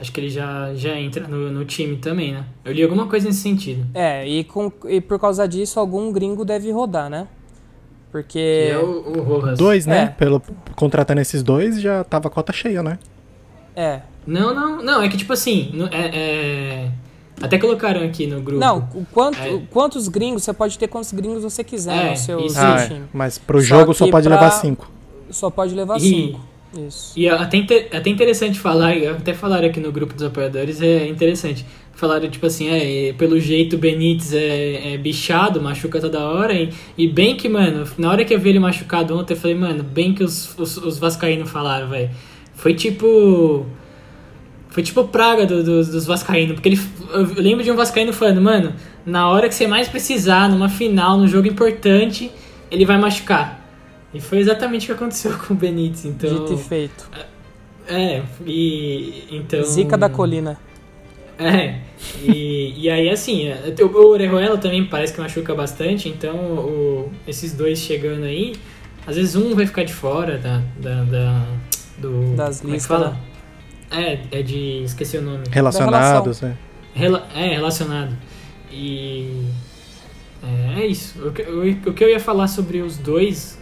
Acho 0.00 0.10
que 0.12 0.18
ele 0.20 0.30
já, 0.30 0.72
já 0.74 0.98
entra 0.98 1.28
no, 1.28 1.50
no 1.50 1.64
time 1.64 1.96
também, 1.96 2.32
né? 2.32 2.44
Eu 2.64 2.72
li 2.72 2.82
alguma 2.82 3.06
coisa 3.06 3.26
nesse 3.28 3.40
sentido. 3.42 3.86
É, 3.92 4.26
e, 4.26 4.44
com, 4.44 4.72
e 4.88 5.00
por 5.00 5.18
causa 5.18 5.46
disso, 5.46 5.78
algum 5.78 6.10
gringo 6.10 6.44
deve 6.44 6.70
rodar, 6.72 7.10
né? 7.10 7.28
Porque. 8.10 8.66
Que 8.68 8.72
é 8.72 8.78
o, 8.78 9.18
o 9.18 9.22
Rojas. 9.22 9.58
Dois, 9.58 9.86
né? 9.86 10.04
É. 10.04 10.06
Pelo, 10.06 10.42
contratando 10.74 11.20
esses 11.20 11.42
dois, 11.42 11.80
já 11.80 12.02
tava 12.02 12.28
a 12.28 12.30
cota 12.30 12.52
cheia, 12.52 12.82
né? 12.82 12.98
É. 13.76 14.00
Não, 14.26 14.54
não, 14.54 14.82
não, 14.82 15.02
é 15.02 15.08
que 15.08 15.16
tipo 15.16 15.32
assim, 15.32 15.70
no- 15.72 15.86
é, 15.86 16.10
é- 16.12 16.90
até 17.40 17.58
colocaram 17.58 18.02
aqui 18.02 18.26
no 18.26 18.40
grupo. 18.40 18.60
Não, 18.60 18.88
o 18.94 19.06
quanto, 19.12 19.38
É. 19.38 19.60
quantos 19.70 20.08
gringos, 20.08 20.42
você 20.42 20.52
pode 20.52 20.78
ter 20.78 20.88
quantos 20.88 21.12
gringos 21.12 21.42
você 21.42 21.62
quiser 21.64 22.06
É, 22.06 22.10
no 22.10 22.16
seu, 22.16 22.40
isso 22.40 22.54
seu 22.56 22.64
Ah, 22.64 22.80
é. 22.80 22.86
time. 22.88 23.04
Mas 23.12 23.38
pro 23.38 23.58
Só 23.60 23.64
jogo 23.66 23.94
só 23.94 24.08
pode 24.10 24.28
pra- 24.28 24.36
levar 24.36 24.50
cinco. 24.50 24.90
Só 25.30 25.48
pode 25.50 25.74
levar 25.74 25.96
E- 25.98 26.00
cinco. 26.00 26.40
Isso. 26.72 27.18
E 27.18 27.26
é 27.26 27.30
até, 27.30 27.56
inte- 27.56 27.88
até 27.92 28.10
interessante 28.10 28.58
falar, 28.58 28.92
até 28.96 29.34
falaram 29.34 29.66
aqui 29.68 29.80
no 29.80 29.90
grupo 29.90 30.14
dos 30.14 30.22
apoiadores, 30.22 30.80
é 30.80 31.06
interessante. 31.08 31.66
Falaram, 31.92 32.30
tipo 32.30 32.46
assim, 32.46 32.68
é, 32.68 33.12
pelo 33.12 33.38
jeito 33.40 33.76
o 33.76 33.78
Benítez 33.78 34.32
é, 34.32 34.94
é 34.94 34.96
bichado, 34.96 35.60
machuca 35.60 36.00
toda 36.00 36.20
hora. 36.20 36.54
E, 36.54 36.70
e 36.96 37.08
bem 37.08 37.36
que, 37.36 37.48
mano, 37.48 37.84
na 37.98 38.08
hora 38.10 38.24
que 38.24 38.32
eu 38.32 38.38
vi 38.38 38.50
ele 38.50 38.58
machucado 38.60 39.18
ontem, 39.18 39.34
eu 39.34 39.36
falei, 39.36 39.56
mano, 39.56 39.82
bem 39.82 40.14
que 40.14 40.22
os, 40.22 40.56
os, 40.58 40.76
os 40.78 40.98
Vascaínos 40.98 41.50
falaram, 41.50 41.88
velho. 41.88 42.10
Foi 42.54 42.72
tipo. 42.72 43.66
Foi 44.68 44.82
tipo 44.84 45.02
praga 45.08 45.44
do- 45.46 45.64
dos- 45.64 45.88
dos 45.88 46.06
Vascaínos. 46.06 46.52
Porque 46.54 46.68
ele, 46.68 46.80
eu 47.12 47.42
lembro 47.42 47.64
de 47.64 47.70
um 47.72 47.76
Vascaíno 47.76 48.12
falando, 48.12 48.40
mano, 48.40 48.72
na 49.04 49.28
hora 49.28 49.48
que 49.48 49.54
você 49.54 49.66
mais 49.66 49.88
precisar, 49.88 50.48
numa 50.48 50.68
final, 50.68 51.18
num 51.18 51.26
jogo 51.26 51.48
importante, 51.48 52.30
ele 52.70 52.84
vai 52.86 52.96
machucar. 52.96 53.59
E 54.12 54.20
foi 54.20 54.38
exatamente 54.38 54.84
o 54.84 54.86
que 54.86 54.92
aconteceu 54.92 55.36
com 55.38 55.54
o 55.54 55.56
Benítez. 55.56 56.04
Então, 56.04 56.30
Dito 56.30 56.54
e 56.54 56.56
feito. 56.58 57.08
é, 57.88 58.22
e 58.46 59.24
então. 59.30 59.62
Zica 59.64 59.96
da 59.96 60.08
colina. 60.08 60.58
É, 61.38 61.78
E, 62.22 62.74
e 62.76 62.90
aí, 62.90 63.08
assim, 63.08 63.48
é, 63.48 63.74
o 63.82 64.06
Orejuela 64.08 64.58
também 64.58 64.84
parece 64.84 65.12
que 65.14 65.20
machuca 65.20 65.54
bastante, 65.54 66.06
então 66.08 66.36
o- 66.36 67.10
esses 67.26 67.54
dois 67.54 67.78
chegando 67.78 68.24
aí, 68.24 68.54
às 69.06 69.16
vezes 69.16 69.34
um 69.36 69.54
vai 69.54 69.66
ficar 69.66 69.84
de 69.84 69.92
fora 69.94 70.36
da, 70.36 70.60
da, 70.78 71.02
da- 71.04 71.46
do... 71.96 72.34
Das 72.36 72.60
como 72.60 72.74
é 72.74 72.76
que 72.76 72.82
listas, 72.82 72.86
fala? 72.86 73.16
É, 73.90 74.18
é 74.32 74.42
de... 74.42 74.82
esqueci 74.84 75.16
o 75.16 75.22
nome. 75.22 75.44
Relacionados, 75.50 76.42
né? 76.42 76.56
Rela- 76.94 77.26
é, 77.34 77.54
relacionado. 77.54 78.14
E. 78.70 79.46
É, 80.76 80.80
é 80.82 80.86
isso. 80.86 81.26
O 81.26 81.32
que, 81.32 81.42
o, 81.42 81.90
o 81.90 81.94
que 81.94 82.04
eu 82.04 82.08
ia 82.08 82.20
falar 82.20 82.48
sobre 82.48 82.80
os 82.82 82.96
dois 82.98 83.58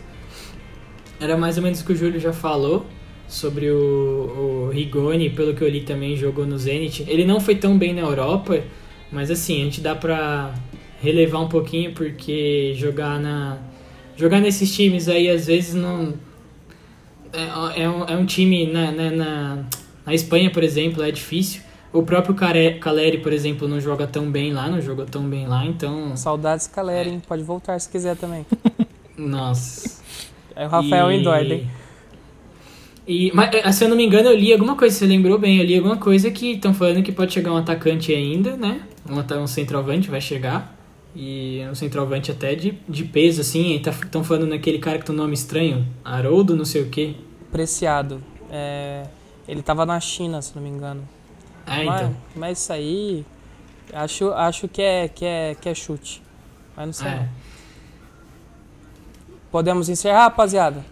era 1.21 1.37
mais 1.37 1.57
ou 1.57 1.63
menos 1.63 1.81
o 1.81 1.85
que 1.85 1.93
o 1.93 1.97
Júlio 1.97 2.21
já 2.21 2.33
falou. 2.33 2.87
Sobre 3.27 3.71
o, 3.71 4.67
o 4.69 4.71
Rigoni, 4.73 5.29
pelo 5.29 5.53
que 5.55 5.61
eu 5.63 5.69
li 5.69 5.83
também, 5.83 6.17
jogou 6.17 6.47
no 6.47 6.57
Zenit. 6.57 7.05
Ele 7.07 7.27
não 7.27 7.39
foi 7.41 7.57
tão 7.57 7.77
bem 7.77 7.93
na 7.93 8.01
Europa, 8.01 8.63
mas 9.13 9.31
assim, 9.31 9.61
a 9.61 9.65
gente 9.65 9.83
dá 9.83 9.95
pra 9.95 10.55
relevar 11.03 11.41
um 11.41 11.49
pouquinho, 11.49 11.93
porque 11.93 12.73
jogar 12.75 13.21
na. 13.21 13.59
Jogar 14.17 14.41
nesses 14.41 14.75
times 14.75 15.09
aí 15.09 15.29
às 15.29 15.47
vezes 15.47 15.75
não. 15.75 16.15
É, 17.33 17.83
é, 17.83 17.89
um, 17.91 18.05
é 18.05 18.17
um 18.17 18.25
time 18.25 18.67
na, 18.73 18.91
na, 18.91 19.11
na, 19.11 19.65
na 20.07 20.15
Espanha, 20.15 20.51
por 20.51 20.65
exemplo, 20.65 21.03
é 21.03 21.11
difícil. 21.11 21.61
O 21.93 22.03
próprio 22.03 22.35
Care- 22.35 22.79
Caleri, 22.81 23.19
por 23.19 23.33
exemplo, 23.33 23.69
não 23.69 23.79
joga 23.81 24.07
tão 24.07 24.31
bem 24.31 24.53
lá, 24.55 24.69
não 24.71 24.81
jogou 24.81 25.05
tão 25.05 25.29
bem 25.29 25.47
lá, 25.47 25.65
então. 25.67 26.17
Saudades 26.17 26.67
Caleri, 26.67 27.11
hein? 27.11 27.23
Pode 27.27 27.43
voltar 27.43 27.79
se 27.79 27.89
quiser 27.91 28.17
também. 28.17 28.47
Nossa. 29.17 29.99
É 30.59 30.67
o 30.67 30.69
Rafael 30.69 31.13
E- 31.13 31.17
Endord, 31.21 31.53
hein? 31.53 31.71
E, 33.07 33.31
mas, 33.33 33.55
eh, 33.55 33.73
se 33.73 33.85
eu 33.85 33.89
não 33.89 33.97
me 33.97 34.05
engano, 34.05 34.29
eu 34.29 34.37
li 34.37 34.53
alguma 34.53 34.77
coisa, 34.77 34.95
você 34.95 35.07
lembrou 35.07 35.39
bem, 35.39 35.59
eu 35.59 35.65
li 35.65 35.77
alguma 35.77 35.97
coisa 35.97 36.31
que 36.31 36.53
estão 36.53 36.75
falando 36.75 37.03
que 37.03 37.13
pode 37.13 37.33
chegar 37.33 37.53
um 37.53 37.57
atacante 37.57 38.13
ainda, 38.13 38.55
né? 38.57 38.83
Um, 39.09 39.43
um 39.43 39.47
centroavante 39.47 40.11
vai 40.11 40.21
chegar. 40.21 40.77
E 41.17 41.63
um 41.71 41.75
centroavante 41.75 42.31
até 42.31 42.55
de, 42.55 42.77
de 42.87 43.05
peso, 43.05 43.41
assim. 43.41 43.77
Estão 43.77 44.23
falando 44.23 44.47
naquele 44.49 44.79
cara 44.79 44.99
que 44.99 45.07
tem 45.07 45.15
um 45.15 45.19
nome 45.19 45.33
estranho, 45.33 45.87
Haroldo, 46.05 46.55
não 46.55 46.67
sei 46.67 46.83
o 46.83 46.91
quê. 46.91 47.15
Preciado. 47.51 48.23
É, 48.51 49.05
ele 49.47 49.63
tava 49.63 49.87
na 49.87 49.99
China, 50.01 50.43
se 50.43 50.55
não 50.55 50.63
me 50.63 50.69
engano. 50.69 51.09
Ah, 51.67 51.83
mas, 51.85 52.01
então. 52.01 52.17
mas 52.37 52.59
isso 52.59 52.73
aí. 52.73 53.25
Acho, 53.93 54.33
acho 54.33 54.69
que, 54.69 54.83
é, 54.83 55.09
que, 55.09 55.25
é, 55.25 55.57
que 55.59 55.69
é 55.69 55.75
chute. 55.75 56.21
Mas 56.77 56.87
não 56.87 56.93
sei. 56.93 57.09
É. 57.09 57.15
não. 57.17 57.29
Podemos 59.51 59.89
encerrar, 59.89 60.25
rapaziada? 60.25 60.85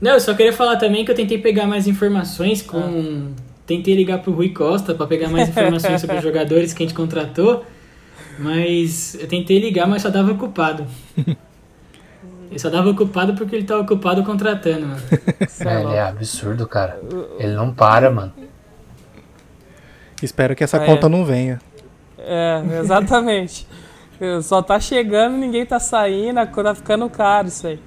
Não, 0.00 0.12
eu 0.12 0.20
só 0.20 0.34
queria 0.34 0.52
falar 0.52 0.76
também 0.76 1.04
que 1.04 1.10
eu 1.10 1.14
tentei 1.14 1.38
pegar 1.38 1.66
mais 1.66 1.86
informações 1.86 2.62
com. 2.62 3.32
Tentei 3.66 3.94
ligar 3.96 4.18
pro 4.18 4.32
Rui 4.32 4.50
Costa 4.50 4.94
pra 4.94 5.06
pegar 5.06 5.28
mais 5.28 5.48
informações 5.48 6.00
sobre 6.00 6.16
os 6.16 6.22
jogadores 6.24 6.72
que 6.72 6.82
a 6.84 6.86
gente 6.86 6.94
contratou, 6.96 7.64
mas 8.38 9.14
eu 9.16 9.26
tentei 9.26 9.58
ligar, 9.58 9.88
mas 9.88 10.02
só 10.02 10.08
dava 10.10 10.30
ocupado. 10.32 10.86
Ele 12.48 12.58
só 12.60 12.70
dava 12.70 12.88
ocupado 12.90 13.34
porque 13.34 13.56
ele 13.56 13.64
tava 13.64 13.82
ocupado 13.82 14.22
contratando, 14.22 14.86
mano. 14.86 15.00
É 15.10 15.64
É, 15.68 15.82
ele 15.82 15.94
é 15.94 16.00
absurdo, 16.02 16.66
cara. 16.68 17.00
Ele 17.40 17.54
não 17.54 17.72
para, 17.74 18.08
mano. 18.10 18.32
Espero 20.22 20.54
que 20.54 20.62
essa 20.62 20.76
É. 20.76 20.86
conta 20.86 21.08
não 21.08 21.24
venha. 21.24 21.60
É, 22.18 22.62
exatamente. 22.80 23.66
Só 24.42 24.62
tá 24.62 24.78
chegando, 24.80 25.36
ninguém 25.36 25.64
tá 25.66 25.78
saindo, 25.78 26.38
a 26.38 26.46
coisa 26.46 26.70
tá 26.70 26.74
ficando 26.74 27.08
caro 27.10 27.48
isso 27.48 27.66
aí. 27.66 27.78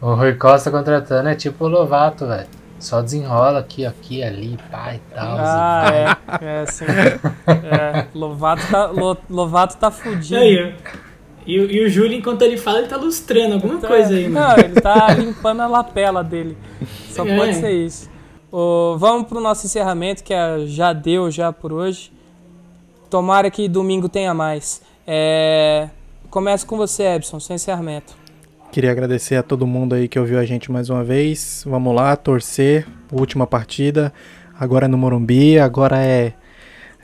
O 0.00 0.14
Rui 0.14 0.34
Costa 0.34 0.70
contratando 0.70 1.28
é 1.28 1.34
tipo 1.34 1.64
o 1.64 1.68
Lovato, 1.68 2.26
velho. 2.26 2.46
Só 2.78 3.02
desenrola 3.02 3.58
aqui, 3.60 3.84
aqui, 3.84 4.22
ali, 4.22 4.58
pá 4.70 4.94
e 4.94 4.98
tal. 5.14 5.36
Ah, 5.38 5.84
é. 6.40 6.62
É, 6.62 6.66
sim. 6.66 6.84
É, 7.46 8.06
Lovato 8.14 8.62
tá, 8.70 8.86
Lo- 8.86 9.16
Lovato 9.28 9.76
tá 9.76 9.90
fudido. 9.90 10.40
Aí. 10.40 10.74
E, 11.46 11.58
o- 11.60 11.70
e 11.70 11.84
o 11.84 11.90
Júlio, 11.90 12.14
enquanto 12.16 12.42
ele 12.42 12.56
fala, 12.56 12.78
ele 12.78 12.88
tá 12.88 12.96
lustrando 12.96 13.54
alguma 13.54 13.78
coisa 13.78 14.14
aí, 14.14 14.28
mano. 14.28 14.46
Não, 14.46 14.56
ele 14.58 14.80
tá 14.80 15.08
limpando 15.14 15.60
a 15.60 15.66
lapela 15.66 16.24
dele. 16.24 16.56
Só 17.10 17.24
É. 17.26 17.36
pode 17.36 17.54
ser 17.56 17.70
isso. 17.72 18.08
Ô, 18.50 18.96
vamos 18.98 19.28
pro 19.28 19.40
nosso 19.40 19.66
encerramento, 19.66 20.24
que 20.24 20.32
é- 20.32 20.60
já 20.66 20.92
deu 20.92 21.30
já 21.30 21.52
por 21.52 21.72
hoje. 21.72 22.10
Tomara 23.10 23.50
que 23.50 23.68
domingo 23.68 24.08
tenha 24.08 24.32
mais. 24.32 24.80
É, 25.06 25.88
Começo 26.30 26.64
com 26.64 26.76
você, 26.76 27.02
Ebson, 27.02 27.40
seu 27.40 27.56
encerramento. 27.56 28.14
Queria 28.70 28.92
agradecer 28.92 29.34
a 29.34 29.42
todo 29.42 29.66
mundo 29.66 29.96
aí 29.96 30.06
que 30.06 30.16
ouviu 30.16 30.38
a 30.38 30.44
gente 30.44 30.70
mais 30.70 30.88
uma 30.88 31.02
vez. 31.02 31.64
Vamos 31.66 31.92
lá, 31.92 32.14
torcer. 32.14 32.86
Última 33.10 33.48
partida. 33.48 34.12
Agora 34.56 34.84
é 34.84 34.88
no 34.88 34.96
Morumbi. 34.96 35.58
Agora 35.58 35.98
é, 35.98 36.34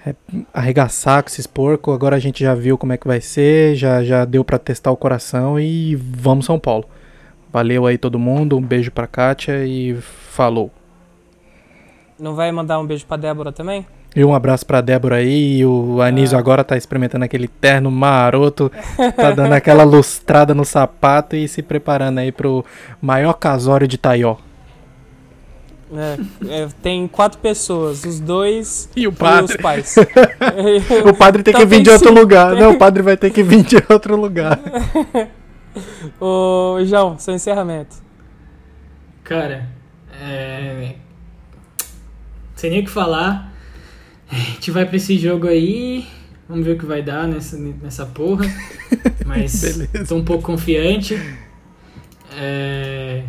é 0.06 0.14
arregaçar 0.54 1.24
com 1.24 1.28
esses 1.28 1.44
porcos. 1.44 1.92
Agora 1.92 2.14
a 2.14 2.20
gente 2.20 2.44
já 2.44 2.54
viu 2.54 2.78
como 2.78 2.92
é 2.92 2.96
que 2.96 3.08
vai 3.08 3.20
ser. 3.20 3.74
Já, 3.74 4.04
já 4.04 4.24
deu 4.24 4.44
pra 4.44 4.60
testar 4.60 4.92
o 4.92 4.96
coração. 4.96 5.58
E 5.58 5.96
vamos 5.96 6.46
São 6.46 6.56
Paulo. 6.56 6.84
Valeu 7.52 7.84
aí 7.84 7.98
todo 7.98 8.16
mundo. 8.16 8.56
Um 8.56 8.62
beijo 8.62 8.92
pra 8.92 9.08
Kátia 9.08 9.66
e 9.66 9.96
falou. 10.00 10.70
Não 12.16 12.36
vai 12.36 12.52
mandar 12.52 12.78
um 12.78 12.86
beijo 12.86 13.04
pra 13.04 13.16
Débora 13.16 13.50
também? 13.50 13.84
E 14.16 14.24
um 14.24 14.34
abraço 14.34 14.64
pra 14.64 14.80
Débora 14.80 15.16
aí. 15.16 15.58
E 15.58 15.66
o 15.66 16.00
Anísio 16.00 16.36
Ah. 16.36 16.40
agora 16.40 16.64
tá 16.64 16.74
experimentando 16.76 17.24
aquele 17.24 17.46
terno 17.46 17.90
maroto. 17.90 18.72
Tá 19.14 19.30
dando 19.30 19.52
aquela 19.52 19.84
lustrada 19.84 20.54
no 20.54 20.64
sapato 20.64 21.36
e 21.36 21.46
se 21.46 21.62
preparando 21.62 22.18
aí 22.18 22.32
pro 22.32 22.64
maior 23.00 23.34
casório 23.34 23.86
de 23.86 23.98
Taió. 23.98 24.36
É, 25.94 26.16
é, 26.62 26.68
tem 26.82 27.06
quatro 27.06 27.38
pessoas, 27.38 28.04
os 28.04 28.18
dois 28.18 28.88
E 28.96 29.06
o 29.06 29.10
e 29.10 29.12
os 29.12 29.18
padre? 29.18 29.58
pais. 29.58 29.94
O 31.08 31.14
padre 31.14 31.42
tem 31.44 31.52
Então 31.52 31.60
que 31.60 31.66
vir 31.76 31.82
de 31.82 31.90
outro 31.90 32.08
sim. 32.08 32.14
lugar. 32.14 32.54
Não, 32.56 32.72
o 32.72 32.78
padre 32.78 33.02
vai 33.02 33.16
ter 33.16 33.30
que 33.30 33.42
vir 33.42 33.62
de 33.62 33.76
outro 33.88 34.16
lugar. 34.16 34.58
Ô, 36.20 36.78
João, 36.84 37.18
seu 37.18 37.34
encerramento. 37.34 37.96
Cara, 39.22 39.68
é. 40.20 40.94
Sem 42.56 42.70
nem 42.70 42.80
o 42.80 42.84
que 42.84 42.90
falar. 42.90 43.52
A 44.30 44.34
gente 44.34 44.70
vai 44.70 44.84
pra 44.86 44.96
esse 44.96 45.16
jogo 45.18 45.46
aí. 45.46 46.06
Vamos 46.48 46.64
ver 46.64 46.72
o 46.72 46.78
que 46.78 46.86
vai 46.86 47.02
dar 47.02 47.26
nessa, 47.26 47.56
nessa 47.58 48.06
porra. 48.06 48.44
Mas 49.26 49.60
Beleza. 49.60 50.06
tô 50.08 50.14
um 50.16 50.24
pouco 50.24 50.42
confiante. 50.44 51.14
É, 52.38 53.24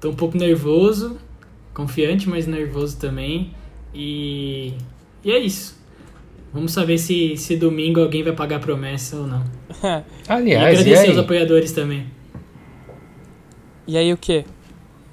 tô 0.00 0.10
um 0.10 0.14
pouco 0.14 0.36
nervoso. 0.36 1.18
Confiante, 1.74 2.28
mas 2.28 2.46
nervoso 2.46 2.96
também. 2.98 3.52
E. 3.94 4.74
E 5.24 5.30
é 5.30 5.38
isso. 5.38 5.78
Vamos 6.52 6.72
saber 6.72 6.98
se, 6.98 7.36
se 7.36 7.56
domingo 7.56 8.00
alguém 8.00 8.22
vai 8.24 8.32
pagar 8.32 8.56
a 8.56 8.60
promessa 8.60 9.16
ou 9.16 9.26
não. 9.26 9.44
E 9.70 10.04
Aliás, 10.28 10.78
e 10.78 10.80
agradecer 10.82 11.08
aos 11.10 11.18
aí? 11.18 11.24
apoiadores 11.24 11.72
também. 11.72 12.06
E 13.86 13.96
aí 13.96 14.12
o 14.12 14.16
quê? 14.16 14.44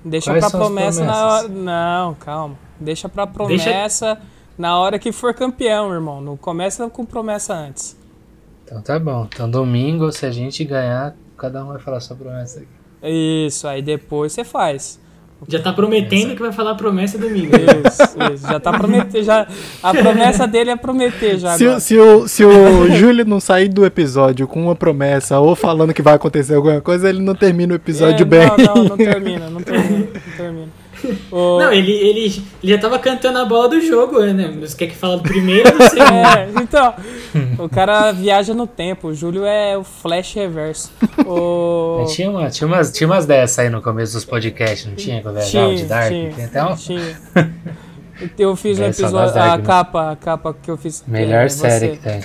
Deixa 0.03 0.31
Quais 0.31 0.49
pra 0.49 0.59
promessa 0.59 1.03
na 1.05 1.27
hora. 1.27 1.47
Não, 1.47 2.13
calma. 2.15 2.57
Deixa 2.79 3.07
pra 3.09 3.25
Deixa- 3.25 3.35
promessa 3.63 4.21
na 4.57 4.77
hora 4.79 4.97
que 4.99 5.11
for 5.11 5.33
campeão, 5.33 5.93
irmão. 5.93 6.21
Não 6.21 6.37
começa 6.37 6.89
com 6.89 7.05
promessa 7.05 7.53
antes. 7.53 7.95
Então 8.65 8.81
tá 8.81 8.97
bom. 8.99 9.27
Então 9.33 9.49
domingo, 9.49 10.11
se 10.11 10.25
a 10.25 10.31
gente 10.31 10.63
ganhar, 10.63 11.15
cada 11.37 11.63
um 11.63 11.67
vai 11.67 11.79
falar 11.79 11.99
sua 11.99 12.15
promessa 12.15 12.59
aqui. 12.59 12.67
Isso, 13.47 13.67
aí 13.67 13.81
depois 13.81 14.31
você 14.33 14.43
faz. 14.43 14.99
Já 15.49 15.61
tá 15.61 15.71
prometendo 15.73 16.33
que 16.33 16.41
vai 16.41 16.51
falar 16.53 16.71
a 16.71 16.75
promessa 16.75 17.17
domingo. 17.19 17.51
Isso, 17.55 18.33
isso. 18.33 18.47
Já 18.47 18.59
tá 18.59 18.71
prometendo. 18.71 19.21
Já, 19.21 19.45
a 19.83 19.93
promessa 19.93 20.47
dele 20.47 20.71
é 20.71 20.75
prometer 20.77 21.37
já. 21.37 21.55
Se, 21.57 21.65
agora. 21.65 21.77
o- 21.77 21.81
se 21.81 21.97
o, 21.99 22.27
se 22.27 22.43
o 22.45 22.89
Júlio 22.95 23.25
não 23.25 23.39
sair 23.39 23.67
do 23.67 23.85
episódio 23.85 24.47
com 24.47 24.63
uma 24.63 24.75
promessa 24.75 25.37
ou 25.39 25.53
falando 25.55 25.93
que 25.93 26.01
vai 26.01 26.15
acontecer 26.15 26.55
alguma 26.55 26.79
coisa, 26.81 27.09
ele 27.09 27.21
não 27.21 27.35
termina 27.35 27.73
o 27.73 27.75
episódio 27.75 28.23
É, 28.23 28.25
bem. 28.25 28.47
Não, 28.47 28.75
não, 28.75 28.83
não 28.85 28.97
termina, 28.97 29.49
não 29.49 29.61
termina, 29.61 30.07
não 30.07 30.37
termina. 30.37 30.67
Ô, 31.31 31.59
Não, 31.59 31.71
ele, 31.71 31.91
ele, 31.91 32.19
ele 32.25 32.43
já 32.63 32.77
tava 32.77 32.97
cantando 32.99 33.37
a 33.39 33.45
bola 33.45 33.69
do 33.69 33.81
jogo, 33.81 34.19
né? 34.21 34.53
Você 34.61 34.75
quer 34.77 34.87
que 34.87 34.95
fala 34.95 35.17
do 35.17 35.23
primeiro 35.23 35.69
ou 35.71 35.77
do 35.77 35.83
segundo? 35.89 36.11
É, 36.13 36.49
então, 36.61 36.93
o 37.59 37.69
cara 37.69 38.11
viaja 38.11 38.53
no 38.53 38.65
tempo, 38.67 39.09
o 39.09 39.13
Júlio 39.15 39.45
é 39.45 39.77
o 39.77 39.83
flash 39.83 40.33
reverso. 40.33 40.91
O... 41.25 41.99
Mas 42.01 42.13
Tinha, 42.13 42.29
uma, 42.29 42.49
tinha, 42.49 42.67
umas, 42.67 42.91
tinha 42.91 43.07
umas 43.07 43.25
dessas 43.25 43.59
aí 43.59 43.69
no 43.69 43.81
começo 43.81 44.13
dos 44.13 44.23
podcasts, 44.25 44.85
não 44.87 44.95
tinha? 44.95 45.21
Quando 45.21 45.37
eu 45.37 45.41
viajava 45.41 45.75
de 45.75 45.85
Dark? 45.85 46.09
tinha, 46.09 46.31
Tem 46.33 46.45
até 46.45 46.63
um... 46.63 46.75
tinha. 46.75 47.17
Eu 48.37 48.55
fiz 48.55 48.79
um 48.79 48.83
É, 48.83 48.87
episódio, 48.89 49.41
a 49.41 49.57
capa, 49.59 50.11
a 50.11 50.15
capa 50.15 50.55
que 50.61 50.69
eu 50.71 50.77
fiz. 50.77 51.03
Melhor 51.07 51.45
é, 51.45 51.49
série 51.49 51.89
que 51.89 51.97
tem. 51.97 52.21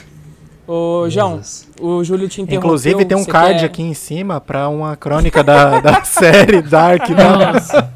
Ô, 0.67 1.07
João, 1.09 1.41
o 1.81 2.05
Júlio 2.05 2.29
te 2.29 2.41
interrompeu. 2.43 2.69
Inclusive 2.69 3.05
tem 3.05 3.17
um 3.17 3.25
card 3.25 3.59
quer- 3.59 3.65
aqui 3.67 3.83
em 3.83 3.93
cima 3.95 4.41
pra 4.41 4.69
uma 4.69 4.95
crônica 4.97 5.43
da, 5.43 5.81
da 5.81 6.05
série 6.05 6.63
Dark. 6.63 7.09
Né? 7.09 7.25
Nossa. 7.25 7.93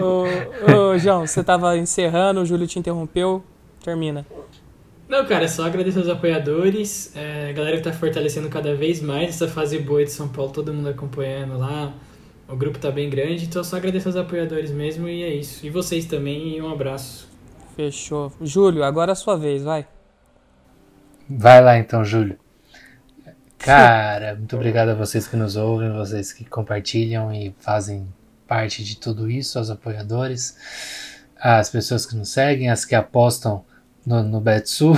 Ô, 0.00 0.92
ô, 0.92 0.98
João, 0.98 1.26
você 1.26 1.42
tava 1.42 1.76
encerrando, 1.76 2.40
o 2.40 2.46
Júlio 2.46 2.66
te 2.66 2.78
interrompeu. 2.78 3.42
Termina. 3.82 4.26
Não, 5.08 5.24
cara, 5.26 5.46
só 5.46 5.66
agradecer 5.66 5.98
aos 5.98 6.08
apoiadores, 6.08 7.14
é, 7.14 7.50
a 7.50 7.52
galera 7.52 7.76
que 7.76 7.82
tá 7.82 7.92
fortalecendo 7.92 8.48
cada 8.48 8.74
vez 8.74 9.02
mais 9.02 9.30
essa 9.30 9.46
fase 9.46 9.78
boa 9.78 10.02
de 10.02 10.10
São 10.10 10.28
Paulo, 10.28 10.50
todo 10.50 10.72
mundo 10.72 10.88
acompanhando 10.88 11.58
lá. 11.58 11.92
O 12.48 12.56
grupo 12.56 12.78
tá 12.78 12.90
bem 12.90 13.10
grande, 13.10 13.44
então 13.44 13.62
só 13.62 13.76
agradecer 13.76 14.08
aos 14.08 14.16
apoiadores 14.16 14.70
mesmo 14.70 15.08
e 15.08 15.22
é 15.22 15.34
isso. 15.34 15.64
E 15.64 15.70
vocês 15.70 16.06
também, 16.06 16.56
e 16.56 16.62
um 16.62 16.70
abraço. 16.70 17.28
Fechou. 17.76 18.32
Júlio, 18.40 18.82
agora 18.82 19.10
é 19.10 19.12
a 19.12 19.16
sua 19.16 19.36
vez, 19.36 19.62
vai. 19.62 19.86
Vai 21.28 21.62
lá 21.62 21.78
então, 21.78 22.04
Júlio. 22.04 22.38
Cara, 23.58 24.34
muito 24.34 24.56
obrigado 24.56 24.90
a 24.90 24.94
vocês 24.94 25.26
que 25.26 25.36
nos 25.36 25.56
ouvem, 25.56 25.90
vocês 25.92 26.32
que 26.32 26.44
compartilham 26.44 27.32
e 27.32 27.54
fazem 27.60 28.06
parte 28.46 28.84
de 28.84 28.96
tudo 28.96 29.30
isso, 29.30 29.58
aos 29.58 29.70
apoiadores, 29.70 30.56
as 31.38 31.68
pessoas 31.70 32.06
que 32.06 32.16
nos 32.16 32.30
seguem, 32.30 32.70
as 32.70 32.84
que 32.84 32.94
apostam 32.94 33.64
no, 34.04 34.22
no 34.22 34.40
Betsu 34.40 34.92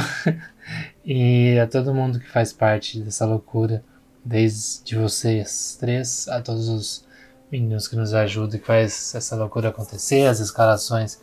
e 1.05 1.59
a 1.59 1.67
todo 1.67 1.95
mundo 1.95 2.19
que 2.19 2.29
faz 2.29 2.53
parte 2.53 3.01
dessa 3.01 3.25
loucura, 3.25 3.85
desde 4.25 4.97
vocês 4.97 5.77
três 5.79 6.29
a 6.29 6.41
todos 6.41 6.69
os 6.69 7.05
meninos 7.51 7.87
que 7.87 7.97
nos 7.97 8.13
ajudam 8.13 8.57
e 8.57 8.61
que 8.61 8.67
faz 8.67 9.15
essa 9.15 9.37
loucura 9.37 9.69
acontecer, 9.69 10.27
as 10.27 10.41
escalações 10.41 11.21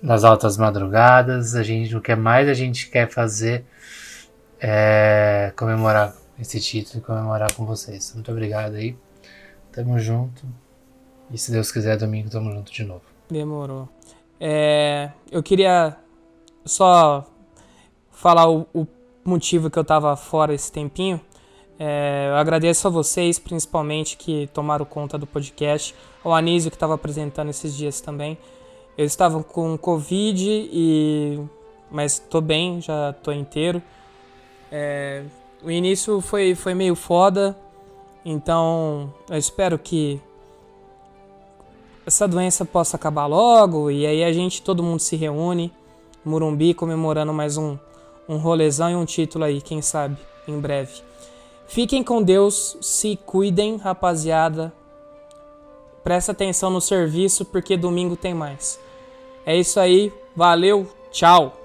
nas 0.00 0.22
altas 0.22 0.56
madrugadas, 0.56 1.54
a 1.54 1.62
gente 1.62 1.96
o 1.96 2.00
que 2.00 2.14
mais 2.14 2.48
a 2.48 2.54
gente 2.54 2.88
quer 2.90 3.10
fazer 3.10 3.64
é 4.60 5.52
comemorar 5.56 6.14
esse 6.38 6.60
título 6.60 6.98
e 6.98 7.02
comemorar 7.02 7.52
com 7.54 7.64
vocês. 7.64 8.12
Muito 8.14 8.30
obrigado 8.30 8.74
aí. 8.74 8.96
Tamo 9.72 9.98
junto. 9.98 10.63
E 11.34 11.38
se 11.38 11.50
Deus 11.50 11.72
quiser, 11.72 11.96
domingo 11.96 12.30
tamo 12.30 12.52
junto 12.52 12.72
de 12.72 12.84
novo. 12.84 13.02
Demorou. 13.28 13.88
É, 14.38 15.10
eu 15.32 15.42
queria 15.42 15.96
só 16.64 17.26
falar 18.12 18.48
o, 18.48 18.68
o, 18.72 18.86
motivo 19.24 19.68
que 19.68 19.76
eu 19.76 19.84
tava 19.84 20.14
fora 20.14 20.54
esse 20.54 20.70
tempinho. 20.70 21.20
É, 21.76 22.28
eu 22.28 22.36
agradeço 22.36 22.86
a 22.86 22.90
vocês, 22.90 23.36
principalmente, 23.36 24.16
que 24.16 24.48
tomaram 24.54 24.84
conta 24.84 25.18
do 25.18 25.26
podcast. 25.26 25.92
O 26.22 26.32
Anísio, 26.32 26.70
que 26.70 26.76
estava 26.76 26.94
apresentando 26.94 27.48
esses 27.48 27.76
dias 27.76 28.00
também. 28.00 28.38
Eu 28.96 29.04
estava 29.04 29.42
com 29.42 29.76
Covid, 29.76 30.40
e 30.48 31.40
mas 31.90 32.20
tô 32.20 32.40
bem, 32.40 32.80
já 32.80 33.12
tô 33.12 33.32
inteiro. 33.32 33.82
É, 34.70 35.24
o 35.64 35.68
início 35.68 36.20
foi, 36.20 36.54
foi 36.54 36.74
meio 36.74 36.94
foda, 36.94 37.58
então 38.24 39.12
eu 39.28 39.36
espero 39.36 39.76
que 39.76 40.20
essa 42.06 42.28
doença 42.28 42.64
possa 42.64 42.96
acabar 42.96 43.26
logo 43.26 43.90
e 43.90 44.06
aí 44.06 44.22
a 44.24 44.32
gente, 44.32 44.62
todo 44.62 44.82
mundo 44.82 45.00
se 45.00 45.16
reúne, 45.16 45.72
Murumbi 46.24 46.72
comemorando 46.72 47.34
mais 47.34 47.58
um, 47.58 47.76
um 48.26 48.38
rolezão 48.38 48.90
e 48.90 48.94
um 48.94 49.04
título 49.04 49.44
aí, 49.44 49.60
quem 49.60 49.82
sabe, 49.82 50.16
em 50.48 50.58
breve. 50.58 51.02
Fiquem 51.66 52.02
com 52.02 52.22
Deus, 52.22 52.78
se 52.80 53.18
cuidem, 53.26 53.76
rapaziada. 53.76 54.72
Presta 56.02 56.32
atenção 56.32 56.70
no 56.70 56.80
serviço 56.80 57.44
porque 57.44 57.76
domingo 57.76 58.16
tem 58.16 58.32
mais. 58.32 58.80
É 59.44 59.56
isso 59.56 59.78
aí, 59.78 60.12
valeu, 60.34 60.86
tchau! 61.10 61.63